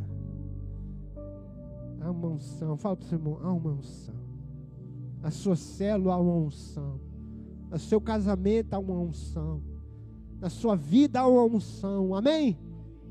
Há 2.00 2.10
uma 2.10 2.28
unção. 2.28 2.76
Fala 2.76 2.96
para 2.96 3.04
o 3.04 3.08
seu 3.08 3.18
irmão, 3.18 3.38
há 3.42 3.52
uma 3.52 3.70
unção. 3.72 4.14
A 5.22 5.30
sua 5.30 5.54
célula 5.54 6.14
há 6.14 6.18
uma 6.18 6.34
unção. 6.34 7.00
No 7.70 7.78
seu 7.78 8.00
casamento 8.00 8.74
há 8.74 8.78
uma 8.78 8.98
unção. 8.98 9.62
Na 10.40 10.48
sua 10.48 10.74
vida 10.74 11.20
há 11.20 11.26
uma 11.26 11.44
unção. 11.44 12.14
Amém? 12.14 12.58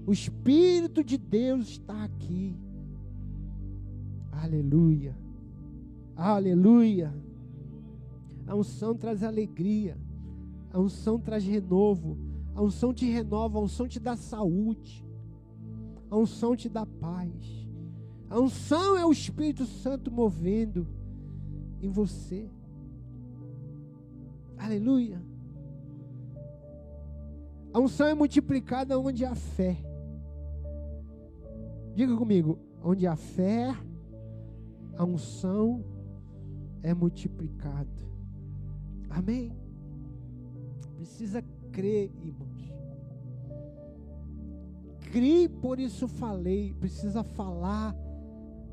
O 0.10 0.12
Espírito 0.12 1.04
de 1.04 1.20
Deus 1.20 1.68
está 1.68 2.04
aqui. 2.04 2.58
Aleluia. 4.32 5.16
Aleluia. 6.16 7.14
A 8.48 8.56
unção 8.56 8.96
traz 8.96 9.22
alegria. 9.22 9.96
A 10.74 10.80
unção 10.80 11.20
traz 11.20 11.46
renovo. 11.46 12.18
A 12.56 12.62
unção 12.64 12.92
te 12.92 13.06
renova. 13.06 13.60
A 13.60 13.62
unção 13.62 13.88
te 13.88 14.00
dá 14.00 14.16
saúde. 14.16 15.06
A 16.10 16.18
unção 16.18 16.56
te 16.56 16.68
dá 16.68 16.88
paz. 16.88 17.68
A 18.32 18.40
unção 18.40 18.98
é 18.98 19.06
o 19.06 19.12
Espírito 19.12 19.68
Santo 19.68 20.10
movendo 20.10 20.88
em 21.80 21.90
você. 21.92 22.50
Aleluia. 24.58 25.22
A 27.72 27.80
unção 27.80 28.08
é 28.08 28.16
multiplicada 28.16 28.98
onde 28.98 29.24
há 29.24 29.36
fé. 29.36 29.88
Diga 32.00 32.16
comigo, 32.16 32.58
onde 32.82 33.06
há 33.06 33.18
fé, 33.18 33.76
a 34.98 35.04
unção 35.04 35.84
é 36.82 36.94
multiplicada. 36.94 37.90
Amém? 39.10 39.52
Precisa 40.96 41.42
crer, 41.74 42.10
irmãos. 42.24 42.72
Crie, 45.12 45.50
por 45.50 45.78
isso 45.78 46.08
falei. 46.08 46.74
Precisa 46.76 47.22
falar 47.22 47.94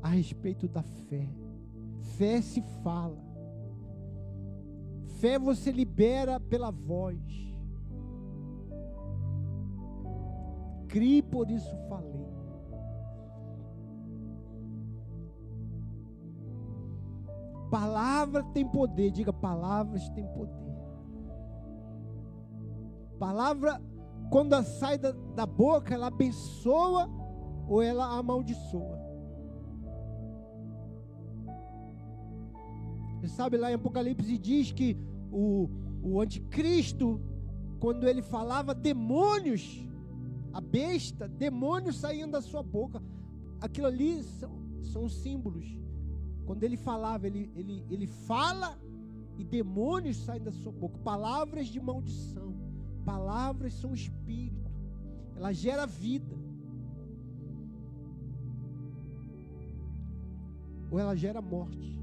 a 0.01 0.07
respeito 0.07 0.65
da 0.65 0.81
fé. 0.81 1.27
Fé 2.15 2.41
se 2.41 2.61
fala. 2.81 3.21
Fé 5.19 5.37
você 5.37 5.69
libera 5.69 6.39
pela 6.39 6.71
voz. 6.71 7.19
Crie, 10.87 11.21
por 11.21 11.51
isso 11.51 11.75
falei. 11.89 12.36
Palavra 17.69 18.43
tem 18.53 18.65
poder, 18.65 19.11
diga 19.11 19.33
palavras 19.33 20.07
têm 20.09 20.25
poder. 20.27 20.67
Palavra, 23.19 23.81
quando 24.29 24.61
sai 24.63 24.97
da, 24.97 25.11
da 25.11 25.45
boca, 25.45 25.93
ela 25.93 26.07
abençoa 26.07 27.09
ou 27.67 27.81
ela 27.81 28.17
amaldiçoa. 28.17 28.97
Você 33.19 33.27
sabe 33.27 33.57
lá 33.57 33.71
em 33.71 33.75
Apocalipse 33.75 34.37
diz 34.37 34.71
que 34.71 34.95
o, 35.31 35.69
o 36.03 36.21
anticristo, 36.21 37.19
quando 37.79 38.07
ele 38.07 38.21
falava 38.21 38.73
demônios, 38.73 39.85
a 40.53 40.61
besta, 40.61 41.27
demônios 41.27 41.97
saíam 41.97 42.29
da 42.29 42.41
sua 42.41 42.63
boca. 42.63 43.01
Aquilo 43.59 43.87
ali 43.87 44.23
são, 44.23 44.51
são 44.81 45.09
símbolos. 45.09 45.65
Quando 46.47 46.63
ele 46.63 46.77
falava, 46.77 47.27
ele, 47.27 47.51
ele, 47.53 47.85
ele 47.89 48.07
fala 48.07 48.79
e 49.37 49.43
demônios 49.43 50.15
saem 50.15 50.41
da 50.41 50.51
sua 50.51 50.71
boca. 50.71 50.97
Palavras 50.99 51.67
de 51.67 51.79
maldição. 51.79 52.55
Palavras 53.05 53.73
são 53.73 53.93
espírito. 53.93 54.71
Ela 55.35 55.51
gera 55.51 55.85
vida. 55.85 56.35
Ou 60.89 60.97
ela 60.97 61.15
gera 61.15 61.41
morte. 61.41 61.99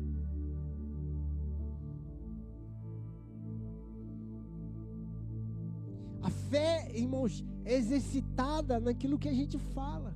A 6.23 6.29
fé, 6.29 6.93
irmãos, 6.95 7.43
é 7.65 7.75
exercitada 7.75 8.79
naquilo 8.79 9.19
que 9.19 9.29
a 9.29 9.33
gente 9.33 9.59
fala. 9.59 10.15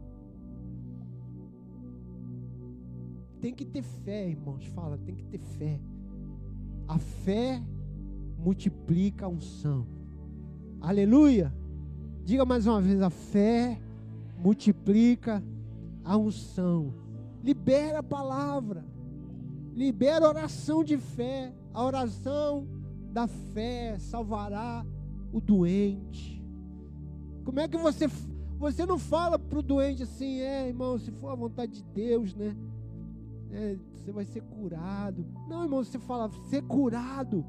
Tem 3.41 3.55
que 3.55 3.64
ter 3.64 3.82
fé, 3.82 4.28
irmãos. 4.28 4.66
Fala, 4.66 4.99
tem 4.99 5.14
que 5.14 5.24
ter 5.24 5.39
fé. 5.39 5.80
A 6.86 6.99
fé 6.99 7.62
multiplica 8.39 9.26
a 9.26 9.28
unção. 9.28 9.86
Aleluia. 10.80 11.55
Diga 12.24 12.45
mais 12.45 12.66
uma 12.66 12.80
vez: 12.80 13.01
a 13.01 13.11
fé 13.11 13.80
multiplica 14.39 15.43
a 16.05 16.16
unção. 16.16 16.95
Libera 17.43 18.01
a 18.01 18.03
palavra. 18.03 18.84
Libera 19.74 20.26
a 20.26 20.28
oração 20.28 20.82
de 20.82 20.97
fé. 20.97 21.53
A 21.72 21.84
oração 21.84 22.66
da 23.12 23.26
fé 23.26 23.99
salvará 23.99 24.84
o 25.32 25.41
doente. 25.41 26.43
Como 27.45 27.61
é 27.61 27.68
que 27.68 27.76
você 27.76 28.09
você 28.59 28.84
não 28.84 28.99
fala 28.99 29.39
para 29.39 29.59
o 29.59 29.62
doente 29.62 30.03
assim, 30.03 30.41
é 30.41 30.66
irmão, 30.66 30.99
se 30.99 31.12
for 31.12 31.28
a 31.28 31.34
vontade 31.36 31.74
de 31.74 31.82
Deus, 31.95 32.34
né? 32.34 32.57
É, 33.51 33.76
você 33.92 34.12
vai 34.12 34.24
ser 34.24 34.42
curado. 34.42 35.26
Não, 35.49 35.62
irmão, 35.64 35.82
você 35.82 35.99
fala 35.99 36.30
ser 36.49 36.62
curado. 36.62 37.44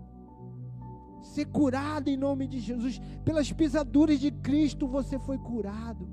Ser 1.21 1.45
curado 1.45 2.07
em 2.07 2.17
nome 2.17 2.47
de 2.47 2.59
Jesus. 2.59 2.99
Pelas 3.23 3.51
pisaduras 3.51 4.19
de 4.19 4.31
Cristo 4.31 4.87
você 4.87 5.19
foi 5.19 5.37
curado. 5.37 6.07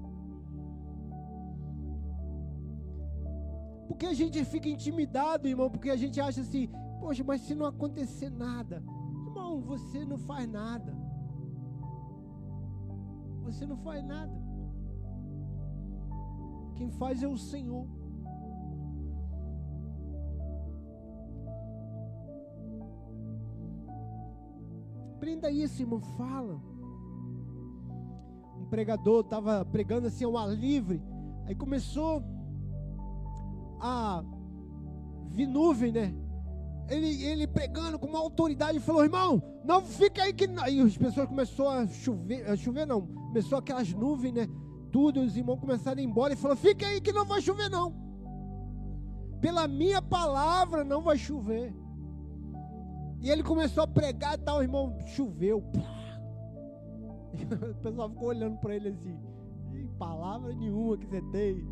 Porque 3.86 4.06
a 4.06 4.12
gente 4.12 4.44
fica 4.44 4.68
intimidado, 4.68 5.48
irmão, 5.48 5.70
porque 5.70 5.90
a 5.90 5.96
gente 5.96 6.20
acha 6.20 6.40
assim, 6.40 6.68
poxa, 7.00 7.22
mas 7.24 7.40
se 7.42 7.54
não 7.54 7.66
acontecer 7.66 8.30
nada, 8.30 8.82
irmão, 9.26 9.60
você 9.60 10.04
não 10.04 10.18
faz 10.18 10.48
nada 10.50 11.06
você 13.46 13.64
não 13.64 13.76
faz 13.76 14.04
nada. 14.04 14.36
Quem 16.74 16.90
faz 16.90 17.22
é 17.22 17.28
o 17.28 17.38
Senhor. 17.38 17.86
Prenda 25.26 25.50
isso, 25.50 25.82
irmão, 25.82 26.00
fala. 26.16 26.62
Um 28.60 28.64
pregador 28.70 29.22
estava 29.22 29.64
pregando 29.64 30.06
assim 30.06 30.24
ao 30.24 30.38
ar 30.38 30.48
livre, 30.48 31.02
aí 31.46 31.52
começou 31.52 32.22
a 33.80 34.22
vir 35.32 35.48
nuvem, 35.48 35.90
né? 35.90 36.14
ele, 36.88 37.24
ele 37.24 37.46
pregando 37.48 37.98
com 37.98 38.06
uma 38.06 38.20
autoridade, 38.20 38.78
falou: 38.78 39.02
irmão, 39.02 39.42
não 39.64 39.82
fica 39.82 40.22
aí 40.22 40.32
que. 40.32 40.44
E 40.44 40.80
as 40.80 40.96
pessoas 40.96 41.26
começou 41.26 41.70
a 41.70 41.88
chover, 41.88 42.48
a 42.48 42.56
chover 42.56 42.86
não, 42.86 43.04
começou 43.04 43.58
aquelas 43.58 43.92
nuvens, 43.92 44.32
né? 44.32 44.48
Tudo, 44.92 45.22
os 45.22 45.36
irmãos 45.36 45.58
começaram 45.58 45.98
a 45.98 46.02
ir 46.02 46.06
embora 46.06 46.34
e 46.34 46.36
falou: 46.36 46.56
fica 46.56 46.86
aí 46.86 47.00
que 47.00 47.12
não 47.12 47.24
vai 47.24 47.42
chover, 47.42 47.68
não. 47.68 47.92
Pela 49.40 49.66
minha 49.66 50.00
palavra 50.00 50.84
não 50.84 51.02
vai 51.02 51.18
chover. 51.18 51.74
E 53.20 53.30
ele 53.30 53.42
começou 53.42 53.82
a 53.82 53.86
pregar 53.86 54.34
e 54.34 54.38
tal, 54.38 54.62
irmão, 54.62 54.96
choveu. 55.06 55.62
O 57.36 57.74
pessoal 57.82 58.08
ficou 58.08 58.28
olhando 58.28 58.56
para 58.56 58.74
ele 58.74 58.88
assim, 58.88 59.14
palavra 59.98 60.52
nenhuma 60.54 60.96
que 60.96 61.06
você 61.06 61.20
tem. 61.32 61.66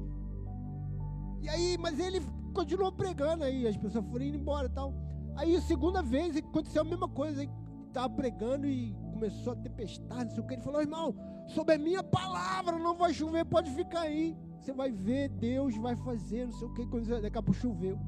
E 1.43 1.49
aí, 1.49 1.77
mas 1.79 1.99
ele 1.99 2.21
continuou 2.53 2.93
pregando 2.93 3.45
aí, 3.45 3.67
as 3.67 3.77
pessoas 3.77 4.05
foram 4.07 4.25
indo 4.25 4.37
embora 4.37 4.67
e 4.67 4.71
tal. 4.71 4.95
Aí, 5.37 5.57
a 5.57 5.61
segunda 5.61 6.03
vez, 6.03 6.37
aconteceu 6.37 6.83
a 6.83 6.85
mesma 6.85 7.09
coisa, 7.09 7.43
ele 7.43 7.53
estava 7.89 8.09
pregando 8.11 8.67
e 8.67 8.95
começou 9.13 9.53
a 9.53 9.57
tempestade, 9.57 10.25
não 10.25 10.31
sei 10.31 10.43
o 10.43 10.47
que. 10.47 10.55
Ele 10.55 10.63
falou, 10.63 10.81
irmão, 10.81 11.15
sobre 11.49 11.75
a 11.75 11.79
minha 11.79 12.03
palavra 12.03 12.79
não 12.79 12.97
vai 12.97 13.13
chover, 13.13 13.45
pode 13.45 13.71
ficar 13.71 14.03
aí. 14.03 14.37
Você 14.61 14.73
vai 14.73 14.91
ver, 14.91 15.29
Deus 15.29 15.77
vai 15.77 15.95
fazer, 15.97 16.47
não 16.47 16.53
sei 16.53 16.69
o 16.69 16.73
que. 16.73 16.87
Daqui 17.21 17.39
a 17.39 17.43
pouco 17.43 17.61
choveu. 17.61 17.99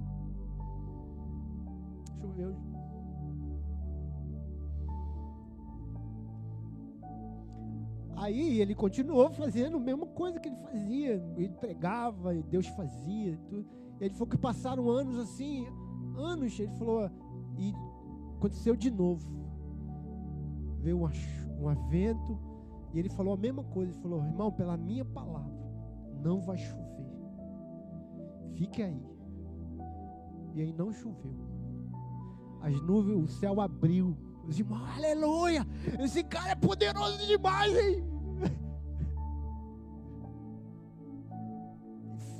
Choveu. 2.21 2.76
Aí 8.17 8.61
ele 8.61 8.75
continuou 8.75 9.31
fazendo 9.31 9.77
a 9.77 9.81
mesma 9.81 10.07
coisa 10.07 10.41
que 10.41 10.49
ele 10.49 10.57
fazia. 10.57 11.23
Ele 11.37 11.53
pregava, 11.61 12.35
Deus 12.35 12.67
fazia. 12.69 13.37
Tudo. 13.49 13.67
Ele 14.01 14.15
falou 14.15 14.29
que 14.29 14.39
passaram 14.39 14.89
anos 14.91 15.19
assim, 15.19 15.67
anos. 16.17 16.59
Ele 16.59 16.73
falou, 16.77 17.11
e 17.59 17.75
aconteceu 18.37 18.75
de 18.75 18.91
novo. 18.91 19.29
Veio 20.81 20.99
um, 20.99 21.05
um 21.05 21.89
vento, 21.89 22.39
e 22.95 22.99
ele 22.99 23.11
falou 23.11 23.35
a 23.35 23.37
mesma 23.37 23.63
coisa. 23.65 23.93
Ele 23.93 24.01
falou, 24.01 24.25
irmão, 24.25 24.51
pela 24.51 24.77
minha 24.77 25.05
palavra, 25.05 25.69
não 26.23 26.41
vai 26.41 26.57
chover. 26.57 26.87
Fique 28.55 28.83
aí. 28.83 29.03
E 30.55 30.63
aí 30.63 30.73
não 30.73 30.91
choveu. 30.91 31.37
As 32.63 32.81
nuvens, 32.81 33.23
o 33.23 33.29
céu 33.29 33.61
abriu 33.61 34.17
os 34.49 34.59
irmãos, 34.59 34.89
aleluia! 34.97 35.67
Esse 36.01 36.23
cara 36.23 36.51
é 36.51 36.55
poderoso 36.55 37.27
demais, 37.27 37.77
hein? 37.77 38.05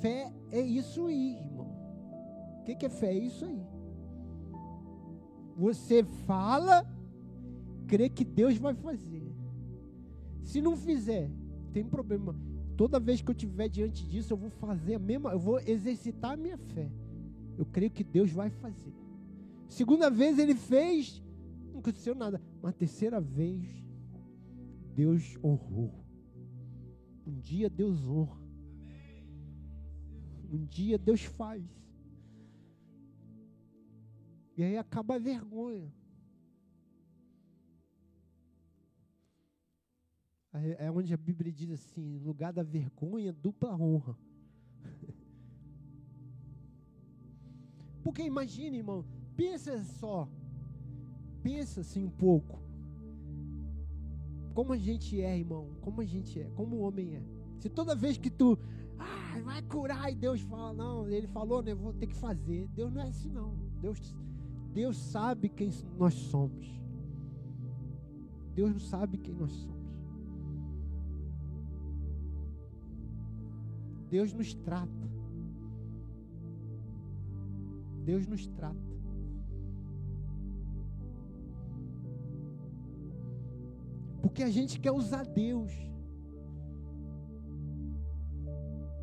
Fé 0.01 0.33
é 0.51 0.61
isso 0.61 1.07
aí, 1.07 1.37
irmão. 1.37 1.67
O 2.61 2.65
que, 2.65 2.77
que 2.77 2.87
é 2.87 2.89
fé? 2.89 3.13
É 3.13 3.19
isso 3.19 3.45
aí. 3.45 3.61
Você 5.57 6.05
fala, 6.27 6.87
crê 7.87 8.09
que 8.09 8.25
Deus 8.25 8.57
vai 8.57 8.75
fazer. 8.75 9.35
Se 10.45 10.61
não 10.61 10.77
fizer, 10.77 11.31
tem 11.73 11.85
problema. 11.85 12.37
Toda 12.77 13.01
vez 13.01 13.23
que 13.23 13.31
eu 13.31 13.35
estiver 13.35 13.69
diante 13.69 14.07
disso, 14.07 14.33
eu 14.33 14.37
vou 14.37 14.51
fazer 14.51 14.97
a 14.97 14.99
mesma, 14.99 15.33
eu 15.33 15.39
vou 15.39 15.59
exercitar 15.61 16.33
a 16.33 16.37
minha 16.37 16.59
fé. 16.59 16.91
Eu 17.57 17.65
creio 17.65 17.91
que 17.91 18.05
Deus 18.05 18.31
vai 18.31 18.51
fazer. 18.51 18.93
Segunda 19.67 20.11
vez 20.11 20.39
ele 20.39 20.55
fez, 20.55 21.23
não 21.77 21.81
aconteceu 21.81 22.15
nada. 22.15 22.41
Mas 22.63 22.75
terceira 22.75 23.21
vez, 23.21 23.63
Deus 24.95 25.37
honrou. 25.45 26.05
Um 27.27 27.39
dia 27.39 27.69
Deus 27.69 28.03
honra. 28.07 28.41
Um 30.51 30.65
dia 30.65 30.97
Deus 30.99 31.23
faz. 31.25 31.63
E 34.57 34.63
aí 34.63 34.79
acaba 34.79 35.17
a 35.17 35.19
vergonha. 35.19 35.93
É 40.79 40.91
onde 40.91 41.13
a 41.13 41.19
Bíblia 41.19 41.53
diz 41.53 41.71
assim: 41.71 42.19
lugar 42.21 42.51
da 42.51 42.63
vergonha, 42.63 43.31
dupla 43.31 43.77
honra. 43.77 44.17
Porque 48.03 48.23
imagine, 48.23 48.79
irmão, 48.79 49.05
pensa 49.37 49.85
só, 49.85 50.27
pensa 51.47 51.81
assim 51.83 52.05
um 52.05 52.11
pouco. 52.11 52.59
Como 54.53 54.73
a 54.73 54.77
gente 54.77 55.21
é, 55.21 55.39
irmão. 55.39 55.69
Como 55.81 56.01
a 56.01 56.05
gente 56.05 56.41
é. 56.41 56.51
Como 56.57 56.77
o 56.77 56.81
homem 56.81 57.15
é. 57.15 57.23
Se 57.61 57.69
toda 57.69 57.95
vez 57.95 58.19
que 58.19 58.29
tu. 58.29 58.59
Ah, 58.99 59.39
vai 59.45 59.63
curar. 59.63 60.11
E 60.11 60.17
Deus 60.17 60.41
fala, 60.41 60.73
não, 60.73 61.09
ele 61.09 61.29
falou, 61.29 61.63
né? 61.63 61.73
Vou 61.73 61.93
ter 61.93 62.09
que 62.09 62.17
fazer. 62.17 62.67
Deus 62.75 62.93
não 62.93 63.03
é 63.03 63.09
assim, 63.09 63.31
não. 63.31 63.55
Deus, 63.81 64.13
Deus 64.73 64.97
sabe 64.97 65.49
quem 65.49 65.71
nós 65.97 66.15
somos. 66.15 66.67
Deus 68.53 68.73
não 68.73 68.81
sabe 68.81 69.17
quem 69.17 69.35
nós 69.35 69.53
somos. 69.53 69.77
Deus 74.11 74.33
nos 74.33 74.53
trata. 74.55 75.07
Deus 78.05 78.27
nos 78.27 78.47
trata. 78.49 78.96
Porque 84.37 84.45
a 84.45 84.51
gente 84.51 84.79
quer 84.79 84.93
usar 84.93 85.25
Deus. 85.25 85.73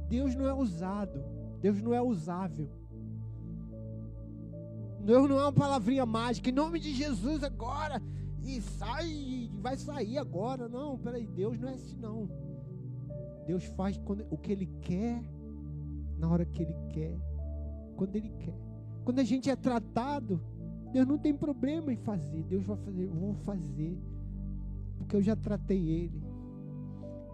Deus 0.07 0.35
não 0.35 0.45
é 0.45 0.53
usado. 0.53 1.25
Deus 1.59 1.81
não 1.81 1.91
é 1.91 1.99
usável. 1.99 2.69
Deus 5.03 5.27
não 5.27 5.39
é 5.39 5.41
uma 5.45 5.51
palavrinha 5.51 6.05
mágica. 6.05 6.51
Em 6.51 6.53
nome 6.53 6.79
de 6.79 6.93
Jesus 6.93 7.43
agora. 7.43 7.99
E 8.43 8.61
sai, 8.61 9.49
vai 9.59 9.75
sair 9.75 10.19
agora. 10.19 10.69
Não, 10.69 10.99
peraí. 10.99 11.25
Deus 11.25 11.59
não 11.59 11.67
é 11.67 11.73
assim, 11.73 11.97
não. 11.97 12.29
Deus 13.47 13.63
faz 13.63 13.97
quando, 13.97 14.27
o 14.29 14.37
que 14.37 14.51
Ele 14.51 14.67
quer, 14.83 15.19
na 16.15 16.29
hora 16.29 16.45
que 16.45 16.61
Ele 16.61 16.75
quer, 16.89 17.17
quando 17.95 18.15
Ele 18.15 18.29
quer. 18.37 18.59
Quando 19.03 19.17
a 19.17 19.23
gente 19.23 19.49
é 19.49 19.55
tratado, 19.55 20.39
Deus 20.91 21.07
não 21.07 21.17
tem 21.17 21.33
problema 21.33 21.91
em 21.91 21.97
fazer. 21.97 22.43
Deus 22.43 22.65
vai 22.65 22.77
fazer, 22.77 23.05
eu 23.05 23.15
vou 23.15 23.33
fazer 23.33 23.97
porque 25.03 25.17
eu 25.17 25.21
já 25.21 25.35
tratei 25.35 25.89
ele. 25.89 26.23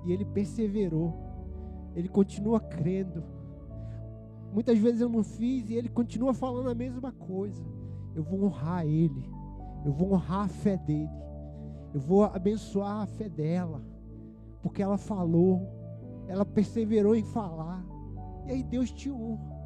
E 0.03 0.11
ele 0.11 0.25
perseverou. 0.25 1.13
Ele 1.95 2.09
continua 2.09 2.59
crendo. 2.59 3.23
Muitas 4.51 4.77
vezes 4.79 5.01
eu 5.01 5.09
não 5.09 5.23
fiz 5.23 5.69
e 5.69 5.75
ele 5.75 5.87
continua 5.87 6.33
falando 6.33 6.69
a 6.69 6.75
mesma 6.75 7.11
coisa. 7.11 7.63
Eu 8.15 8.23
vou 8.23 8.43
honrar 8.43 8.85
ele. 8.85 9.29
Eu 9.85 9.91
vou 9.91 10.13
honrar 10.13 10.45
a 10.45 10.47
fé 10.47 10.77
dele. 10.77 11.09
Eu 11.93 11.99
vou 11.99 12.23
abençoar 12.23 13.01
a 13.01 13.05
fé 13.05 13.29
dela. 13.29 13.81
Porque 14.63 14.81
ela 14.81 14.97
falou. 14.97 15.61
Ela 16.27 16.45
perseverou 16.45 17.15
em 17.15 17.23
falar. 17.23 17.85
E 18.47 18.51
aí 18.51 18.63
Deus 18.63 18.91
te 18.91 19.11
honra. 19.11 19.59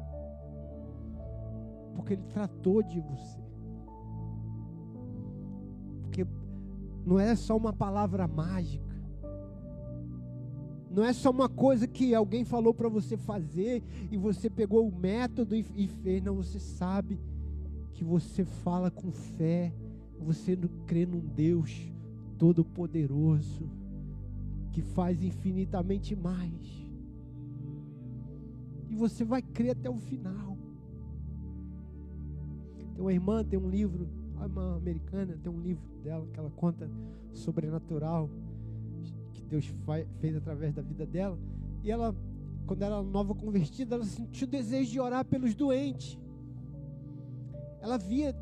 Porque 1.94 2.12
ele 2.12 2.24
tratou 2.24 2.82
de 2.82 3.00
você. 3.00 3.43
Não 7.06 7.20
é 7.20 7.34
só 7.36 7.56
uma 7.56 7.72
palavra 7.72 8.26
mágica. 8.26 8.94
Não 10.90 11.04
é 11.04 11.12
só 11.12 11.30
uma 11.30 11.48
coisa 11.48 11.88
que 11.88 12.14
alguém 12.14 12.44
falou 12.44 12.72
para 12.72 12.88
você 12.88 13.16
fazer 13.16 13.82
e 14.10 14.16
você 14.16 14.48
pegou 14.48 14.88
o 14.88 14.96
método 14.96 15.56
e, 15.56 15.66
e 15.74 15.88
fez. 15.88 16.22
Não, 16.22 16.36
você 16.36 16.58
sabe 16.58 17.18
que 17.92 18.04
você 18.04 18.44
fala 18.44 18.90
com 18.90 19.10
fé, 19.10 19.74
você 20.18 20.56
crê 20.86 21.04
num 21.04 21.20
Deus 21.20 21.92
todo-poderoso 22.38 23.68
que 24.70 24.82
faz 24.82 25.22
infinitamente 25.22 26.14
mais. 26.14 26.88
E 28.88 28.94
você 28.94 29.24
vai 29.24 29.42
crer 29.42 29.72
até 29.72 29.90
o 29.90 29.98
final. 29.98 30.56
Tem 32.94 33.02
uma 33.02 33.12
irmã, 33.12 33.44
tem 33.44 33.58
um 33.58 33.68
livro 33.68 34.08
uma 34.36 34.76
americana, 34.76 35.38
tem 35.42 35.50
um 35.50 35.60
livro 35.60 35.84
dela 36.02 36.26
que 36.32 36.38
ela 36.38 36.50
conta 36.50 36.90
sobrenatural 37.32 38.28
que 39.32 39.42
Deus 39.42 39.72
fez 40.20 40.36
através 40.36 40.72
da 40.72 40.82
vida 40.82 41.04
dela. 41.06 41.38
E 41.82 41.90
ela, 41.90 42.14
quando 42.66 42.82
era 42.82 43.02
nova 43.02 43.34
convertida, 43.34 43.96
ela 43.96 44.04
sentiu 44.04 44.46
o 44.46 44.50
desejo 44.50 44.90
de 44.90 45.00
orar 45.00 45.24
pelos 45.24 45.54
doentes. 45.54 46.18
Ela 47.80 47.98
via 47.98 48.34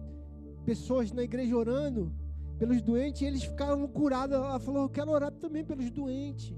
pessoas 0.65 1.11
na 1.13 1.23
igreja 1.23 1.57
orando 1.57 2.13
pelos 2.59 2.81
doentes 2.81 3.23
e 3.23 3.25
eles 3.25 3.43
ficavam 3.43 3.87
curados. 3.89 4.37
Ela 4.37 4.61
falou: 4.61 4.83
Eu 4.83 4.89
quero 4.89 5.11
orar 5.11 5.33
também 5.33 5.65
pelos 5.65 5.91
doentes. 5.91 6.55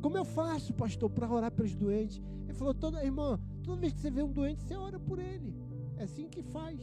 Como 0.00 0.16
eu 0.16 0.24
faço, 0.24 0.74
pastor, 0.74 1.10
para 1.10 1.30
orar 1.30 1.50
pelos 1.50 1.74
doentes? 1.74 2.20
Ele 2.44 2.54
falou: 2.54 2.74
toda 2.74 3.04
irmã, 3.04 3.38
toda 3.62 3.80
vez 3.80 3.92
que 3.92 4.00
você 4.00 4.10
vê 4.10 4.22
um 4.22 4.30
doente, 4.30 4.62
você 4.62 4.76
ora 4.76 4.98
por 4.98 5.18
ele. 5.18 5.54
É 5.96 6.04
assim 6.04 6.28
que 6.28 6.42
faz. 6.42 6.78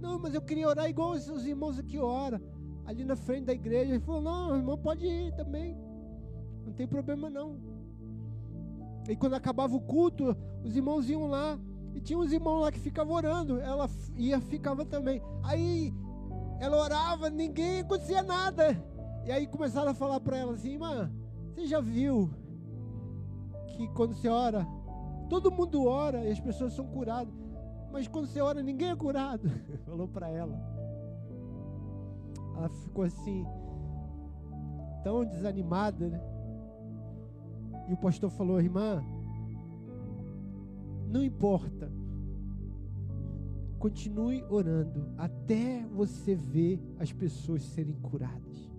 Não, 0.00 0.18
mas 0.18 0.34
eu 0.34 0.42
queria 0.42 0.68
orar 0.68 0.88
igual 0.88 1.12
os 1.12 1.46
irmãos 1.46 1.78
aqui 1.78 1.98
oram, 1.98 2.40
ali 2.86 3.04
na 3.04 3.16
frente 3.16 3.44
da 3.44 3.52
igreja. 3.52 3.94
Ele 3.94 4.00
falou: 4.00 4.22
Não, 4.22 4.56
irmão, 4.56 4.78
pode 4.78 5.06
ir 5.06 5.34
também. 5.34 5.76
Não 6.64 6.72
tem 6.72 6.86
problema 6.86 7.28
não. 7.28 7.58
E 9.08 9.16
quando 9.16 9.34
acabava 9.34 9.74
o 9.74 9.80
culto, 9.80 10.36
os 10.64 10.76
irmãos 10.76 11.08
iam 11.08 11.26
lá 11.26 11.58
E 11.94 12.00
tinha 12.00 12.18
uns 12.18 12.32
irmãos 12.32 12.60
lá 12.60 12.70
que 12.70 12.78
ficavam 12.78 13.14
orando, 13.14 13.60
ela 13.60 13.88
ia 14.16 14.40
ficava 14.40 14.84
também. 14.84 15.20
Aí 15.42 15.92
ela 16.60 16.76
orava, 16.76 17.28
ninguém 17.28 17.80
acontecia 17.80 18.22
nada. 18.22 18.76
E 19.24 19.32
aí 19.32 19.46
começaram 19.46 19.90
a 19.90 19.94
falar 19.94 20.20
para 20.20 20.36
ela 20.36 20.52
assim, 20.52 20.72
irmã, 20.72 21.10
você 21.52 21.66
já 21.66 21.80
viu 21.80 22.30
que 23.66 23.88
quando 23.88 24.14
você 24.14 24.28
ora, 24.28 24.66
todo 25.28 25.50
mundo 25.50 25.86
ora 25.86 26.24
e 26.24 26.30
as 26.30 26.40
pessoas 26.40 26.72
são 26.72 26.86
curadas, 26.86 27.34
mas 27.92 28.06
quando 28.08 28.26
você 28.26 28.40
ora 28.40 28.62
ninguém 28.62 28.90
é 28.90 28.96
curado. 28.96 29.48
Falou 29.84 30.08
para 30.08 30.28
ela. 30.28 30.58
Ela 32.56 32.68
ficou 32.68 33.04
assim, 33.04 33.44
tão 35.02 35.24
desanimada, 35.24 36.08
né? 36.08 36.20
E 37.88 37.92
o 37.92 37.96
pastor 37.96 38.30
falou, 38.30 38.60
irmã, 38.60 39.02
não 41.08 41.24
importa. 41.24 41.90
Continue 43.78 44.44
orando 44.48 45.08
até 45.16 45.84
você 45.86 46.34
ver 46.34 46.80
as 46.98 47.12
pessoas 47.12 47.62
serem 47.62 47.94
curadas. 47.94 48.70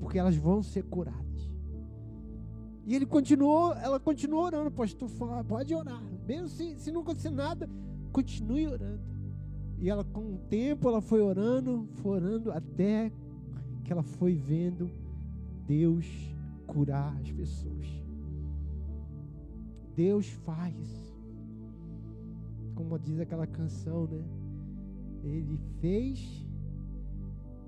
Porque 0.00 0.18
elas 0.18 0.34
vão 0.34 0.62
ser 0.62 0.82
curadas. 0.84 1.30
E 2.86 2.94
ele 2.96 3.06
continuou, 3.06 3.72
ela 3.74 4.00
continuou 4.00 4.44
orando. 4.44 4.68
O 4.68 4.72
pastor 4.72 5.08
falou: 5.10 5.44
pode 5.44 5.74
orar. 5.74 6.02
Mesmo 6.30 6.46
se, 6.46 6.76
se 6.76 6.92
não 6.92 7.00
acontecer 7.00 7.30
nada, 7.30 7.68
continue 8.12 8.68
orando. 8.68 9.02
E 9.80 9.90
ela, 9.90 10.04
com 10.04 10.34
o 10.34 10.38
tempo, 10.48 10.88
ela 10.88 11.00
foi 11.00 11.20
orando, 11.20 11.88
foi 11.94 12.18
orando 12.18 12.52
até 12.52 13.10
que 13.82 13.92
ela 13.92 14.04
foi 14.04 14.36
vendo 14.36 14.88
Deus 15.66 16.06
curar 16.68 17.16
as 17.20 17.32
pessoas. 17.32 17.84
Deus 19.96 20.28
faz. 20.44 20.76
Como 22.76 22.96
diz 22.96 23.18
aquela 23.18 23.48
canção, 23.48 24.06
né? 24.06 24.22
Ele 25.24 25.58
fez, 25.80 26.46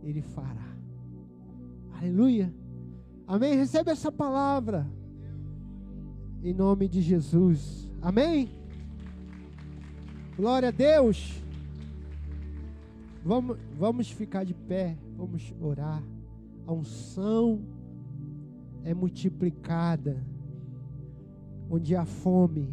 ele 0.04 0.22
fará. 0.22 0.76
Aleluia. 1.94 2.54
Amém? 3.26 3.56
Recebe 3.56 3.90
essa 3.90 4.12
palavra. 4.12 4.86
Em 6.44 6.54
nome 6.54 6.86
de 6.86 7.02
Jesus. 7.02 7.91
Amém? 8.02 8.50
Glória 10.36 10.70
a 10.70 10.72
Deus. 10.72 11.40
Vamos, 13.24 13.56
vamos 13.78 14.10
ficar 14.10 14.44
de 14.44 14.52
pé. 14.52 14.98
Vamos 15.16 15.54
orar. 15.60 16.02
A 16.66 16.72
unção 16.72 17.60
é 18.82 18.92
multiplicada 18.92 20.20
onde 21.70 21.94
há 21.94 22.04
fome. 22.04 22.68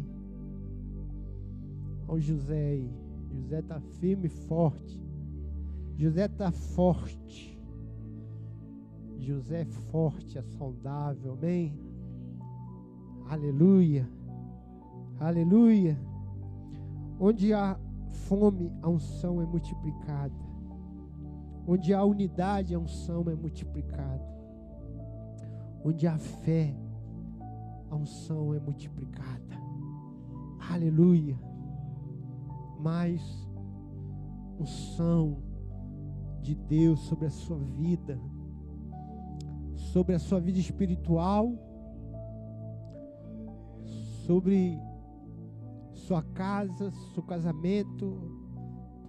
Olha 2.08 2.18
o 2.18 2.20
José 2.20 2.70
aí. 2.70 2.90
José 3.32 3.60
está 3.60 3.80
firme 4.00 4.26
e 4.26 4.28
forte. 4.28 5.00
José 5.96 6.24
está 6.24 6.50
forte. 6.50 7.56
José 9.20 9.60
é 9.60 9.64
forte, 9.64 10.38
é 10.38 10.42
saudável. 10.42 11.34
Amém? 11.34 11.72
Aleluia. 13.28 14.08
Aleluia. 15.20 15.98
Onde 17.20 17.52
há 17.52 17.78
fome, 18.26 18.72
a 18.80 18.88
unção 18.88 19.42
é 19.42 19.44
multiplicada. 19.44 20.32
Onde 21.66 21.92
há 21.92 22.02
unidade, 22.02 22.74
a 22.74 22.78
unção 22.78 23.28
é 23.28 23.34
multiplicada. 23.34 24.26
Onde 25.84 26.06
há 26.06 26.16
fé, 26.16 26.74
a 27.90 27.96
unção 27.96 28.54
é 28.54 28.60
multiplicada. 28.60 29.60
Aleluia. 30.70 31.38
Mais 32.80 33.20
unção 34.58 35.42
de 36.40 36.54
Deus 36.54 36.98
sobre 37.00 37.26
a 37.26 37.30
sua 37.30 37.58
vida, 37.58 38.18
sobre 39.74 40.14
a 40.14 40.18
sua 40.18 40.40
vida 40.40 40.58
espiritual, 40.58 41.52
sobre 44.24 44.80
sua 46.10 46.22
casa, 46.22 46.90
seu 47.14 47.22
casamento, 47.22 48.18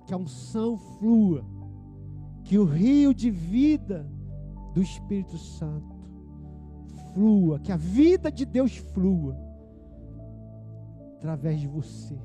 que 0.06 0.14
a 0.14 0.18
unção 0.18 0.78
flua, 0.78 1.44
que 2.44 2.60
o 2.60 2.64
rio 2.64 3.12
de 3.12 3.32
vida 3.32 4.08
do 4.76 4.84
Espírito 4.84 5.36
Santo 5.36 5.96
flua, 7.12 7.60
que 7.60 7.72
a 7.72 7.76
vida 7.76 8.32
de 8.32 8.46
Deus 8.46 8.78
flua 8.78 9.36
através 11.16 11.60
de 11.60 11.68
você. 11.68 12.16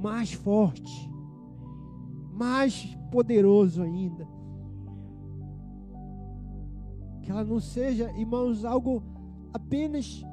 Mais 0.00 0.32
forte, 0.32 1.12
mais 2.32 2.96
poderoso 3.10 3.82
ainda. 3.82 4.26
Que 7.20 7.30
ela 7.30 7.44
não 7.44 7.60
seja, 7.60 8.10
irmãos, 8.12 8.64
algo 8.64 9.02
apenas 9.52 10.24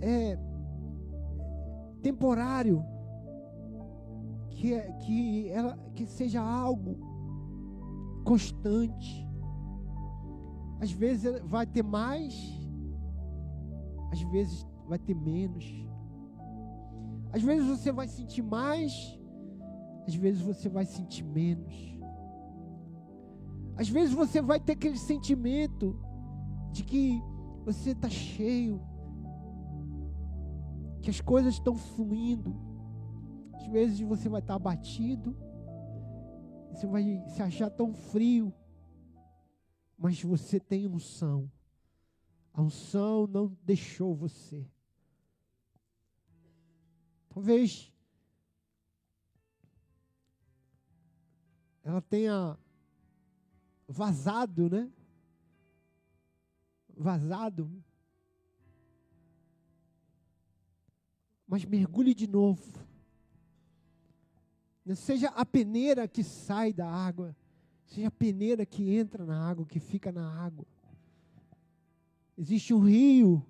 é, 0.00 0.38
temporário. 2.04 2.84
Que, 4.50 4.80
que, 5.04 5.48
ela, 5.48 5.76
que 5.94 6.06
seja 6.06 6.40
algo 6.40 6.96
constante 8.24 9.24
às 10.84 10.92
vezes 10.92 11.40
vai 11.46 11.66
ter 11.66 11.82
mais, 11.82 12.34
às 14.12 14.20
vezes 14.20 14.66
vai 14.86 14.98
ter 14.98 15.14
menos. 15.14 15.64
Às 17.32 17.42
vezes 17.42 17.66
você 17.66 17.90
vai 17.90 18.06
sentir 18.06 18.42
mais, 18.42 18.92
às 20.06 20.14
vezes 20.14 20.42
você 20.42 20.68
vai 20.68 20.84
sentir 20.84 21.24
menos. 21.24 21.74
Às 23.76 23.88
vezes 23.88 24.14
você 24.14 24.42
vai 24.42 24.60
ter 24.60 24.72
aquele 24.72 24.98
sentimento 24.98 25.98
de 26.70 26.84
que 26.84 27.18
você 27.64 27.90
está 27.90 28.10
cheio, 28.10 28.80
que 31.04 31.10
as 31.10 31.20
coisas 31.20 31.54
estão 31.54 31.76
fluindo. 31.76 32.54
Às 33.54 33.66
vezes 33.66 34.00
você 34.00 34.28
vai 34.28 34.40
estar 34.40 34.54
abatido, 34.54 35.36
você 36.70 36.86
vai 36.86 37.22
se 37.28 37.42
achar 37.42 37.70
tão 37.70 37.94
frio 37.94 38.52
mas 39.96 40.22
você 40.22 40.60
tem 40.60 40.86
unção. 40.86 41.50
A 42.52 42.60
unção 42.60 43.26
não 43.26 43.56
deixou 43.62 44.14
você. 44.14 44.68
Talvez 47.28 47.92
ela 51.82 52.00
tenha 52.00 52.58
vazado, 53.88 54.68
né? 54.68 54.92
Vazado. 56.96 57.82
Mas 61.54 61.64
mergulhe 61.64 62.12
de 62.12 62.26
novo. 62.26 62.84
Seja 64.96 65.28
a 65.28 65.46
peneira 65.46 66.08
que 66.08 66.24
sai 66.24 66.72
da 66.72 66.90
água 66.90 67.36
Seja 67.86 68.08
a 68.08 68.10
peneira 68.10 68.66
que 68.66 68.90
entra 68.90 69.24
na 69.24 69.48
água, 69.48 69.64
que 69.64 69.78
fica 69.78 70.10
na 70.10 70.28
água. 70.44 70.66
Existe 72.36 72.74
um 72.74 72.80
rio 72.80 73.46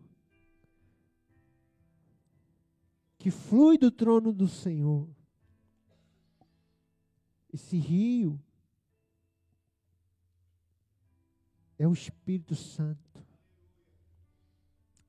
que 3.16 3.30
flui 3.30 3.78
do 3.78 3.90
trono 3.90 4.32
do 4.32 4.46
Senhor. 4.46 5.08
Esse 7.50 7.78
rio 7.78 8.38
é 11.78 11.88
o 11.88 11.92
Espírito 11.94 12.54
Santo. 12.54 13.24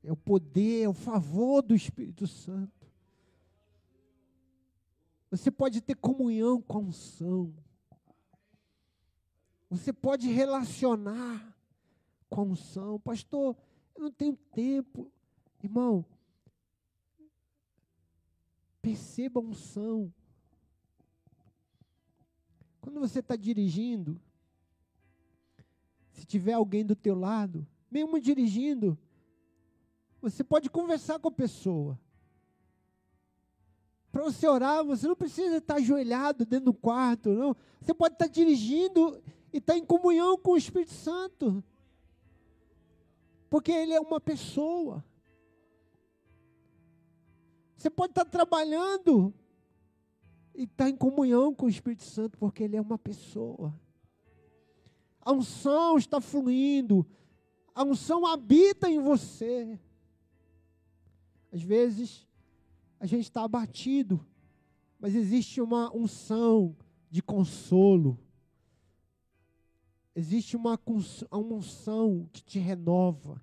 É 0.01 0.11
o 0.11 0.15
poder, 0.15 0.83
é 0.83 0.87
o 0.87 0.93
favor 0.93 1.61
do 1.61 1.75
Espírito 1.75 2.27
Santo. 2.27 2.71
Você 5.37 5.51
pode 5.51 5.81
ter 5.81 5.95
comunhão 5.95 6.61
com 6.61 6.77
a 6.77 6.81
unção. 6.81 7.53
Você 9.69 9.91
pode 9.91 10.29
relacionar 10.29 11.53
com 12.29 12.41
a 12.41 12.43
unção. 12.45 12.99
Pastor, 12.99 13.57
eu 13.95 14.03
não 14.03 14.11
tenho 14.11 14.37
tempo. 14.53 15.11
Irmão, 15.61 16.05
perceba 18.81 19.41
a 19.41 19.43
unção. 19.43 20.13
Quando 22.79 22.99
você 23.01 23.19
está 23.19 23.35
dirigindo, 23.35 24.21
se 26.11 26.25
tiver 26.25 26.53
alguém 26.53 26.85
do 26.85 26.95
teu 26.95 27.15
lado, 27.15 27.67
mesmo 27.91 28.21
dirigindo, 28.21 28.97
você 30.21 30.45
pode 30.45 30.69
conversar 30.69 31.19
com 31.19 31.27
a 31.27 31.31
pessoa. 31.31 31.99
Para 34.15 34.23
você 34.23 34.47
orar, 34.47 34.81
você 34.81 35.05
não 35.09 35.15
precisa 35.15 35.57
estar 35.57 35.75
ajoelhado 35.75 36.45
dentro 36.45 36.67
do 36.67 36.73
quarto, 36.73 37.31
não. 37.31 37.53
Você 37.81 37.93
pode 37.93 38.13
estar 38.15 38.27
dirigindo 38.27 39.21
e 39.51 39.57
está 39.57 39.77
em 39.77 39.83
comunhão 39.83 40.37
com 40.37 40.51
o 40.51 40.57
Espírito 40.57 40.93
Santo. 40.93 41.61
Porque 43.49 43.73
ele 43.73 43.91
é 43.91 43.99
uma 43.99 44.21
pessoa. 44.21 45.03
Você 47.75 47.89
pode 47.89 48.11
estar 48.11 48.23
trabalhando 48.23 49.33
e 50.55 50.63
estar 50.63 50.87
em 50.87 50.95
comunhão 50.95 51.53
com 51.53 51.65
o 51.65 51.69
Espírito 51.69 52.03
Santo, 52.03 52.37
porque 52.37 52.63
Ele 52.63 52.77
é 52.77 52.81
uma 52.81 52.97
pessoa. 52.97 53.77
A 55.19 55.33
unção 55.33 55.97
está 55.97 56.21
fluindo, 56.21 57.05
a 57.73 57.83
unção 57.83 58.25
habita 58.25 58.89
em 58.89 58.97
você. 58.97 59.77
Às 61.51 61.61
vezes, 61.61 62.25
a 62.99 63.05
gente 63.05 63.23
está 63.23 63.43
abatido, 63.43 64.25
mas 64.99 65.15
existe 65.15 65.61
uma 65.61 65.95
unção 65.95 66.75
de 67.09 67.21
consolo. 67.21 68.19
Existe 70.15 70.55
uma, 70.55 70.79
uma 71.31 71.55
unção 71.55 72.29
que 72.31 72.41
te 72.41 72.57
renova, 72.57 73.41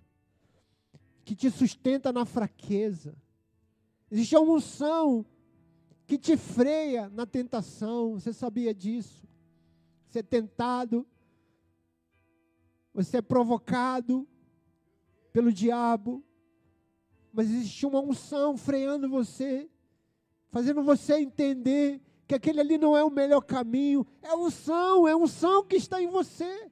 que 1.24 1.34
te 1.34 1.50
sustenta 1.50 2.12
na 2.12 2.24
fraqueza. 2.24 3.14
Existe 4.10 4.36
uma 4.36 4.54
unção 4.54 5.24
que 6.06 6.18
te 6.18 6.36
freia 6.36 7.08
na 7.10 7.26
tentação. 7.26 8.14
Você 8.14 8.32
sabia 8.32 8.74
disso? 8.74 9.26
Você 10.06 10.18
é 10.18 10.22
tentado, 10.22 11.06
você 12.92 13.18
é 13.18 13.22
provocado 13.22 14.28
pelo 15.32 15.50
diabo, 15.50 16.22
mas 17.32 17.50
existe 17.50 17.86
uma 17.86 18.00
unção 18.00 18.56
freando 18.56 19.08
você, 19.08 19.68
fazendo 20.50 20.82
você 20.82 21.18
entender 21.18 22.00
que 22.26 22.34
aquele 22.34 22.60
ali 22.60 22.78
não 22.78 22.96
é 22.96 23.02
o 23.02 23.10
melhor 23.10 23.40
caminho, 23.40 24.06
é 24.20 24.34
unção, 24.34 25.08
é 25.08 25.16
unção 25.16 25.64
que 25.64 25.76
está 25.76 26.00
em 26.00 26.08
você. 26.08 26.70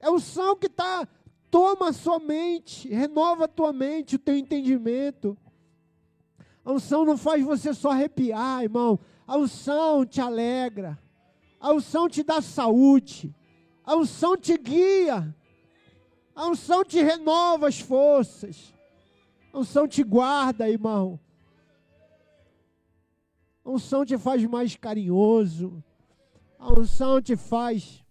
É 0.00 0.10
unção 0.10 0.56
que 0.56 0.66
está, 0.66 1.06
toma 1.50 1.90
a 1.90 1.92
sua 1.92 2.18
mente, 2.18 2.88
renova 2.88 3.44
a 3.44 3.48
tua 3.48 3.72
mente, 3.72 4.16
o 4.16 4.18
teu 4.18 4.36
entendimento. 4.36 5.38
A 6.64 6.72
unção 6.72 7.04
não 7.04 7.16
faz 7.16 7.44
você 7.44 7.72
só 7.72 7.90
arrepiar, 7.90 8.62
irmão. 8.62 8.98
A 9.26 9.36
unção 9.36 10.04
te 10.04 10.20
alegra. 10.20 10.98
A 11.60 11.72
unção 11.72 12.08
te 12.08 12.22
dá 12.22 12.40
saúde. 12.40 13.34
A 13.84 13.94
unção 13.96 14.36
te 14.36 14.56
guia. 14.56 15.34
A 16.34 16.46
unção 16.46 16.84
te 16.84 17.02
renova 17.02 17.68
as 17.68 17.78
forças. 17.78 18.72
A 19.52 19.58
unção 19.58 19.86
te 19.86 20.02
guarda, 20.02 20.68
irmão. 20.68 21.20
A 23.64 23.70
unção 23.70 24.04
te 24.04 24.16
faz 24.16 24.44
mais 24.44 24.74
carinhoso. 24.74 25.82
A 26.58 26.72
unção 26.72 27.20
te 27.20 27.36
faz. 27.36 28.02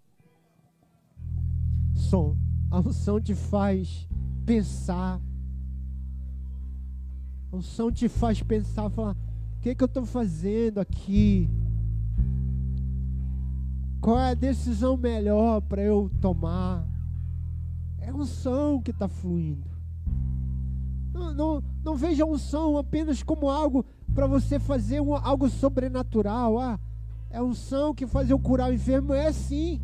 Som. 1.95 2.37
A 2.69 2.79
unção 2.79 3.19
te 3.19 3.33
faz 3.33 4.07
pensar. 4.45 5.19
A 7.51 7.55
unção 7.55 7.91
te 7.91 8.07
faz 8.07 8.41
pensar, 8.41 8.89
falar: 8.89 9.15
o 9.57 9.59
que, 9.61 9.73
que 9.73 9.83
eu 9.83 9.87
estou 9.87 10.05
fazendo 10.05 10.79
aqui? 10.79 11.49
Qual 13.99 14.17
é 14.17 14.31
a 14.31 14.35
decisão 14.35 14.95
melhor 14.95 15.61
para 15.61 15.81
eu 15.81 16.09
tomar? 16.21 16.90
É 18.01 18.11
unção 18.11 18.81
que 18.81 18.89
está 18.89 19.07
fluindo. 19.07 19.69
Não, 21.13 21.33
não, 21.33 21.63
não 21.83 21.95
veja 21.95 22.25
unção 22.25 22.77
apenas 22.77 23.21
como 23.21 23.47
algo 23.47 23.85
para 24.13 24.25
você 24.25 24.59
fazer 24.59 24.99
um, 24.99 25.15
algo 25.15 25.47
sobrenatural. 25.49 26.59
Ah, 26.59 26.79
é 27.29 27.41
unção 27.41 27.93
que 27.93 28.07
faz 28.07 28.29
eu 28.29 28.39
curar 28.39 28.71
o 28.71 28.73
enfermo. 28.73 29.13
É 29.13 29.31
sim. 29.31 29.79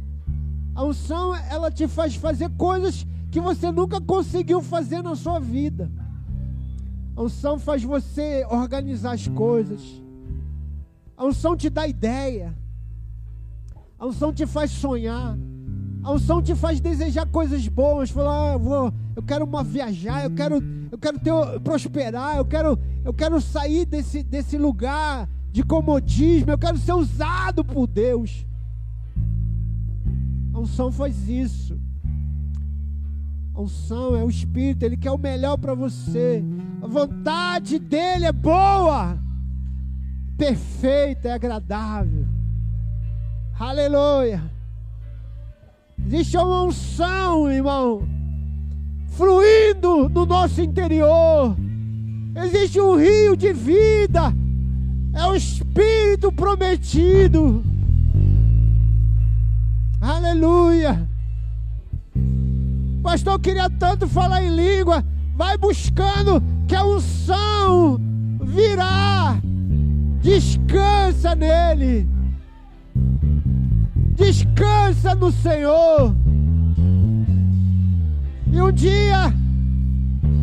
A 0.74 0.84
unção, 0.84 1.36
ela 1.36 1.72
te 1.72 1.88
faz 1.88 2.15
fazer 2.15 2.49
coisas 2.57 3.05
que 3.32 3.39
você 3.39 3.72
nunca 3.72 4.01
conseguiu 4.01 4.61
fazer 4.61 5.03
na 5.03 5.15
sua 5.15 5.39
vida. 5.39 5.89
A 7.15 7.22
unção 7.22 7.59
faz 7.59 7.84
você 7.84 8.45
organizar 8.49 9.13
as 9.13 9.28
coisas. 9.28 9.82
A 11.15 11.26
unção 11.26 11.55
te 11.55 11.70
dá 11.70 11.88
ideia. 11.88 12.55
A 13.99 14.05
unção 14.07 14.34
te 14.34 14.45
faz 14.45 14.72
sonhar. 14.72 15.38
A 16.03 16.11
unção 16.11 16.41
te 16.41 16.55
faz 16.55 16.79
desejar 16.79 17.25
coisas 17.27 17.67
boas. 17.67 18.09
Falar, 18.09 18.53
ah, 18.53 18.57
vou, 18.57 18.93
eu 19.15 19.23
quero 19.23 19.45
uma 19.45 19.63
viajar, 19.63 20.23
eu 20.23 20.31
quero, 20.31 20.63
eu 20.91 20.97
quero 20.97 21.19
ter, 21.19 21.59
prosperar, 21.61 22.37
eu 22.37 22.45
quero, 22.45 22.79
eu 23.03 23.13
quero 23.13 23.41
sair 23.41 23.85
desse, 23.85 24.23
desse 24.23 24.57
lugar 24.57 25.29
de 25.51 25.63
comodismo, 25.63 26.51
eu 26.51 26.57
quero 26.57 26.77
ser 26.77 26.93
usado 26.93 27.63
por 27.63 27.87
Deus. 27.87 28.45
A 30.53 30.59
unção 30.59 30.91
faz 30.91 31.27
isso. 31.27 31.79
A 33.53 33.61
unção 33.61 34.15
é 34.15 34.23
o 34.23 34.29
Espírito, 34.29 34.83
Ele 34.83 34.95
quer 34.95 35.11
o 35.11 35.17
melhor 35.17 35.57
para 35.57 35.73
você. 35.73 36.43
A 36.81 36.87
vontade 36.87 37.79
dEle 37.79 38.25
é 38.25 38.31
boa, 38.31 39.17
perfeita, 40.37 41.29
é 41.29 41.33
agradável. 41.33 42.27
Aleluia. 43.59 44.57
Existe 46.08 46.38
uma 46.38 46.64
unção, 46.64 47.51
irmão, 47.51 48.08
fluindo 49.10 50.08
no 50.08 50.26
nosso 50.26 50.62
interior. 50.62 51.53
Existe 52.34 52.80
um 52.80 52.95
rio 52.95 53.36
de 53.36 53.51
vida. 53.51 54.34
É 55.14 55.26
o 55.26 55.36
Espírito 55.36 56.32
prometido. 56.32 57.62
Aleluia. 59.99 61.05
Pastor, 63.03 63.34
eu 63.34 63.39
queria 63.39 63.70
tanto 63.70 64.08
falar 64.08 64.41
em 64.41 64.55
língua. 64.55 65.03
Vai 65.36 65.58
buscando 65.58 66.41
que 66.70 66.76
a 66.76 66.86
unção 66.86 67.99
virá. 68.41 69.38
Descansa 70.22 71.36
nele. 71.36 72.08
Descansa 74.18 75.13
no 75.13 75.32
Senhor. 75.32 76.13
E 78.51 78.59
um 78.59 78.72
dia 78.72 79.32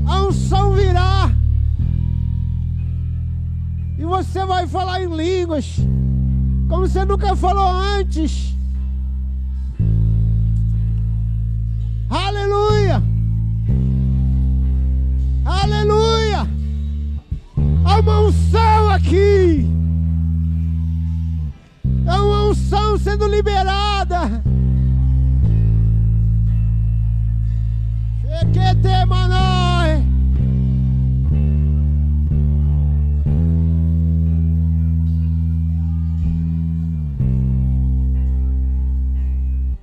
a 0.06 0.22
unção 0.22 0.74
virá. 0.74 1.30
E 3.98 4.04
você 4.04 4.46
vai 4.46 4.68
falar 4.68 5.02
em 5.02 5.14
línguas 5.14 5.76
como 6.68 6.86
você 6.86 7.04
nunca 7.04 7.34
falou 7.34 7.66
antes. 7.68 8.56
Aleluia! 12.08 13.02
Aleluia! 15.44 16.48
Há 17.84 18.00
uma 18.00 18.20
unção 18.20 18.88
aqui. 18.90 19.66
É 22.06 22.20
uma 22.20 22.44
unção 22.48 22.98
sendo 22.98 23.26
liberada. 23.26 24.42
Chequete, 28.22 29.06
maná. 29.06 29.73